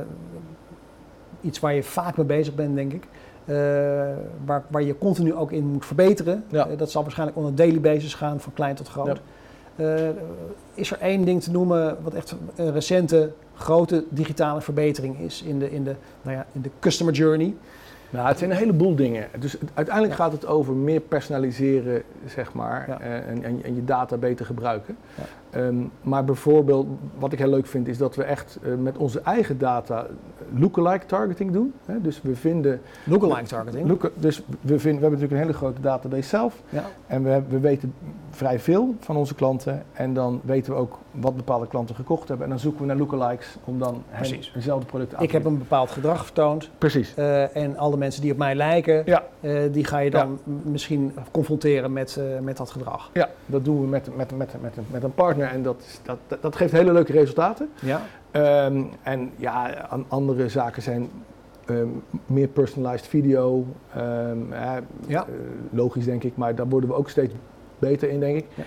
iets 1.41 1.59
waar 1.59 1.73
je 1.73 1.83
vaak 1.83 2.17
mee 2.17 2.25
bezig 2.25 2.55
bent, 2.55 2.75
denk 2.75 2.93
ik. 2.93 3.03
Uh, 3.45 3.55
waar, 4.45 4.63
waar 4.67 4.83
je 4.83 4.97
continu 4.97 5.33
ook 5.33 5.51
in 5.51 5.65
moet 5.65 5.85
verbeteren. 5.85 6.43
Ja. 6.47 6.67
dat 6.77 6.91
zal 6.91 7.01
waarschijnlijk 7.01 7.37
on 7.37 7.45
een 7.45 7.55
daily 7.55 7.79
basis 7.79 8.13
gaan, 8.13 8.39
van 8.39 8.53
klein 8.53 8.75
tot 8.75 8.87
groot. 8.87 9.19
Is 10.73 10.91
er 10.91 10.99
één 10.99 11.25
ding 11.25 11.43
te 11.43 11.51
noemen 11.51 11.97
wat 12.01 12.13
echt 12.13 12.35
een 12.55 12.71
recente 12.71 13.31
grote 13.55 14.03
digitale 14.09 14.61
verbetering 14.61 15.19
is 15.19 15.41
in 15.41 15.59
de, 15.59 15.71
in 15.71 15.83
de, 15.83 15.95
nou 16.21 16.37
ja, 16.37 16.45
in 16.51 16.61
de 16.61 16.69
customer 16.79 17.13
journey. 17.13 17.53
Nou, 18.09 18.27
het 18.27 18.37
zijn 18.37 18.51
een 18.51 18.57
heleboel 18.57 18.95
dingen. 18.95 19.27
Dus 19.39 19.57
uiteindelijk 19.73 20.17
ja. 20.17 20.23
gaat 20.23 20.31
het 20.31 20.45
over 20.45 20.73
meer 20.73 20.99
personaliseren, 20.99 22.03
zeg 22.27 22.53
maar, 22.53 22.85
ja. 22.87 22.99
en, 22.99 23.43
en, 23.43 23.63
en, 23.63 23.75
je 23.75 23.85
data 23.85 24.17
beter 24.17 24.45
gebruiken. 24.45 24.97
Ja. 25.51 25.59
Um, 25.59 25.91
maar 26.01 26.25
bijvoorbeeld, 26.25 26.87
wat 27.19 27.33
ik 27.33 27.39
heel 27.39 27.49
leuk 27.49 27.65
vind, 27.65 27.87
is 27.87 27.97
dat 27.97 28.15
we 28.15 28.23
echt 28.23 28.59
uh, 28.63 28.75
met 28.75 28.97
onze 28.97 29.21
eigen 29.21 29.57
data 29.57 30.05
lookalike 30.53 31.05
targeting 31.05 31.51
doen. 31.51 31.73
Hè? 31.85 32.01
Dus 32.01 32.21
we 32.21 32.35
vinden... 32.35 32.81
Lookalike 33.03 33.47
targeting? 33.47 33.87
Look, 33.87 34.11
dus 34.15 34.37
we, 34.37 34.79
vinden, 34.79 34.81
we 34.81 34.89
hebben 34.89 35.01
natuurlijk 35.01 35.31
een 35.31 35.37
hele 35.37 35.53
grote 35.53 35.81
database 35.81 36.29
zelf. 36.29 36.61
En 37.07 37.23
we, 37.23 37.41
we 37.49 37.59
weten 37.59 37.93
vrij 38.29 38.59
veel 38.59 38.95
van 38.99 39.15
onze 39.15 39.35
klanten. 39.35 39.83
En 39.93 40.13
dan 40.13 40.41
weten 40.43 40.73
we 40.73 40.79
ook 40.79 40.97
wat 41.11 41.35
bepaalde 41.35 41.67
klanten 41.67 41.95
gekocht 41.95 42.27
hebben. 42.27 42.45
En 42.45 42.51
dan 42.51 42.59
zoeken 42.59 42.81
we 42.81 42.87
naar 42.87 42.97
lookalikes 42.97 43.57
om 43.63 43.79
dan 43.79 44.03
dezelfde 44.53 44.85
producten 44.85 45.17
aan 45.17 45.23
te 45.23 45.29
Ik 45.29 45.33
heb 45.33 45.45
een 45.45 45.57
bepaald 45.57 45.91
gedrag 45.91 46.25
vertoond. 46.25 46.69
Precies. 46.77 47.13
Uh, 47.17 47.55
en 47.55 47.77
alle 47.77 47.97
mensen 47.97 48.21
die 48.21 48.31
op 48.31 48.37
mij 48.37 48.55
lijken, 48.55 49.01
ja. 49.05 49.23
uh, 49.39 49.61
die 49.71 49.83
ga 49.83 49.97
je 49.97 50.09
dan 50.09 50.39
ja. 50.43 50.51
misschien 50.63 51.13
confronteren 51.31 51.93
met, 51.93 52.19
met 52.41 52.57
dat 52.57 52.69
gedrag. 52.69 53.09
Ja, 53.13 53.29
dat 53.45 53.65
doen 53.65 53.81
we 53.81 53.87
met, 53.87 54.15
met, 54.15 54.37
met, 54.37 54.53
met, 54.61 54.75
met 54.91 55.03
een 55.03 55.13
partner 55.13 55.38
en 55.47 55.63
dat, 55.63 56.01
dat, 56.03 56.41
dat 56.41 56.55
geeft 56.55 56.71
hele 56.71 56.93
leuke 56.93 57.11
resultaten. 57.11 57.69
Ja. 57.79 58.01
Um, 58.65 58.89
en 59.03 59.31
ja, 59.35 59.87
andere 60.07 60.49
zaken 60.49 60.81
zijn 60.81 61.09
um, 61.69 62.03
meer 62.25 62.47
personalized 62.47 63.07
video. 63.07 63.65
Um, 63.97 64.53
ja. 65.07 65.25
Uh, 65.27 65.35
logisch 65.71 66.05
denk 66.05 66.23
ik, 66.23 66.35
maar 66.35 66.55
daar 66.55 66.67
worden 66.67 66.89
we 66.89 66.95
ook 66.95 67.09
steeds 67.09 67.33
beter 67.79 68.09
in 68.09 68.19
denk 68.19 68.37
ik. 68.37 68.45
Ja. 68.53 68.63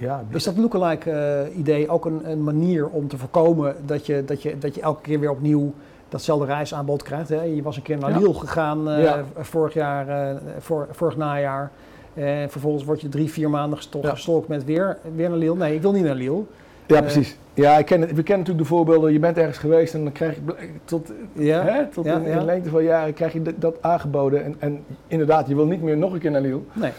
Ja, 0.00 0.24
is 0.28 0.44
dat 0.44 0.56
lookalike 0.56 1.10
uh, 1.50 1.58
idee 1.58 1.88
ook 1.88 2.04
een, 2.04 2.30
een, 2.30 2.44
manier 2.44 2.88
om 2.88 3.08
te 3.08 3.18
voorkomen 3.18 3.76
dat 3.86 4.06
je, 4.06 4.24
dat, 4.24 4.42
je, 4.42 4.58
dat 4.58 4.74
je 4.74 4.80
elke 4.80 5.00
keer 5.00 5.20
weer 5.20 5.30
opnieuw 5.30 5.72
datzelfde 6.08 6.46
reisaanbod 6.46 7.02
krijgt? 7.02 7.28
Hè? 7.28 7.42
Je 7.42 7.62
was 7.62 7.76
een 7.76 7.82
keer 7.82 7.98
naar 7.98 8.10
ja. 8.10 8.18
Lille 8.18 8.34
gegaan 8.34 8.88
uh, 8.88 9.02
ja. 9.02 9.24
vorig, 9.36 9.74
jaar, 9.74 10.32
uh, 10.32 10.40
voor, 10.58 10.88
vorig 10.90 11.16
najaar. 11.16 11.70
En 12.14 12.50
vervolgens 12.50 12.84
word 12.84 13.00
je 13.00 13.08
drie, 13.08 13.30
vier 13.30 13.50
maanden 13.50 13.78
gesto 13.78 13.98
ja. 14.02 14.10
gestokt 14.10 14.48
met 14.48 14.64
weer, 14.64 14.98
weer 15.14 15.28
naar 15.28 15.38
Lille. 15.38 15.56
Nee, 15.56 15.74
ik 15.74 15.82
wil 15.82 15.92
niet 15.92 16.04
naar 16.04 16.14
Lille. 16.14 16.42
Ja, 16.86 16.96
uh, 16.96 17.02
precies. 17.02 17.36
Ja, 17.54 17.78
ik 17.78 17.86
ken, 17.86 18.00
we 18.00 18.06
kennen 18.06 18.24
natuurlijk 18.24 18.58
de 18.58 18.64
voorbeelden. 18.64 19.12
Je 19.12 19.18
bent 19.18 19.36
ergens 19.36 19.58
geweest 19.58 19.94
en 19.94 20.02
dan 20.02 20.12
krijg 20.12 20.34
je 20.34 20.40
tot, 20.84 21.12
ja, 21.32 21.62
hè, 21.62 21.86
tot 21.86 22.04
ja, 22.04 22.14
in, 22.14 22.24
in 22.24 22.44
lengte 22.44 22.70
van 22.70 22.84
jaren 22.84 23.14
krijg 23.14 23.32
je 23.32 23.42
dat 23.58 23.76
aangeboden. 23.80 24.44
En, 24.44 24.56
en, 24.58 24.84
inderdaad, 25.06 25.48
je 25.48 25.54
wil 25.54 25.66
niet 25.66 25.82
meer 25.82 25.96
nog 25.96 26.12
een 26.12 26.18
keer 26.18 26.30
naar 26.30 26.40
Lille. 26.40 26.60
Nee. 26.72 26.92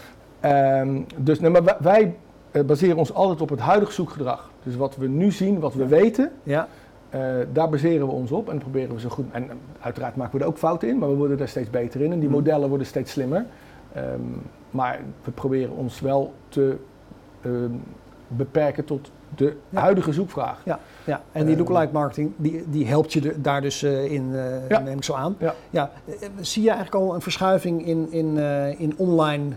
Um, 0.80 1.06
dus 1.16 1.40
nee, 1.40 1.50
maar 1.50 1.76
wij 1.80 2.14
uh, 2.52 2.62
baseren 2.62 2.96
ons 2.96 3.14
altijd 3.14 3.40
op 3.40 3.48
het 3.48 3.60
huidige 3.60 3.92
zoekgedrag. 3.92 4.50
Dus 4.62 4.76
wat 4.76 4.96
we 4.96 5.08
nu 5.08 5.30
zien, 5.30 5.60
wat 5.60 5.74
we 5.74 5.86
weten, 5.86 6.32
ja. 6.42 6.68
uh, 7.14 7.20
daar 7.52 7.68
baseren 7.68 8.06
we 8.06 8.12
ons 8.12 8.32
op 8.32 8.48
en 8.48 8.58
proberen 8.58 8.94
we 8.94 9.00
zo 9.00 9.08
goed. 9.08 9.26
En 9.32 9.48
uiteraard 9.80 10.16
maken 10.16 10.38
we 10.38 10.44
er 10.44 10.50
ook 10.50 10.58
fouten 10.58 10.88
in, 10.88 10.98
maar 10.98 11.08
we 11.08 11.14
worden 11.14 11.38
daar 11.38 11.48
steeds 11.48 11.70
beter 11.70 12.00
in. 12.00 12.12
En 12.12 12.20
die 12.20 12.28
modellen 12.28 12.68
worden 12.68 12.86
steeds 12.86 13.12
slimmer. 13.12 13.44
Ehm, 13.92 14.04
maar 14.72 15.00
we 15.24 15.30
proberen 15.30 15.76
ons 15.76 16.00
wel 16.00 16.32
te 16.48 16.76
ehm, 17.42 17.70
beperken 18.26 18.84
tot 18.84 19.10
de 19.36 19.56
huidige 19.72 20.12
zoekvraag. 20.12 20.60
Ja, 20.64 20.80
ja. 21.04 21.22
en 21.32 21.46
die 21.46 21.56
lookalike 21.56 21.92
marketing 21.92 22.32
die, 22.36 22.64
die 22.68 22.86
helpt 22.86 23.12
je 23.12 23.40
daar 23.40 23.60
dus 23.60 23.82
in, 23.82 24.32
ja. 24.68 24.78
neem 24.78 24.96
ik 24.96 25.04
zo 25.04 25.14
aan. 25.14 25.36
Ja. 25.38 25.54
Ja. 25.70 25.90
zie 26.40 26.62
je 26.62 26.70
eigenlijk 26.70 27.04
al 27.04 27.14
een 27.14 27.20
verschuiving 27.20 27.86
in, 27.86 28.12
in, 28.12 28.36
in 28.78 28.94
online 28.96 29.56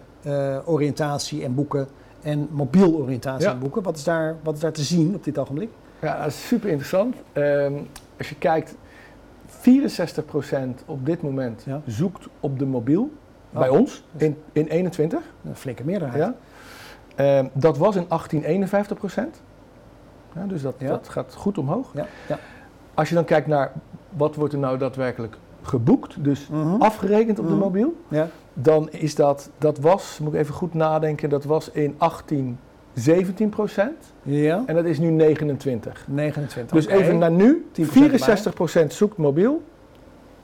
oriëntatie 0.66 1.44
en 1.44 1.56
boeken 1.56 1.88
en 2.26 2.48
mobiel 2.52 2.96
oriëntatie 2.96 3.48
en 3.48 3.60
boeken? 3.60 3.84
Wat 3.84 3.98
is, 3.98 4.04
daar, 4.04 4.36
wat 4.44 4.54
is 4.54 4.60
daar 4.60 4.72
te 4.72 4.84
zien 4.84 5.16
op 5.16 5.24
dit 5.24 5.38
ogenblik? 5.38 5.70
Ja, 6.02 6.18
dat 6.18 6.28
is 6.28 6.48
super 6.48 6.70
interessant. 6.70 7.16
Ehm, 7.34 7.74
als 8.18 8.30
je 8.30 8.36
kijkt, 8.36 8.76
64% 9.48 10.86
op 10.86 11.06
dit 11.06 11.22
moment 11.22 11.66
zoekt 11.86 12.28
op 12.40 12.60
de 12.60 12.66
mobiel. 12.66 13.12
Oh. 13.54 13.60
bij 13.60 13.70
ons 13.70 14.04
in, 14.18 14.38
in 14.52 14.68
21. 14.68 15.22
Een 15.46 15.56
flinke 15.56 15.84
meerderheid. 15.84 16.24
Ja. 16.24 16.36
Ehm, 17.16 17.48
dat 17.54 17.78
was 17.78 17.96
in 17.96 18.06
18 18.08 18.44
51 18.44 18.98
procent. 18.98 19.42
Ja, 20.36 20.46
dus 20.46 20.62
dat, 20.62 20.80
dat 20.80 21.10
gaat 21.10 21.34
goed 21.38 21.58
omhoog. 21.58 21.92
Ja. 21.94 22.06
Ja. 22.28 22.40
Als 22.94 23.10
je 23.10 23.16
dan 23.16 23.26
kijkt 23.26 23.48
naar 23.48 23.72
wat 24.10 24.36
wordt 24.36 24.54
er 24.54 24.60
nou 24.60 24.78
daadwerkelijk 24.78 25.38
geboekt, 25.62 26.24
dus 26.24 26.48
mhm. 26.48 26.82
afgerekend 26.82 27.40
op 27.40 27.46
de 27.46 27.52
mhm. 27.52 27.62
mobiel, 27.62 27.96
ja. 28.08 28.28
dan 28.54 28.90
is 28.92 29.16
dat, 29.16 29.50
dat 29.58 29.80
was, 29.80 30.20
moet 30.22 30.34
ik 30.34 30.40
even 30.40 30.54
goed 30.54 30.74
nadenken, 30.74 31.30
dat 31.30 31.44
was 31.44 31.72
in 31.72 31.96
18 31.98 32.60
17 32.96 33.50
procent. 33.50 34.14
Ja. 34.22 34.64
En 34.66 34.76
dat 34.76 34.86
is 34.86 35.00
nu 35.00 35.10
29. 35.10 36.06
29. 36.08 36.78
Dus 36.78 36.88
even 36.88 37.18
naar 37.18 37.32
nu, 37.32 37.68
64 37.74 38.54
procent 38.54 38.94
zoekt 38.94 39.18
mobiel, 39.18 39.64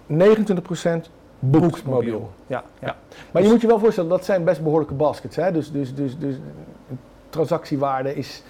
29 0.05 0.65
procent 0.65 1.09
boekt 1.41 1.85
mobiel. 1.85 2.29
Ja, 2.47 2.63
ja. 2.79 2.95
Maar 3.31 3.41
je 3.41 3.41
dus- 3.41 3.51
moet 3.51 3.61
je 3.61 3.67
wel 3.67 3.79
voorstellen, 3.79 4.09
dat 4.09 4.25
zijn 4.25 4.43
best 4.43 4.63
behoorlijke 4.63 4.93
baskets. 4.93 5.35
Hè? 5.35 5.51
Dus, 5.51 5.71
dus, 5.71 5.95
dus, 5.95 6.17
dus 6.17 6.35
transactiewaarde 7.29 8.15
is, 8.15 8.43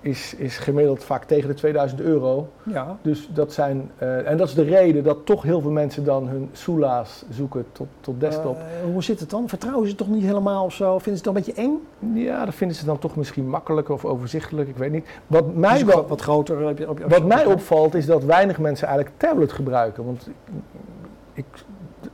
is, 0.00 0.34
is 0.34 0.58
gemiddeld 0.58 1.04
vaak 1.04 1.24
tegen 1.24 1.48
de 1.48 1.54
2000 1.54 2.00
euro. 2.00 2.48
Ja. 2.62 2.96
Dus 3.02 3.28
dat 3.32 3.52
zijn, 3.52 3.90
uh, 4.02 4.30
en 4.30 4.36
dat 4.36 4.48
is 4.48 4.54
de 4.54 4.62
reden 4.62 5.04
dat 5.04 5.26
toch 5.26 5.42
heel 5.42 5.60
veel 5.60 5.70
mensen 5.70 6.04
dan 6.04 6.28
hun 6.28 6.48
soela's 6.52 7.24
zoeken 7.30 7.64
tot, 7.72 7.86
tot 8.00 8.20
desktop. 8.20 8.56
Uh, 8.56 8.92
hoe 8.92 9.02
zit 9.02 9.20
het 9.20 9.30
dan? 9.30 9.48
Vertrouwen 9.48 9.84
ze 9.84 9.88
het 9.88 9.98
toch 9.98 10.08
niet 10.08 10.24
helemaal 10.24 10.64
of 10.64 10.72
zo? 10.72 10.98
Vinden 10.98 11.04
ze 11.04 11.10
het 11.10 11.24
dan 11.24 11.36
een 11.36 11.42
beetje 11.42 11.62
eng? 11.62 12.24
Ja, 12.24 12.44
dat 12.44 12.54
vinden 12.54 12.76
ze 12.76 12.84
dan 12.84 12.98
toch 12.98 13.16
misschien 13.16 13.48
makkelijker 13.48 13.94
of 13.94 14.04
overzichtelijk, 14.04 14.68
ik 14.68 14.76
weet 14.76 14.92
niet. 14.92 15.06
Wat 15.26 15.54
mij, 15.54 15.86
wel, 15.86 16.06
wat 16.06 16.20
groter, 16.20 16.68
op 16.68 16.78
je, 16.78 16.88
op 16.88 16.98
je, 16.98 17.08
wat 17.08 17.24
mij 17.24 17.44
opvalt 17.44 17.94
is 17.94 18.06
dat 18.06 18.24
weinig 18.24 18.58
mensen 18.58 18.88
eigenlijk 18.88 19.18
tablet 19.18 19.52
gebruiken. 19.52 20.04
Want 20.04 20.28
ik, 21.32 21.44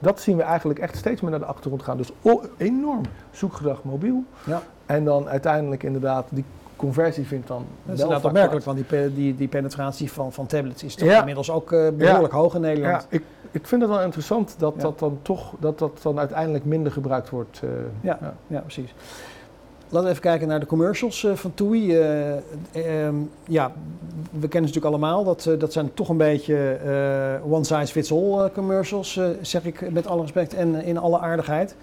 dat 0.02 0.20
zien 0.20 0.36
we 0.36 0.42
eigenlijk 0.42 0.78
echt 0.78 0.96
steeds 0.96 1.20
meer 1.20 1.30
naar 1.30 1.40
de 1.40 1.46
achtergrond 1.46 1.82
gaan. 1.82 1.96
Dus 1.96 2.10
enorm 2.56 3.02
zoekgedrag 3.30 3.84
mobiel. 3.84 4.24
Ja. 4.44 4.62
En 4.86 5.04
dan 5.04 5.28
uiteindelijk 5.28 5.82
inderdaad 5.82 6.26
die 6.30 6.44
conversie 6.76 7.26
vindt 7.26 7.48
dan. 7.48 7.66
Dat 7.84 7.94
is 7.94 8.00
inderdaad 8.00 8.24
opmerkelijk, 8.24 8.64
want 8.64 8.88
die, 8.88 9.14
die, 9.14 9.34
die 9.34 9.48
penetratie 9.48 10.12
van, 10.12 10.32
van 10.32 10.46
tablets 10.46 10.82
is 10.82 10.94
toch 10.94 11.08
inmiddels 11.08 11.50
ook 11.50 11.72
uh, 11.72 11.88
behoorlijk 11.88 12.32
hoog 12.32 12.54
in 12.54 12.60
Nederland. 12.60 13.06
Ja, 13.10 13.16
ik, 13.16 13.22
ik 13.50 13.66
vind 13.66 13.80
het 13.82 13.90
wel 13.90 14.02
interessant 14.02 14.54
dat 14.58 14.80
dat 14.80 14.98
dan 14.98 15.18
toch 15.22 15.54
dat 15.58 15.78
dat 15.78 16.00
dan 16.02 16.18
uiteindelijk 16.18 16.64
minder 16.64 16.92
gebruikt 16.92 17.30
wordt. 17.30 17.60
Uh, 17.64 17.70
ja, 18.00 18.18
ja. 18.46 18.60
precies. 18.60 18.94
Laten 19.92 20.08
we 20.08 20.14
even 20.14 20.28
kijken 20.28 20.48
naar 20.48 20.60
de 20.60 20.66
commercials 20.66 21.22
uh, 21.22 21.32
van 21.34 21.54
TUI. 21.54 21.98
Uh, 21.98 23.08
ja, 23.44 23.72
we 24.30 24.48
kennen 24.48 24.50
ze 24.50 24.58
natuurlijk 24.58 24.84
allemaal. 24.84 25.24
Dat, 25.24 25.46
uh, 25.48 25.58
dat 25.58 25.72
zijn 25.72 25.94
toch 25.94 26.08
een 26.08 26.16
beetje 26.16 26.78
one 27.48 27.64
size 27.64 27.86
fits 27.86 28.12
all 28.12 28.50
commercials, 28.50 29.20
zeg 29.40 29.64
ik 29.64 29.90
met 29.90 30.06
alle 30.06 30.20
respect 30.20 30.54
en 30.54 30.74
in 30.74 30.98
alle 30.98 31.18
aardigheid. 31.18 31.76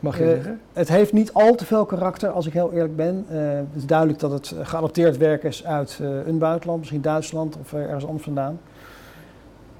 Mag 0.00 0.18
je 0.18 0.24
zeggen? 0.24 0.60
Het 0.72 0.88
heeft 0.88 1.12
niet 1.12 1.32
al 1.32 1.54
te 1.54 1.64
veel 1.64 1.84
karakter, 1.84 2.30
als 2.30 2.46
ik 2.46 2.52
heel 2.52 2.72
eerlijk 2.72 2.96
ben. 2.96 3.24
het 3.28 3.76
is 3.76 3.86
duidelijk 3.86 4.18
dat 4.18 4.30
het 4.30 4.54
geadopteerd 4.62 5.16
werk 5.16 5.42
is 5.44 5.64
uit 5.64 6.00
een 6.26 6.38
buitenland, 6.38 6.78
misschien 6.78 7.02
Duitsland 7.02 7.56
of 7.60 7.72
ergens 7.72 8.06
anders 8.06 8.24
vandaan. 8.24 8.60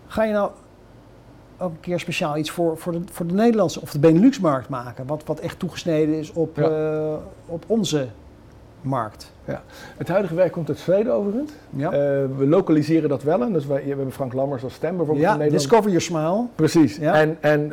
Ga 0.07 0.25
je 0.25 0.33
nou 0.33 0.51
ook 1.59 1.71
een 1.71 1.81
keer 1.81 2.01
speciaal 2.01 2.37
iets 2.37 2.51
voor, 2.51 2.79
voor, 2.79 2.93
de, 2.93 3.01
voor 3.11 3.27
de 3.27 3.35
Nederlandse 3.35 3.81
of 3.81 3.91
de 3.91 3.99
Benelux-markt 3.99 4.69
maken. 4.69 5.07
Wat, 5.07 5.25
wat 5.25 5.39
echt 5.41 5.59
toegesneden 5.59 6.15
is 6.15 6.33
op, 6.33 6.59
eh, 6.59 7.15
op 7.47 7.65
onze 7.67 8.07
markt. 8.81 9.33
Ja. 9.45 9.63
Het 9.97 10.09
huidige 10.09 10.35
werk 10.35 10.53
komt 10.53 10.69
uit 10.69 10.79
Zweden 10.79 11.13
overigens. 11.13 11.51
Ja. 11.71 11.87
Uh, 11.87 11.91
we 12.37 12.47
lokaliseren 12.47 13.09
dat 13.09 13.23
wel. 13.23 13.53
Dus 13.53 13.67
wij, 13.67 13.83
we 13.83 13.89
hebben 13.89 14.13
Frank 14.13 14.33
Lammers 14.33 14.65
als 14.65 14.75
stem 14.75 14.97
bijvoorbeeld 14.97 15.27
ja, 15.27 15.33
in 15.33 15.39
Nederland. 15.39 15.69
Discover 15.69 15.91
Your 15.91 16.05
Smile. 16.05 16.47
Precies. 16.55 16.97
Ja. 16.97 17.15
En, 17.15 17.37
en 17.41 17.73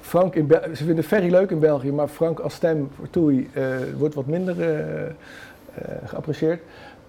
Frank 0.00 0.34
in 0.34 0.48
ze 0.74 0.84
vinden 0.84 1.04
Ferry 1.04 1.30
leuk 1.30 1.50
in 1.50 1.58
België, 1.58 1.92
maar 1.92 2.08
Frank 2.08 2.38
als 2.38 2.54
stem 2.54 2.90
voor 2.96 3.10
Toei 3.10 3.50
uh, 3.52 3.64
wordt 3.98 4.14
wat 4.14 4.26
minder 4.26 4.56
geapprecieerd. 6.04 6.60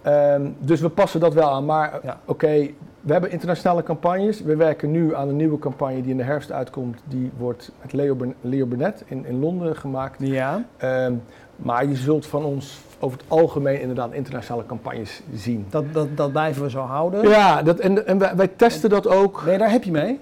Ehm, 0.02 0.42
dus 0.60 0.82
we 0.82 0.90
passen 0.90 1.20
dat 1.20 1.34
wel 1.34 1.50
aan. 1.50 1.66
Maar 1.66 2.00
oké, 2.26 2.70
we 3.06 3.12
hebben 3.12 3.32
internationale 3.32 3.84
campagnes. 3.84 4.42
We 4.42 4.56
werken 4.56 4.92
nu 4.92 5.16
aan 5.16 5.30
een 5.30 5.36
nieuwe 5.36 5.60
campagne 5.60 6.02
die 6.02 6.12
in 6.12 6.18
de 6.18 6.24
herfst 6.24 6.52
uitkomt. 6.52 7.00
Die 7.08 7.32
wordt 7.38 7.72
met 7.82 7.94
Leo, 7.94 8.18
Leo 8.42 8.66
Burnett 8.66 9.04
in, 9.06 9.26
in 9.26 9.40
Londen 9.40 9.76
gemaakt. 9.76 10.18
Ja. 10.20 10.66
Ehm, 10.78 11.14
maar 11.56 11.86
je 11.86 11.96
zult 11.96 12.26
van 12.26 12.44
ons 12.44 12.80
over 13.00 13.18
het 13.18 13.28
algemeen 13.30 13.82
inderdaad 13.82 14.14
internationale 14.14 14.66
campagnes 14.66 15.22
zien. 15.34 15.66
Dat, 15.70 15.94
dat, 15.94 16.18
dat 16.18 16.32
blijven 16.32 16.64
we 16.64 16.70
zo 16.70 16.80
houden? 16.80 17.30
Ja, 17.30 17.64
dat, 17.64 17.80
en, 17.80 18.08
en 18.08 18.18
wij, 18.18 18.36
wij 18.36 18.48
testen 18.48 18.90
dat 18.90 19.08
ook. 19.08 19.44
Nee, 19.46 19.58
daar 19.58 19.72
heb 19.72 19.84
je 19.84 19.92
mee? 19.92 20.20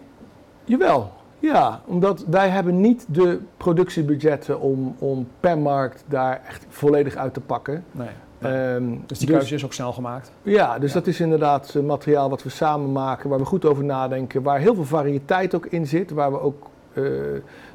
Jawel. 0.63 1.11
Ja, 1.39 1.81
omdat 1.85 2.25
wij 2.29 2.49
hebben 2.49 2.81
niet 2.81 3.05
de 3.09 3.39
productiebudgetten 3.57 4.59
om, 4.59 4.95
om 4.99 5.27
per 5.39 5.57
markt 5.57 6.03
daar 6.07 6.41
echt 6.47 6.65
volledig 6.69 7.15
uit 7.15 7.33
te 7.33 7.41
pakken. 7.41 7.83
Nee. 7.91 8.07
Ehm, 8.43 8.83
dus 9.05 9.19
die 9.19 9.27
keuze 9.27 9.43
dus- 9.43 9.51
is 9.51 9.65
ook 9.65 9.73
snel 9.73 9.93
gemaakt? 9.93 10.31
Ja, 10.41 10.79
dus 10.79 10.91
dat 10.91 11.07
is 11.07 11.19
inderdaad 11.19 11.73
uh, 11.77 11.83
materiaal 11.83 12.29
wat 12.29 12.43
we 12.43 12.49
samen 12.49 12.91
maken, 12.91 13.29
waar 13.29 13.39
we 13.39 13.45
goed 13.45 13.65
over 13.65 13.83
nadenken, 13.83 14.43
waar 14.43 14.59
heel 14.59 14.75
veel 14.75 14.85
variëteit 14.85 15.55
ook 15.55 15.65
in 15.65 15.87
zit, 15.87 16.11
waar 16.11 16.31
we 16.31 16.39
ook, 16.39 16.67
uh, 16.93 17.11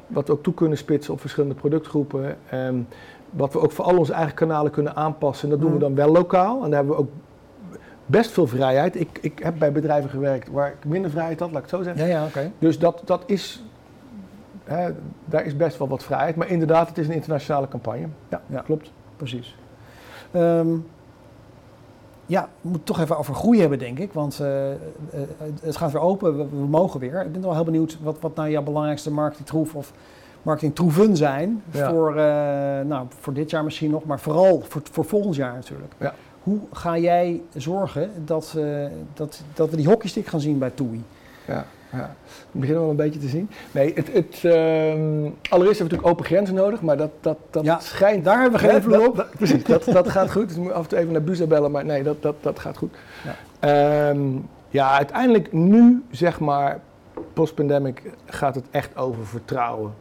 wat 0.07 0.29
ook 0.29 0.43
toe 0.43 0.53
kunnen 0.53 0.77
spitsen 0.77 1.13
op 1.13 1.19
verschillende 1.19 1.55
productgroepen. 1.55 2.37
Um, 2.53 2.87
wat 3.29 3.53
we 3.53 3.59
ook 3.59 3.71
voor 3.71 3.85
al 3.85 3.97
onze 3.97 4.13
eigen 4.13 4.33
kanalen 4.33 4.71
kunnen 4.71 4.95
aanpassen. 4.95 5.43
En 5.43 5.49
dat 5.49 5.59
doen 5.59 5.69
we 5.69 5.75
mhm. 5.75 5.85
dan 5.85 5.95
wel 5.95 6.11
lokaal. 6.11 6.63
En 6.63 6.69
daar 6.69 6.79
hebben 6.79 6.95
we 6.95 7.01
ook 7.01 7.11
best 8.05 8.31
veel 8.31 8.47
vrijheid. 8.47 8.99
Ik, 8.99 9.19
ik 9.21 9.39
heb 9.39 9.59
bij 9.59 9.71
bedrijven 9.71 10.09
gewerkt 10.09 10.49
waar 10.49 10.69
ik 10.69 10.85
minder 10.85 11.11
vrijheid 11.11 11.39
had, 11.39 11.51
laat 11.51 11.63
ik 11.63 11.69
het 11.69 11.79
zo 11.79 11.83
zeggen. 11.83 12.07
Ja, 12.07 12.19
ja, 12.19 12.25
oké. 12.25 12.51
Dus 12.59 12.79
dat, 12.79 13.01
dat 13.05 13.23
is, 13.25 13.63
hè, 14.63 14.89
daar 15.25 15.45
is 15.45 15.55
best 15.55 15.77
wel 15.77 15.87
wat 15.87 16.03
vrijheid. 16.03 16.35
Maar 16.35 16.49
inderdaad, 16.49 16.87
het 16.87 16.97
is 16.97 17.07
een 17.07 17.13
internationale 17.13 17.67
campagne. 17.67 18.07
Ja, 18.29 18.41
ja. 18.47 18.61
klopt. 18.61 18.91
Precies. 19.17 19.55
Um, 20.35 20.85
ja, 22.25 22.49
we 22.61 22.69
moeten 22.69 22.83
toch 22.83 22.99
even 22.99 23.17
over 23.17 23.33
groei 23.33 23.59
hebben, 23.59 23.79
denk 23.79 23.99
ik. 23.99 24.13
Want 24.13 24.39
uh, 24.41 24.69
uh, 24.69 24.75
het 25.61 25.77
gaat 25.77 25.91
weer 25.91 26.01
open, 26.01 26.37
we, 26.37 26.43
we, 26.49 26.67
mogen 26.67 26.99
weer. 26.99 27.25
Ik 27.25 27.31
ben 27.31 27.41
wel 27.41 27.53
heel 27.53 27.63
benieuwd 27.63 27.97
wat, 28.01 28.17
wat 28.19 28.35
nou 28.35 28.49
jouw 28.49 28.63
belangrijkste 28.63 29.11
marketingtroef 29.11 29.75
of 29.75 29.93
marketingtroeven 30.41 31.17
zijn. 31.17 31.63
Voor, 31.69 32.09
uh, 32.09 32.15
nou, 32.81 33.05
voor 33.19 33.33
dit 33.33 33.49
jaar 33.49 33.63
misschien 33.63 33.91
nog, 33.91 34.05
maar 34.05 34.19
vooral 34.19 34.63
voor, 34.67 34.81
voor 34.91 35.05
volgend 35.05 35.35
jaar 35.35 35.53
natuurlijk. 35.53 35.93
Ja. 35.97 36.13
Hoe 36.43 36.59
ga 36.71 36.97
jij 36.97 37.41
zorgen 37.55 38.11
dat, 38.25 38.57
dat, 39.13 39.43
dat 39.53 39.69
we 39.69 39.75
die 39.75 39.87
hockeystick 39.87 40.27
gaan 40.27 40.39
zien 40.39 40.57
bij 40.57 40.69
TUI? 40.69 41.03
Ja 41.47 41.65
ja. 41.91 42.15
We 42.51 42.59
beginnen 42.59 42.81
wel 42.81 42.91
een 42.91 42.95
beetje 42.95 43.19
te 43.19 43.27
zien. 43.27 43.49
Nee, 43.71 43.93
het, 43.93 44.13
het, 44.13 44.43
uh, 44.43 44.53
allereerst 44.53 45.29
hebben 45.49 45.67
we 45.67 45.73
natuurlijk 45.73 46.07
open 46.07 46.25
grenzen 46.25 46.55
nodig, 46.55 46.81
maar 46.81 46.97
dat, 46.97 47.11
dat, 47.19 47.37
dat 47.49 47.63
ja, 47.63 47.79
schijnt... 47.79 48.23
Daar 48.23 48.41
hebben 48.41 48.59
we 48.59 48.67
geen 48.67 48.75
invloed 48.75 49.07
op. 49.07 49.27
precies, 49.37 49.63
dat, 49.63 49.83
dat 49.83 50.09
gaat 50.09 50.31
goed. 50.31 50.47
Dus 50.47 50.55
we 50.55 50.61
moeten 50.61 50.77
af 50.77 50.83
en 50.83 50.89
toe 50.89 50.97
even 50.97 51.11
naar 51.11 51.23
Buza 51.23 51.45
bellen, 51.45 51.71
maar 51.71 51.85
nee, 51.85 52.03
dat, 52.03 52.21
dat, 52.21 52.35
dat 52.41 52.59
gaat 52.59 52.77
goed. 52.77 52.95
Ja. 53.61 54.09
Um, 54.09 54.47
ja, 54.69 54.97
uiteindelijk 54.97 55.53
nu, 55.53 56.03
zeg 56.11 56.39
maar, 56.39 56.79
post-pandemic 57.33 58.01
gaat 58.25 58.55
het 58.55 58.65
echt 58.71 58.97
over 58.97 59.25
vertrouwen 59.25 59.93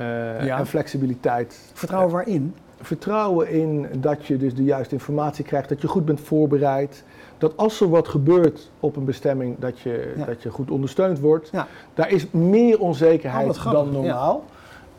uh, 0.00 0.44
ja. 0.44 0.58
en 0.58 0.66
flexibiliteit. 0.66 1.70
Vertrouwen 1.72 2.12
waarin? 2.12 2.54
Vertrouwen 2.80 3.50
in 3.50 3.86
dat 3.98 4.26
je 4.26 4.36
dus 4.36 4.54
de 4.54 4.64
juiste 4.64 4.94
informatie 4.94 5.44
krijgt, 5.44 5.68
dat 5.68 5.80
je 5.80 5.88
goed 5.88 6.04
bent 6.04 6.20
voorbereid 6.20 7.04
dat 7.38 7.56
als 7.56 7.80
er 7.80 7.88
wat 7.88 8.08
gebeurt 8.08 8.70
op 8.80 8.96
een 8.96 9.04
bestemming, 9.04 9.58
dat 9.58 9.78
je, 9.78 10.12
dat 10.26 10.42
je 10.42 10.50
goed 10.50 10.70
ondersteund 10.70 11.18
wordt. 11.18 11.48
Ja. 11.52 11.66
Daar 11.94 12.10
is 12.10 12.30
meer 12.30 12.80
onzekerheid 12.80 13.56
oh, 13.56 13.72
dan 13.72 13.92
normaal. 13.92 14.44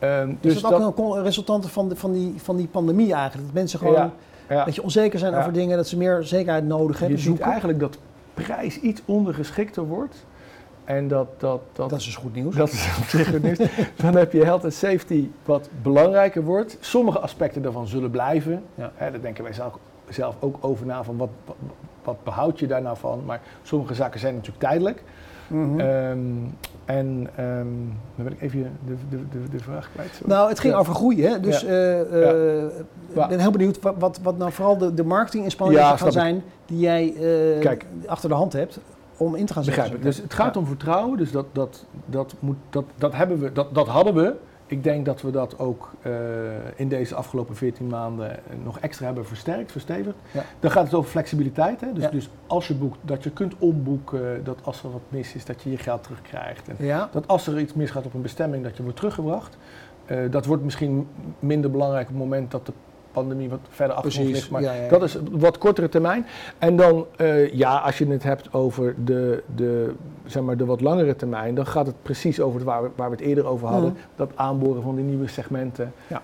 Ja. 0.01 0.21
Um, 0.21 0.37
dus 0.41 0.55
is 0.55 0.61
dat, 0.61 0.83
ook 0.83 0.97
een 0.97 1.23
resultante 1.23 1.69
van, 1.69 1.89
de, 1.89 1.95
van, 1.95 2.11
die, 2.11 2.33
van 2.37 2.55
die 2.55 2.67
pandemie 2.67 3.13
eigenlijk? 3.13 3.45
Dat 3.45 3.55
mensen 3.55 3.79
gewoon 3.79 4.11
dat 4.47 4.75
je 4.75 4.83
onzeker 4.83 5.19
zijn 5.19 5.33
over 5.35 5.53
dingen, 5.53 5.77
dat 5.77 5.87
ze 5.87 5.97
meer 5.97 6.23
zekerheid 6.23 6.65
nodig 6.65 6.99
hebben. 6.99 7.17
Je 7.17 7.23
ziet 7.23 7.39
eigenlijk 7.39 7.79
dat 7.79 7.97
prijs 8.33 8.79
iets 8.79 9.01
ondergeschikter 9.05 9.83
wordt. 9.83 10.25
En 10.95 11.07
dat, 11.07 11.27
dat, 11.37 11.61
dat, 11.73 11.89
dat 11.89 11.99
is 11.99 12.05
dus 12.05 12.15
goed 12.15 12.35
nieuws. 12.35 12.55
Dat 12.55 12.71
is 12.71 12.97
op 12.99 13.03
zich 13.03 13.29
goed 13.29 13.43
nieuws. 13.43 13.57
Dan 14.03 14.15
heb 14.15 14.31
je 14.31 14.43
health 14.43 14.63
en 14.63 14.73
safety 14.73 15.29
wat 15.45 15.69
belangrijker 15.81 16.43
wordt. 16.43 16.77
Sommige 16.79 17.19
aspecten 17.19 17.61
daarvan 17.61 17.87
zullen 17.87 18.11
blijven. 18.11 18.63
Ja. 18.75 18.91
Hè, 18.95 19.11
daar 19.11 19.21
denken 19.21 19.43
wij 19.43 19.53
zelf, 19.53 19.77
zelf 20.09 20.35
ook 20.39 20.57
over 20.59 20.85
na 20.85 21.03
van 21.03 21.17
wat, 21.17 21.29
wat 22.03 22.23
behoud 22.23 22.59
je 22.59 22.67
daar 22.67 22.81
nou 22.81 22.97
van? 22.97 23.21
Maar 23.25 23.41
sommige 23.63 23.93
zaken 23.93 24.19
zijn 24.19 24.33
natuurlijk 24.33 24.63
tijdelijk. 24.63 25.03
Mhm. 25.47 25.79
Ehm, 25.79 26.19
en 26.85 27.27
um, 27.39 27.97
dan 28.15 28.25
wil 28.25 28.31
ik 28.31 28.41
even 28.41 28.77
de, 28.85 28.93
de, 29.09 29.17
de, 29.29 29.49
de 29.51 29.59
vraag 29.59 29.89
kwijt. 29.93 30.21
Nou, 30.25 30.49
het 30.49 30.59
ging 30.59 30.73
over 30.73 30.93
groei, 30.93 31.25
hè? 31.25 31.39
Dus 31.39 31.63
ik 31.63 31.69
uh, 31.69 31.99
uh, 31.99 33.27
ben 33.27 33.39
heel 33.39 33.51
benieuwd 33.51 33.79
wat, 33.81 34.19
wat, 34.23 34.37
nou 34.37 34.51
vooral 34.51 34.77
de, 34.77 34.93
de 34.93 35.03
marketinginspanningen 35.03 35.97
gaan 35.97 36.11
zijn 36.11 36.43
die 36.65 36.79
jij 36.79 37.13
Kijk, 37.59 37.85
achter 38.05 38.29
de 38.29 38.35
hand 38.35 38.53
hebt 38.53 38.79
om 39.21 39.35
in 39.35 39.45
te 39.45 39.53
gaan 39.53 39.63
zetten. 39.63 39.83
Begrijp 39.83 40.05
ik. 40.05 40.11
Dus 40.11 40.21
het 40.23 40.33
gaat 40.33 40.57
om 40.57 40.65
vertrouwen, 40.65 41.17
dus 41.17 41.31
dat, 41.31 41.45
dat, 41.51 41.85
dat, 42.05 42.35
moet, 42.39 42.57
dat, 42.69 42.85
dat, 42.95 43.15
hebben 43.15 43.39
we, 43.39 43.51
dat, 43.51 43.75
dat 43.75 43.87
hadden 43.87 44.13
we 44.13 44.35
ik 44.71 44.83
denk 44.83 45.05
dat 45.05 45.21
we 45.21 45.31
dat 45.31 45.59
ook 45.59 45.91
uh, 46.05 46.13
in 46.75 46.87
deze 46.87 47.15
afgelopen 47.15 47.55
14 47.55 47.87
maanden 47.87 48.39
nog 48.63 48.79
extra 48.79 49.05
hebben 49.05 49.25
versterkt, 49.25 49.71
verstevigd. 49.71 50.15
Ja. 50.31 50.43
Dan 50.59 50.71
gaat 50.71 50.83
het 50.83 50.93
over 50.93 51.09
flexibiliteit. 51.09 51.81
Hè? 51.81 51.93
Dus, 51.93 52.09
dus 52.09 52.29
als 52.47 52.67
je 52.67 52.75
boekt, 52.75 52.97
dat 53.01 53.23
je 53.23 53.31
kunt 53.31 53.55
omboeken, 53.59 54.43
dat 54.43 54.59
als 54.63 54.83
er 54.83 54.91
wat 54.91 55.01
mis 55.09 55.35
is, 55.35 55.45
dat 55.45 55.61
je 55.61 55.71
je 55.71 55.77
geld 55.77 56.03
terugkrijgt. 56.03 56.67
En 56.67 56.85
ja. 56.85 57.09
Dat 57.11 57.27
als 57.27 57.47
er 57.47 57.59
iets 57.59 57.73
misgaat 57.73 58.05
op 58.05 58.13
een 58.13 58.21
bestemming, 58.21 58.63
dat 58.63 58.77
je 58.77 58.83
wordt 58.83 58.97
teruggebracht. 58.97 59.57
Uh, 60.11 60.31
dat 60.31 60.45
wordt 60.45 60.63
misschien 60.63 61.07
minder 61.39 61.71
belangrijk 61.71 62.07
op 62.07 62.13
het 62.13 62.23
moment 62.23 62.51
dat 62.51 62.65
de 62.65 62.73
pandemie 63.11 63.49
wat 63.49 63.59
verder 63.69 63.95
achter 63.95 64.23
ligt. 64.23 64.49
Maar 64.49 64.63
dat 64.89 65.03
is 65.03 65.17
wat 65.31 65.57
kortere 65.57 65.89
termijn. 65.89 66.25
En 66.57 66.75
dan, 66.75 67.05
uh, 67.17 67.53
ja, 67.53 67.77
als 67.77 67.97
je 67.97 68.07
het 68.07 68.23
hebt 68.23 68.53
over 68.53 68.95
de, 69.03 69.43
de, 69.55 69.93
zeg 70.25 70.43
maar 70.43 70.57
de 70.57 70.65
wat 70.65 70.81
langere 70.81 71.15
termijn, 71.15 71.55
dan 71.55 71.65
gaat 71.65 71.85
het 71.85 71.95
precies 72.01 72.39
over 72.39 72.59
het 72.59 72.67
waar, 72.67 72.83
we, 72.83 72.89
waar 72.95 73.09
we 73.09 73.15
het 73.15 73.25
eerder 73.25 73.45
over 73.45 73.67
hadden. 73.67 73.91
Mhm. 73.91 73.99
Dat 74.15 74.31
aanboren 74.35 74.81
van 74.81 74.95
die 74.95 75.03
nieuwe 75.03 75.27
segmenten 75.27 75.93
uh, 76.09 76.17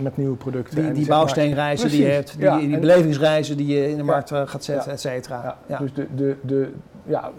met 0.00 0.16
nieuwe 0.16 0.36
producten. 0.36 0.82
Die, 0.82 0.92
die 0.92 1.06
bouwsteenreizen 1.06 1.88
die 1.88 2.02
je 2.02 2.08
hebt, 2.08 2.38
die, 2.38 2.68
die 2.68 2.78
belevingsreizen 2.78 3.56
die 3.56 3.66
je 3.66 3.88
in 3.88 3.96
de 3.96 4.02
markt 4.02 4.30
uh, 4.30 4.42
gaat 4.44 4.64
zetten, 4.64 4.92
et 4.92 5.00
cetera. 5.00 5.58
Dus 5.78 5.92
de, 5.92 6.06
de, 6.14 6.36
de, 6.40 6.72
ja, 7.04 7.30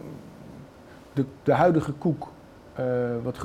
de, 1.13 1.25
de 1.43 1.53
huidige 1.53 1.91
koek 1.91 2.27
wat, 3.23 3.37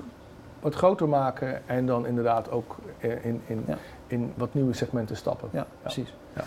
wat 0.61 0.75
groter 0.75 1.09
maken 1.09 1.69
en 1.69 1.87
dan 1.87 2.07
inderdaad 2.07 2.51
ook 2.51 2.77
in, 2.99 3.19
in, 3.23 3.41
in 3.47 3.65
wat 4.35 4.55
nieuwe 4.55 4.75
segmenten 4.75 5.17
stappen. 5.17 5.49
Ja, 5.53 5.67
precies. 5.83 6.15
Ja. 6.37 6.43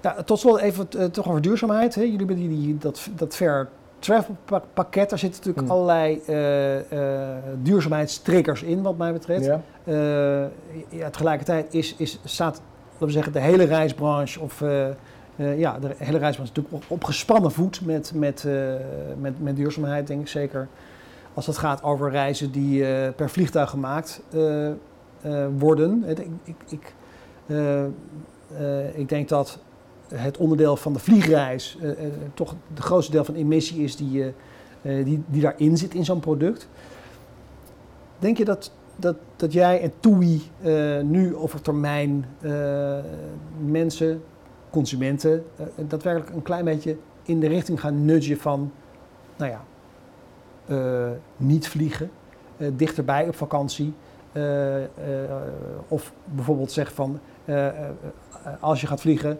Ja, 0.00 0.22
tot 0.22 0.38
slot 0.38 0.58
even 0.58 0.86
uh, 0.96 1.04
toch 1.04 1.28
over 1.28 1.42
duurzaamheid. 1.42 1.94
Hè. 1.94 2.00
Jullie 2.00 2.16
hebben 2.16 2.36
die, 2.36 2.48
die, 2.48 2.78
dat, 2.78 3.08
dat 3.16 3.34
fair 3.34 3.68
travel 3.98 4.36
pakket, 4.74 5.10
daar 5.10 5.18
zitten 5.18 5.40
natuurlijk 5.40 5.66
hmm. 5.66 5.70
allerlei 5.70 6.22
uh, 6.26 7.62
duurzaamheidstriggers 7.62 8.62
in, 8.62 8.82
wat 8.82 8.96
mij 8.96 9.12
betreft. 9.12 9.44
Ja. 9.44 9.60
ja, 10.88 11.10
tegelijkertijd 11.10 11.74
is, 11.74 11.94
is, 11.96 12.18
staat 12.24 12.60
laten 12.92 13.06
we 13.06 13.12
zeggen, 13.12 13.32
de 13.32 13.40
hele 13.40 13.64
reisbranche 13.64 14.40
of 14.40 14.60
ja, 15.36 15.78
de 15.78 15.94
hele 15.96 16.18
reisbranche 16.18 16.52
natuurlijk 16.54 16.84
op, 16.88 17.04
gespannen 17.04 17.52
voet 17.52 17.80
met, 17.84 18.12
met, 18.14 18.46
met, 19.18 19.42
met 19.42 19.56
duurzaamheid, 19.56 20.06
denk 20.06 20.20
ik 20.20 20.28
zeker. 20.28 20.68
Als 21.34 21.46
het 21.46 21.58
gaat 21.58 21.82
over 21.82 22.10
reizen 22.10 22.52
die 22.52 22.84
per 23.12 23.30
vliegtuig 23.30 23.70
gemaakt 23.70 24.22
worden. 25.58 26.04
Ik, 26.06 26.18
ik, 26.44 26.56
ik 26.68 26.94
uh, 27.46 27.84
uh, 28.60 28.98
ik 28.98 29.08
denk 29.08 29.28
dat 29.28 29.58
het 30.14 30.36
onderdeel 30.36 30.76
van 30.76 30.92
de 30.92 30.98
vliegreis 30.98 31.78
toch 32.34 32.54
de 32.74 32.82
grootste 32.82 33.12
deel 33.12 33.24
van 33.24 33.34
de 33.34 33.40
emissie 33.40 33.82
is 33.82 33.96
die, 33.96 34.32
die, 34.82 35.22
die 35.26 35.42
daarin 35.42 35.76
zit 35.76 35.94
in 35.94 36.04
zo'n 36.04 36.20
product. 36.20 36.68
Denk 38.18 38.36
je 38.36 38.44
dat, 38.44 38.72
dat, 38.96 39.16
dat 39.36 39.52
jij 39.52 39.80
en 39.80 39.92
TUI 40.00 40.42
nu 41.02 41.36
over 41.36 41.60
termijn 41.60 42.26
mensen, 43.66 44.22
consumenten, 44.70 45.44
daadwerkelijk 45.88 46.36
een 46.36 46.42
klein 46.42 46.64
beetje 46.64 46.96
in 47.22 47.40
de 47.40 47.48
richting 47.48 47.80
gaan 47.80 48.04
nudgen 48.04 48.38
van, 48.38 48.72
nou 49.36 49.50
ja, 49.50 49.64
niet 51.36 51.68
vliegen, 51.68 52.10
dichterbij 52.76 53.28
op 53.28 53.34
vakantie, 53.36 53.94
of 55.88 56.12
bijvoorbeeld 56.24 56.72
zeg 56.72 56.92
van 56.92 57.20
uh, 57.44 57.68
als 58.60 58.80
je 58.80 58.86
gaat 58.86 59.00
vliegen, 59.00 59.38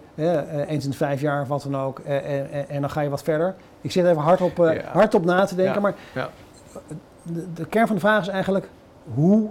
eens 0.66 0.84
in 0.84 0.90
de 0.90 0.96
vijf 0.96 1.20
jaar 1.20 1.42
of 1.42 1.48
wat 1.48 1.62
dan 1.62 1.76
ook, 1.76 1.98
en 1.98 2.80
dan 2.80 2.90
ga 2.90 3.00
je 3.00 3.08
wat 3.08 3.22
verder. 3.22 3.54
Ik 3.80 3.92
zit 3.92 4.04
even 4.04 4.22
hard 4.22 4.40
op, 4.40 4.56
ja. 4.56 4.82
hard 4.92 5.14
op 5.14 5.24
na 5.24 5.44
te 5.44 5.54
denken, 5.54 5.74
ja. 5.74 5.80
maar 5.80 5.94
ja. 6.14 6.30
De, 7.22 7.52
de, 7.54 7.66
kern 7.66 7.86
van 7.86 7.96
de 7.96 8.02
vraag 8.02 8.20
is 8.20 8.28
eigenlijk 8.28 8.68
hoe 9.14 9.50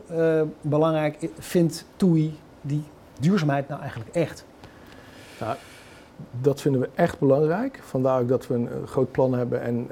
belangrijk 0.61 1.29
vindt 1.37 1.85
TUI 1.95 2.39
die 2.61 2.83
duurzaamheid 3.19 3.67
nou 3.67 3.81
eigenlijk 3.81 4.15
echt? 4.15 4.45
Nou, 5.39 5.55
dat 6.41 6.61
vinden 6.61 6.81
we 6.81 6.89
echt 6.95 7.19
belangrijk. 7.19 7.79
Vandaar 7.83 8.21
ook 8.21 8.27
dat 8.27 8.47
we 8.47 8.53
een 8.53 8.87
groot 8.87 9.11
plan 9.11 9.33
hebben 9.33 9.61
en 9.61 9.89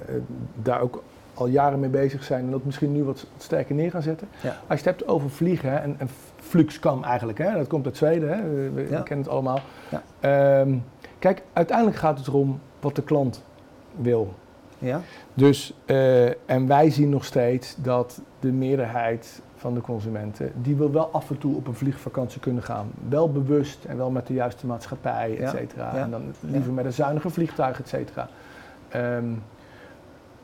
daar 0.56 0.82
ook 0.82 1.04
al 1.34 1.48
jaren 1.48 1.80
mee 1.80 1.90
bezig 1.90 2.24
zijn 2.24 2.46
en 2.46 2.52
dat 2.52 2.66
misschien 2.66 2.92
nu 2.92 3.04
wat, 3.04 3.26
sterker 3.38 3.76
neer 3.76 3.92
gaan 3.92 4.02
zetten. 4.02 4.28
Als 4.42 4.52
je 4.68 4.76
het 4.76 4.86
hebt 4.86 5.08
over 5.08 5.30
vliegen 5.30 5.72
hè, 5.72 5.78
en, 5.78 5.96
en 5.98 6.08
Fluxcam 6.36 7.04
eigenlijk, 7.04 7.38
hè, 7.38 7.54
dat 7.54 7.68
komt 7.68 7.86
uit 7.86 7.98
Zweden, 7.98 8.30
hè, 8.30 8.70
we, 8.72 8.84
kennen 8.84 9.18
het 9.18 9.28
allemaal. 9.28 9.60
Ja. 9.90 10.60
Um, 10.60 10.84
kijk, 11.20 11.44
uiteindelijk 11.54 11.98
gaat 11.98 12.18
het 12.18 12.28
erom 12.28 12.60
wat 12.80 12.96
de 12.96 13.04
klant 13.04 13.44
wil. 13.96 14.34
Ja. 14.80 15.02
Dus, 15.34 15.74
uh, 15.86 16.50
en 16.50 16.68
wij 16.68 16.90
zien 16.90 17.10
nog 17.10 17.26
steeds 17.26 17.76
dat 17.78 18.22
de 18.40 18.52
meerderheid 18.52 19.42
van 19.56 19.74
de 19.74 19.82
consumenten, 19.82 20.52
die 20.62 20.76
wil 20.76 20.92
wel 20.92 21.10
af 21.12 21.30
en 21.30 21.38
toe 21.38 21.56
op 21.56 21.68
een 21.68 21.74
vliegvakantie 21.74 22.40
kunnen 22.40 22.64
gaan. 22.64 22.92
Wel 23.10 23.32
bewust 23.32 23.86
en 23.86 23.98
wel 23.98 24.10
met 24.10 24.28
de 24.28 24.34
juiste 24.34 24.66
maatschappij, 24.66 25.38
et 25.38 25.50
cetera. 25.50 25.96
En 25.96 26.12
dan 26.12 26.34
liever 26.40 26.74
met 26.74 26.86
een 26.86 26.94
zuiniger 26.94 27.32
vliegtuig, 27.32 27.80
et 27.80 27.88
cetera. 27.88 28.30
Um, 28.96 29.44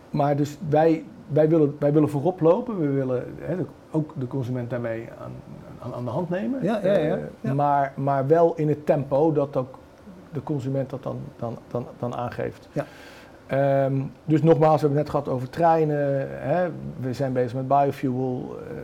maar 0.10 0.36
dus 0.36 0.58
wij, 0.70 1.04
wij, 1.28 1.50
willen, 1.50 1.76
wij 1.80 1.94
willen 1.94 2.10
voorop 2.10 2.42
lopen, 2.42 2.80
we 2.80 2.88
willen 2.88 3.24
hè, 3.40 3.56
ook 3.92 4.14
de 4.18 4.28
consument 4.28 4.70
daarmee 4.70 5.08
aan, 5.22 5.32
aan, 5.80 5.94
aan 5.94 6.06
de 6.06 6.12
hand 6.12 6.30
nemen. 6.30 6.64
Ja, 6.64 6.80
ja, 6.84 6.98
ja, 6.98 7.20
uh, 7.42 7.52
maar, 7.52 7.94
maar 7.96 8.28
wel 8.28 8.54
in 8.56 8.70
het 8.70 8.86
tempo 8.86 9.32
dat 9.32 9.58
ook 9.58 9.78
de 10.32 10.44
consument 10.44 10.90
dat 10.90 11.04
dan, 11.04 11.20
dan, 11.38 11.58
dan, 11.68 11.86
dan 12.00 12.16
aangeeft. 12.16 12.68
Ja. 12.72 12.86
Um, 13.86 14.12
dus 14.26 14.44
nogmaals, 14.44 14.82
we 14.82 14.88
hebben 14.88 14.98
het 14.98 15.06
net 15.06 15.10
gehad 15.10 15.28
over 15.28 15.50
treinen. 15.50 16.28
Hè. 16.30 16.70
We 17.00 17.14
zijn 17.14 17.34
bezig 17.34 17.54
met 17.54 17.68
biofuel. 17.68 18.56
Uh, 18.72 18.78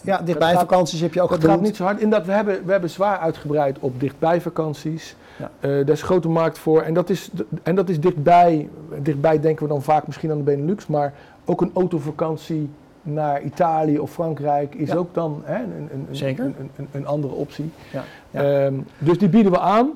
ja, 0.00 0.18
dichtbij 0.22 0.54
vakanties 0.54 1.00
heb 1.00 1.14
je 1.14 1.22
ook 1.22 1.30
Het 1.30 1.44
gaat 1.44 1.60
niet 1.60 1.76
zo 1.76 1.84
hard. 1.84 2.00
In 2.00 2.10
dat 2.10 2.26
we 2.26 2.32
hebben, 2.32 2.64
we 2.64 2.72
hebben 2.72 2.90
zwaar 2.90 3.18
uitgebreid 3.18 3.78
op 3.78 4.00
dichtbij 4.00 4.40
vakanties. 4.40 5.16
Ja. 5.42 5.68
Uh, 5.68 5.76
daar 5.76 5.94
is 5.94 6.00
een 6.00 6.06
grote 6.06 6.28
markt 6.28 6.58
voor. 6.58 6.82
En 6.82 6.94
dat 6.94 7.10
is, 7.10 7.30
en 7.62 7.74
dat 7.74 7.88
is 7.88 8.00
dichtbij. 8.00 8.68
Dichtbij 9.02 9.40
denken 9.40 9.62
we 9.62 9.72
dan 9.72 9.82
vaak 9.82 10.06
misschien 10.06 10.30
aan 10.30 10.36
de 10.36 10.42
Benelux. 10.42 10.86
Maar 10.86 11.14
ook 11.44 11.60
een 11.60 11.70
autovakantie 11.74 12.70
naar 13.02 13.42
Italië 13.42 13.98
of 13.98 14.10
Frankrijk 14.10 14.74
is 14.74 14.94
ook 14.94 15.14
dan 15.14 15.42
hè, 15.44 15.62
een, 15.62 15.88
een, 15.92 16.06
Zeker. 16.10 16.44
Een, 16.44 16.70
een, 16.76 16.88
een, 16.92 17.06
andere 17.06 17.34
optie. 17.34 17.70
Ja. 18.30 18.64
Um, 18.64 18.86
dus 18.98 19.18
die 19.18 19.28
bieden 19.28 19.52
we 19.52 19.58
aan, 19.58 19.90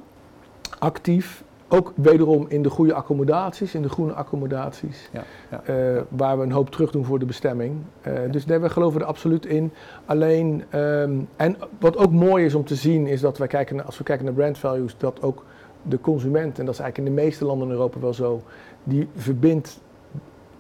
actief. 0.79 1.45
Ook 1.69 1.93
wederom 1.95 2.47
in 2.49 2.63
de 2.63 2.71
goede 2.71 2.95
accommodaties, 2.95 3.75
in 3.75 3.83
de 3.83 3.89
groene 3.89 4.13
accommodaties, 4.13 5.09
ja, 5.13 5.25
ja. 5.51 5.95
Uh, 5.95 6.03
waar 6.09 6.39
we 6.39 6.45
een 6.45 6.53
hoop 6.53 6.71
terug 6.71 6.91
doen 6.91 7.05
voor 7.05 7.19
de 7.19 7.25
bestemming. 7.25 7.77
Uh, 8.07 8.25
ja. 8.25 8.33
Dus 8.33 8.45
daar 8.45 8.71
geloven 8.71 8.99
we 8.99 9.05
er 9.05 9.11
absoluut 9.11 9.47
in. 9.47 9.73
Alleen, 10.05 10.65
um, 10.75 11.29
en 11.37 11.57
wat 11.81 11.97
ook 11.97 12.13
mooi 12.13 12.45
is 12.45 12.55
om 12.55 12.65
te 12.65 12.75
zien, 12.75 13.07
is 13.07 13.21
dat 13.21 13.39
wij 13.39 13.47
kijken, 13.47 13.87
als 13.87 13.99
we 13.99 14.05
kijken 14.05 14.25
naar 14.25 14.35
brand 14.35 14.59
values, 14.59 14.95
dat 14.99 15.23
ook 15.23 15.45
de 15.83 16.01
consument, 16.01 16.59
en 16.59 16.65
dat 16.65 16.75
is 16.75 16.81
eigenlijk 16.81 17.11
in 17.11 17.17
de 17.17 17.23
meeste 17.23 17.45
landen 17.45 17.67
in 17.67 17.73
Europa 17.73 18.01
wel 18.01 18.15
zo, 18.15 18.43
die 18.85 19.09
verbindt 19.15 19.81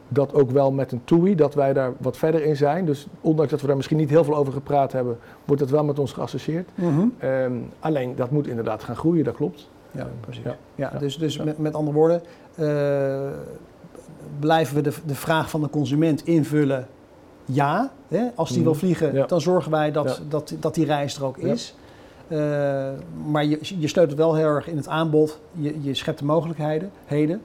dat 0.09 0.35
ook 0.35 0.51
wel 0.51 0.73
met 0.73 0.93
een 0.93 1.05
TUI, 1.05 1.35
dat 1.35 1.55
wij 1.55 1.73
daar 1.73 1.93
wat 1.99 2.17
verder 2.17 2.43
in 2.43 2.57
zijn. 2.57 2.85
Dus 2.85 3.07
ondanks 3.21 3.51
dat 3.51 3.61
we 3.61 3.67
daar 3.67 3.77
misschien 3.77 3.97
niet 3.97 4.11
heel 4.11 4.25
veel 4.25 4.37
over 4.37 4.53
gepraat 4.53 4.93
hebben, 4.93 5.19
wordt 5.45 5.63
het 5.63 5.71
wel 5.71 5.85
met 5.85 5.99
ons 5.99 6.13
geassocieerd. 6.13 6.71
Mm 6.75 6.95
-hmm. 6.95 7.29
um, 7.29 7.69
alleen 7.79 8.17
dat 8.17 8.31
moet 8.31 8.47
inderdaad 8.47 8.83
gaan 8.83 8.97
groeien, 8.97 9.25
dat 9.25 9.35
klopt. 9.35 9.69
Ja, 9.91 10.09
precies. 10.21 10.45
Ja, 10.45 10.57
ja 10.75 10.91
dus, 10.99 11.19
dus 11.19 11.37
met, 11.39 11.59
met 11.59 11.75
andere 11.75 11.97
woorden, 11.97 12.23
uh, 12.59 13.31
blijven 14.41 14.75
we 14.75 14.83
de, 14.83 14.93
de 15.07 15.15
vraag 15.15 15.51
van 15.51 15.61
de 15.61 15.71
consument 15.71 16.27
invullen? 16.27 16.87
Ja. 17.45 17.91
Hè? 18.09 18.25
Als 18.35 18.49
die 18.49 18.59
mm. 18.59 18.65
wil 18.65 18.75
vliegen, 18.75 19.29
dan 19.29 19.41
zorgen 19.41 19.71
wij 19.71 19.93
dat, 19.93 20.23
dat, 20.29 20.55
dat 20.61 20.75
die 20.75 20.85
reis 20.85 21.17
er 21.17 21.25
ook 21.25 21.39
is. 21.39 21.75
Uh, 22.29 22.39
maar 23.27 23.45
je, 23.45 23.59
je 23.79 23.89
steunt 23.89 24.09
het 24.09 24.19
wel 24.19 24.35
heel 24.35 24.47
erg 24.47 24.69
in 24.69 24.77
het 24.77 24.89
aanbod. 24.89 25.41
Je, 25.53 25.83
je 25.83 25.95
schept 25.95 26.19
de 26.19 26.25
mogelijkheden. 26.25 26.91
Heden. 27.05 27.43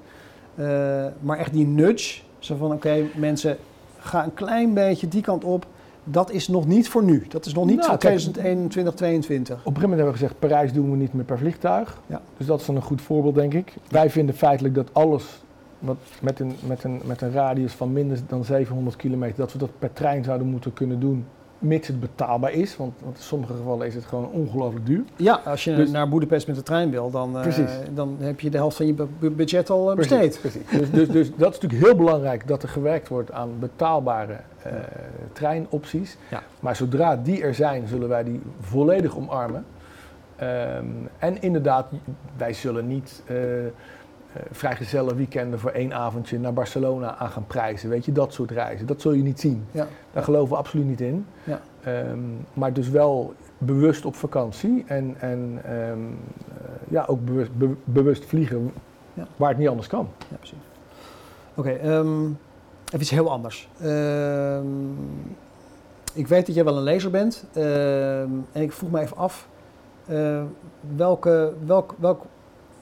Uh, 0.56 1.06
maar 1.20 1.38
echt 1.38 1.54
die 1.54 1.68
nudge, 1.68 2.22
zo 2.40 2.56
van 2.56 2.68
oké, 2.68 2.76
okay, 2.76 3.10
mensen, 3.16 3.58
ga 4.00 4.24
een 4.24 4.34
klein 4.34 4.74
beetje 4.74 5.08
die 5.08 5.22
kant 5.22 5.44
op 5.44 5.66
dat 6.04 6.32
is 6.32 6.48
nog 6.48 6.68
niet 6.68 6.90
voor 6.90 7.04
nu. 7.04 7.26
Dat 7.30 7.46
is 7.46 7.54
nog 7.54 7.66
niet 7.66 7.76
nou, 7.76 7.98
2021, 7.98 8.72
2022. 8.72 9.56
Op 9.56 9.60
een 9.60 9.74
gegeven 9.74 9.90
moment 9.90 10.02
hebben 10.02 10.14
we 10.14 10.20
gezegd, 10.20 10.40
Parijs 10.40 10.74
doen 10.74 10.92
we 10.92 10.98
niet 10.98 11.14
meer 11.14 11.26
per 11.26 11.38
vliegtuig. 11.38 12.02
Ja. 12.06 12.22
Dus 12.38 12.48
dat 12.48 12.60
is 12.60 12.66
dan 12.66 12.76
een 12.76 12.82
goed 12.82 13.02
voorbeeld, 13.02 13.36
denk 13.36 13.54
ik. 13.54 13.74
Wij 13.90 14.10
vinden 14.10 14.36
feitelijk 14.36 14.76
dat 14.76 14.94
alles 14.94 15.44
wat 15.80 15.98
met, 16.22 16.40
een, 16.40 16.56
met, 16.66 16.84
een, 16.84 17.02
met 17.06 17.22
een 17.22 17.32
radius 17.32 17.74
van 17.74 17.94
minder 17.94 18.20
dan 18.28 18.46
700 18.46 18.96
kilometer, 18.96 19.38
dat 19.38 19.52
we 19.52 19.58
dat 19.58 19.80
per 19.80 19.94
trein 19.94 20.24
zouden 20.24 20.48
moeten 20.48 20.74
kunnen 20.74 21.00
doen. 21.00 21.26
Mits 21.62 21.88
het 21.88 22.00
betaalbaar 22.00 22.52
is, 22.52 22.78
want, 22.78 22.94
want, 23.04 23.18
in 23.18 23.24
sommige 23.24 23.54
gevallen 23.54 23.88
is 23.88 23.96
het 23.96 24.06
gewoon 24.06 24.30
ongelooflijk 24.32 24.86
duur. 24.86 25.04
Ja, 25.16 25.42
als 25.46 25.64
je 25.64 25.76
dus, 25.76 25.92
naar 25.92 26.10
Boedapest 26.10 26.48
met 26.48 26.56
de 26.56 26.64
trein 26.64 26.92
wil, 26.92 27.12
dan, 27.12 27.38
uh, 27.38 27.66
dan 27.94 28.16
heb 28.20 28.40
je 28.40 28.50
de 28.50 28.58
helft 28.58 28.78
van 28.78 28.86
je 28.86 28.94
budget 29.32 29.70
al 29.70 29.96
besteed. 29.96 30.40
Precies, 30.42 30.62
Dus, 30.70 30.92
dus, 30.92 31.08
dus, 31.08 31.30
dat 31.36 31.54
is 31.54 31.60
natuurlijk 31.60 31.84
heel 31.84 31.96
belangrijk 31.96 32.48
dat 32.48 32.64
er 32.64 32.70
gewerkt 32.70 33.08
wordt 33.08 33.32
aan 33.32 33.50
betaalbare 33.60 34.38
uh, 34.66 34.74
treinopties. 35.34 36.18
Ja. 36.30 36.44
Maar 36.60 36.76
zodra 36.76 37.16
die 37.16 37.42
er 37.42 37.56
zijn, 37.56 37.88
zullen 37.88 38.10
wij 38.10 38.24
die 38.24 38.42
volledig 38.60 39.18
omarmen. 39.18 39.66
Um, 40.42 41.10
en 41.18 41.42
inderdaad, 41.42 41.86
wij 42.38 42.54
zullen 42.54 42.88
niet 42.88 43.24
vrijgezellen 44.52 45.16
weekenden 45.16 45.60
voor 45.60 45.72
één 45.72 45.94
avondje 45.94 46.40
naar 46.40 46.54
Barcelona 46.54 47.16
aan 47.16 47.30
gaan 47.30 47.48
prijzen. 47.48 47.90
Weet 47.90 48.06
je, 48.06 48.12
dat 48.12 48.34
soort 48.34 48.52
reizen. 48.52 48.86
Dat 48.86 49.02
zul 49.02 49.12
je 49.12 49.24
niet 49.24 49.40
zien. 49.40 49.66
Ja. 49.72 49.88
Daar 50.14 50.24
geloven 50.24 50.50
we 50.50 50.56
absoluut 50.56 50.86
niet 50.86 51.02
in. 51.02 51.26
Ja. 51.44 51.62
Um, 51.88 52.46
maar 52.54 52.74
dus 52.74 52.90
wel 52.90 53.34
bewust 53.58 54.06
op 54.06 54.16
vakantie 54.16 54.84
en, 54.88 55.16
en 55.20 55.62
um, 55.92 56.18
ja, 56.90 57.06
ook 57.08 57.26
bewust, 57.26 57.58
be, 57.58 57.70
bewust 57.84 58.26
vliegen 58.26 58.74
ja. 59.14 59.28
waar 59.36 59.50
het 59.50 59.58
niet 59.58 59.68
anders 59.68 59.88
kan. 59.88 60.10
Ja, 60.30 60.36
precies. 60.38 60.58
Oké, 61.56 61.70
okay, 61.70 61.90
even 62.86 63.00
iets 63.00 63.10
heel 63.10 63.32
anders. 63.32 63.70
ik 66.14 66.28
weet 66.28 66.46
dat 66.46 66.56
jij 66.56 66.64
wel 66.64 66.78
een 66.78 66.84
lezer 66.84 67.12
bent 67.12 67.46
en 68.52 68.62
ik 68.62 68.72
vroeg 68.72 68.92
me 68.92 69.00
even 69.00 69.18
af 69.18 69.50
uh, 70.12 70.42
welke, 70.96 71.54
welk, 71.66 71.96
welk 71.98 72.24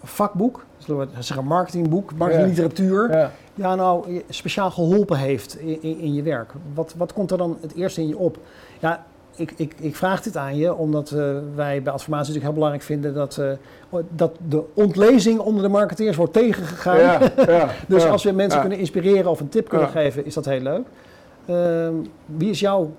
vakboek, 0.03 0.65
zullen 0.79 1.09
we 1.15 1.23
zeggen 1.23 1.45
marketingboek, 1.45 2.13
marketingliteratuur, 2.15 3.11
ja. 3.11 3.31
ja. 3.53 3.75
nou 3.75 4.21
speciaal 4.29 4.71
geholpen 4.71 5.17
heeft 5.17 5.59
in, 5.59 5.81
in, 5.81 5.99
in, 5.99 6.13
je 6.13 6.21
werk. 6.21 6.51
Wat, 6.73 6.93
wat 6.97 7.13
komt 7.13 7.31
er 7.31 7.37
dan 7.37 7.57
het 7.61 7.75
eerste 7.75 8.01
in 8.01 8.07
je 8.07 8.17
op? 8.17 8.37
Ja, 8.79 9.05
ik, 9.35 9.53
ik, 9.55 9.73
ik 9.79 9.95
vraag 9.95 10.21
dit 10.21 10.37
aan 10.37 10.57
je 10.57 10.75
omdat 10.75 11.11
uh, 11.11 11.37
wij 11.55 11.81
bij 11.81 11.93
Adformatie 11.93 12.33
natuurlijk 12.33 12.43
heel 12.43 12.53
belangrijk 12.53 12.83
vinden 12.83 13.13
dat, 13.13 13.37
uh, 13.39 13.99
dat 14.09 14.35
de 14.47 14.63
ontlezing 14.73 15.39
onder 15.39 15.63
de 15.63 15.69
marketeers 15.69 16.15
wordt 16.15 16.33
tegengegaan. 16.33 16.97
Ja, 16.97 17.19
ja, 17.47 17.69
dus 17.87 18.05
als 18.05 18.23
we 18.23 18.31
mensen 18.31 18.59
kunnen 18.59 18.77
inspireren 18.77 19.31
of 19.31 19.39
een 19.39 19.49
tip 19.49 19.69
kunnen 19.69 19.89
geven, 19.89 20.25
is 20.25 20.33
dat 20.33 20.45
heel 20.45 20.59
leuk. 20.59 20.85
Uh, 21.45 21.89
wie 22.25 22.49
is 22.49 22.59
jouw 22.59 22.91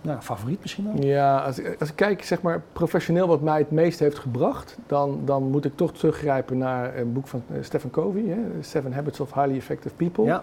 nou, 0.00 0.20
favoriet 0.20 0.60
misschien 0.60 0.84
wel? 0.84 1.04
Ja, 1.04 1.38
als 1.38 1.58
ik, 1.58 1.76
als 1.80 1.88
ik 1.88 1.96
kijk 1.96 2.24
zeg 2.24 2.42
maar 2.42 2.62
professioneel 2.72 3.26
wat 3.26 3.40
mij 3.40 3.58
het 3.58 3.70
meest 3.70 3.98
heeft 3.98 4.18
gebracht, 4.18 4.76
dan, 4.86 5.20
dan 5.24 5.42
moet 5.42 5.64
ik 5.64 5.76
toch 5.76 5.92
teruggrijpen 5.92 6.58
naar 6.58 6.96
een 6.96 7.12
boek 7.12 7.26
van 7.26 7.42
uh, 7.52 7.58
Stephen 7.62 7.90
Covey, 7.90 8.24
hè, 8.26 8.62
Seven 8.62 8.92
Habits 8.92 9.20
of 9.20 9.34
Highly 9.34 9.56
Effective 9.56 9.94
People. 9.94 10.24
Ja. 10.24 10.42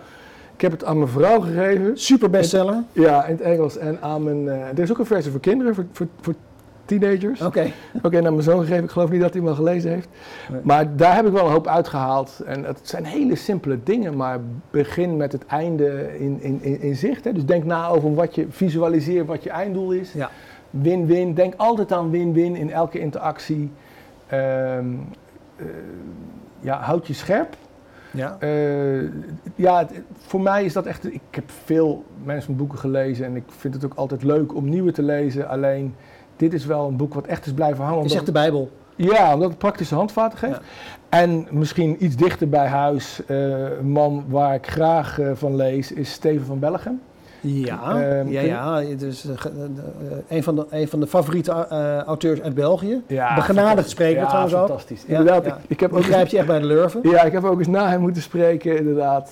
Ik 0.56 0.62
heb 0.62 0.72
het 0.72 0.84
aan 0.84 0.98
mijn 0.98 1.10
vrouw 1.10 1.40
gegeven. 1.40 1.98
Super 1.98 2.30
bestseller. 2.30 2.84
ja, 2.92 3.26
in 3.26 3.32
het 3.36 3.42
Engels. 3.42 3.78
En 3.78 4.02
aan 4.02 4.24
mijn. 4.24 4.44
Uh, 4.44 4.68
er 4.68 4.80
is 4.80 4.92
ook 4.92 4.98
een 4.98 5.06
versie 5.06 5.32
voor 5.32 5.40
kinderen, 5.40 5.76
voor, 5.76 5.86
voor, 5.92 6.08
voor 6.22 6.34
teenagers. 6.86 7.42
Oké. 7.42 7.72
Oké, 7.94 8.06
okay, 8.08 8.22
naar 8.22 8.32
mijn 8.32 8.44
zoon 8.44 8.60
gegeven. 8.60 8.84
Ik 8.84 8.90
geloof 8.90 9.10
niet 9.10 9.22
dat 9.22 9.34
hij 9.34 9.42
hem 9.42 9.50
al 9.50 9.56
gelezen 9.56 9.92
heeft. 9.92 10.10
Maar 10.64 10.96
daar 10.96 11.16
heb 11.16 11.26
ik 11.26 11.32
wel 11.32 11.46
een 11.46 11.52
hoop 11.52 11.68
uitgehaald. 11.68 12.42
En 12.46 12.64
het 12.64 12.80
zijn 12.84 13.06
hele 13.06 13.36
simpele 13.36 13.80
dingen, 13.84 14.16
maar 14.16 14.40
begin 14.72 15.18
met 15.18 15.32
het 15.32 15.46
einde 15.46 16.20
in, 16.20 16.42
in, 16.42 16.60
in, 16.62 16.82
in 16.82 16.96
zicht. 16.96 17.24
Hè. 17.24 17.34
Dus 17.34 17.46
denk 17.46 17.64
na 17.64 17.88
over 17.88 18.14
wat 18.14 18.36
je 18.36 18.46
visualiseert, 18.50 19.28
wat 19.28 19.44
je 19.44 19.50
einddoel 19.50 19.92
is. 19.92 20.14
Ja. 20.14 20.30
Win-win. 20.70 21.34
Denk 21.34 21.54
altijd 21.58 21.92
aan 21.92 22.10
win-win 22.10 22.56
in 22.56 22.72
elke 22.72 23.00
interactie. 23.00 23.72
Um, 24.34 25.08
uh, 25.58 25.66
ja, 26.60 26.80
houd 26.80 27.08
je 27.08 27.14
scherp. 27.14 27.56
Ja. 28.12 28.38
Uh, 28.40 29.10
ja, 29.56 29.88
voor 30.18 30.42
mij 30.42 30.66
is 30.66 30.74
dat 30.74 30.86
echt. 30.86 31.14
Ik 31.14 31.22
heb 31.32 31.52
veel 31.64 32.04
mensen 32.24 32.56
boeken 32.56 32.78
gelezen 32.78 33.26
en 33.26 33.36
ik 33.36 33.44
vind 33.48 33.74
het 33.74 33.86
ook 33.86 33.94
altijd 33.94 34.24
leuk 34.24 34.56
om 34.56 34.70
nieuwe 34.70 34.92
te 34.92 35.04
lezen. 35.04 35.48
Alleen 35.48 35.96
dit 36.38 36.54
is 36.54 36.66
wel 36.66 36.88
een 36.88 36.98
boek 36.98 37.14
wat 37.14 37.26
echt 37.26 37.46
is 37.46 37.54
blijven 37.54 37.84
hangen. 37.84 38.04
Je 38.04 38.10
zegt 38.10 38.26
de 38.26 38.32
Bijbel. 38.32 38.72
Ja, 38.96 39.34
omdat 39.34 39.50
het 39.50 39.58
praktische 39.58 39.96
handvaten 39.96 40.38
geeft. 40.38 40.60
En 41.10 41.48
misschien 41.52 42.04
iets 42.04 42.16
dichter 42.16 42.50
bij 42.50 42.68
huis, 42.68 43.22
uh, 43.28 43.78
een 43.78 43.92
man 43.92 44.26
waar 44.28 44.54
ik 44.54 44.68
graag 44.68 45.20
uh, 45.20 45.32
van 45.34 45.56
lees, 45.56 45.92
is 45.92 46.12
Steven 46.12 46.46
van 46.46 46.60
Bellegem. 46.60 47.02
Ja, 47.48 47.96
uh, 47.96 48.32
ja, 48.32 48.42
ja. 48.42 48.96
Dus, 48.98 49.26
uh, 49.26 49.34
een, 50.28 50.44
van 50.44 50.56
de, 50.56 50.66
een 50.70 50.88
van 50.88 51.00
de 51.00 51.08
favoriete 51.08 51.68
uh, 51.72 51.98
auteurs 51.98 52.42
uit 52.42 52.54
België. 52.54 53.02
Ja, 53.08 53.36
Begenadigd 53.36 53.90
spreker 53.90 54.22
ja, 54.22 54.28
trouwens 54.28 54.54
ook. 54.56 54.68
fantastisch. 54.68 55.04
Ja, 55.08 55.18
inderdaad, 55.18 55.46
Ik, 55.46 55.54
ik 55.68 55.80
heb 55.80 55.94
ook 55.94 56.04
grijp 56.04 56.28
je 56.28 56.38
echt 56.38 56.48
bij 56.48 56.60
de 56.60 56.66
lurven. 56.66 57.00
Ja, 57.04 57.24
ik 57.24 57.32
heb 57.32 57.44
ook 57.44 57.60
eens 57.60 57.68
na 57.68 57.90
hem 57.90 58.02
moeten 58.02 58.22
spreken, 58.22 58.78
inderdaad. 58.78 59.32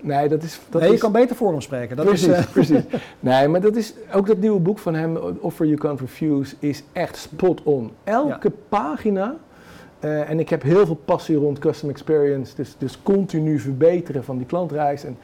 nee, 0.00 0.28
dat 0.28 0.42
is... 0.42 0.60
Dat 0.70 0.80
nee, 0.80 0.90
je 0.90 0.96
is, 0.96 1.00
kan 1.00 1.12
beter 1.12 1.36
voor 1.36 1.50
hem 1.50 1.60
spreken. 1.60 1.96
Dat 1.96 2.06
precies, 2.06 2.38
is, 2.38 2.46
precies. 2.46 2.82
Nee, 3.20 3.48
maar 3.48 3.60
dat 3.60 3.76
is... 3.76 3.94
Ook 4.12 4.26
dat 4.26 4.38
nieuwe 4.38 4.60
boek 4.60 4.78
van 4.78 4.94
hem, 4.94 5.16
Offer 5.40 5.66
You 5.66 5.78
Can't 5.78 6.00
Refuse, 6.00 6.54
is 6.58 6.82
echt 6.92 7.16
spot 7.16 7.62
on. 7.62 7.90
Elke 8.04 8.52
pagina... 8.68 9.34
en 10.00 10.40
ik 10.40 10.48
heb 10.48 10.62
heel 10.62 10.86
veel 10.86 11.00
passie 11.04 11.36
rond 11.36 11.58
custom 11.58 11.90
experience, 11.90 12.54
dus, 12.54 12.74
dus 12.78 13.02
continu 13.02 13.58
verbeteren 13.58 14.24
van 14.24 14.36
die 14.36 14.46
klantreis. 14.46 15.04
En 15.04 15.16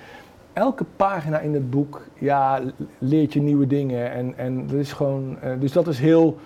elke 0.53 0.85
pagina 0.97 1.39
in 1.39 1.55
het 1.55 1.71
boek 1.71 2.07
ja, 2.19 2.61
leert 2.99 3.33
je 3.33 3.41
nieuwe 3.41 3.67
dingen. 3.67 4.11
En, 4.11 4.33
en 4.37 4.67
dat 4.67 4.77
is 4.77 4.93
gewoon, 4.93 5.37
uh, 5.45 5.51
dus 5.61 5.73
dat 5.73 5.89
is 5.89 5.99
heel, 5.99 6.39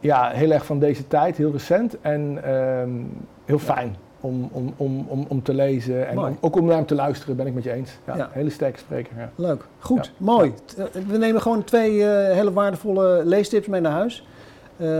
ja, 0.00 0.30
heel 0.30 0.50
erg 0.50 0.66
van 0.66 0.78
deze 0.78 1.08
tijd, 1.08 1.36
heel 1.36 1.52
recent 1.52 2.00
en 2.00 2.52
um, 2.54 3.10
heel 3.44 3.58
fijn. 3.58 3.96
Om, 4.20 4.48
om, 4.52 4.74
om, 4.76 5.06
om, 5.08 5.24
om 5.28 5.42
te 5.42 5.54
lezen 5.54 6.08
en 6.08 6.18
om, 6.18 6.36
ook 6.40 6.56
om 6.56 6.64
naar 6.64 6.76
hem 6.76 6.86
te 6.86 6.94
luisteren, 6.94 7.36
ben 7.36 7.46
ik 7.46 7.54
met 7.54 7.64
je 7.64 7.72
eens. 7.72 7.98
Ja, 8.06 8.16
ja. 8.16 8.28
Hele 8.32 8.50
sterke 8.50 8.78
spreker. 8.78 9.12
Ja. 9.16 9.30
Leuk, 9.34 9.66
goed, 9.78 10.12
mooi. 10.16 10.52
Eh, 10.76 10.84
we 11.06 11.16
nemen 11.16 11.42
gewoon 11.42 11.64
twee 11.64 11.92
uh, 11.92 12.06
hele 12.08 12.52
waardevolle 12.52 13.22
leestips 13.24 13.66
mee 13.66 13.80
naar 13.80 13.92
huis. 13.92 14.26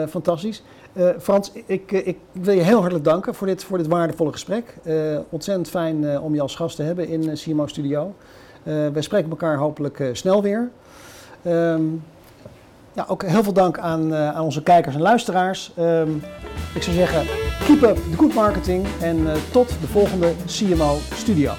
Fantastisch. 0.09 0.63
Uh, 0.97 1.09
Frans, 1.21 1.53
ik, 1.67 1.93
ik, 1.93 2.17
wil 2.33 2.55
je 2.55 2.63
heel 2.63 2.79
hartelijk 2.79 3.05
danken 3.05 3.35
voor 3.35 3.47
dit, 3.47 3.65
voor 3.65 3.79
dit 3.79 3.87
waardevolle 3.87 4.33
gesprek. 4.33 4.77
Uh, 4.85 5.19
ontzettend 5.29 5.69
fijn 5.69 6.21
om 6.21 6.35
je 6.35 6.41
als 6.41 6.55
gast 6.55 6.77
te 6.77 6.83
hebben 6.83 7.09
in 7.09 7.35
CMO 7.35 7.67
Studio. 7.67 8.15
Wij 8.63 9.03
spreken 9.03 9.31
elkaar 9.31 9.57
hopelijk 9.57 10.11
snel 10.13 10.43
weer. 10.43 10.71
Um, 11.47 12.05
ja, 12.93 13.05
ook 13.09 13.23
heel 13.23 13.43
veel 13.43 13.53
dank 13.53 13.79
aan, 13.79 14.15
aan 14.15 14.45
onze 14.45 14.63
kijkers 14.63 14.95
en 14.95 15.01
luisteraars. 15.01 15.73
Um, 15.79 16.23
ik 16.75 16.83
zou 16.83 16.97
zeggen, 16.97 17.27
keep 17.65 17.83
up 17.83 17.97
the 17.97 18.17
good 18.17 18.35
marketing 18.35 18.87
en 19.01 19.27
tot 19.53 19.69
de 19.69 19.87
volgende 19.87 20.33
CMO 20.47 20.97
Studio. 21.15 21.53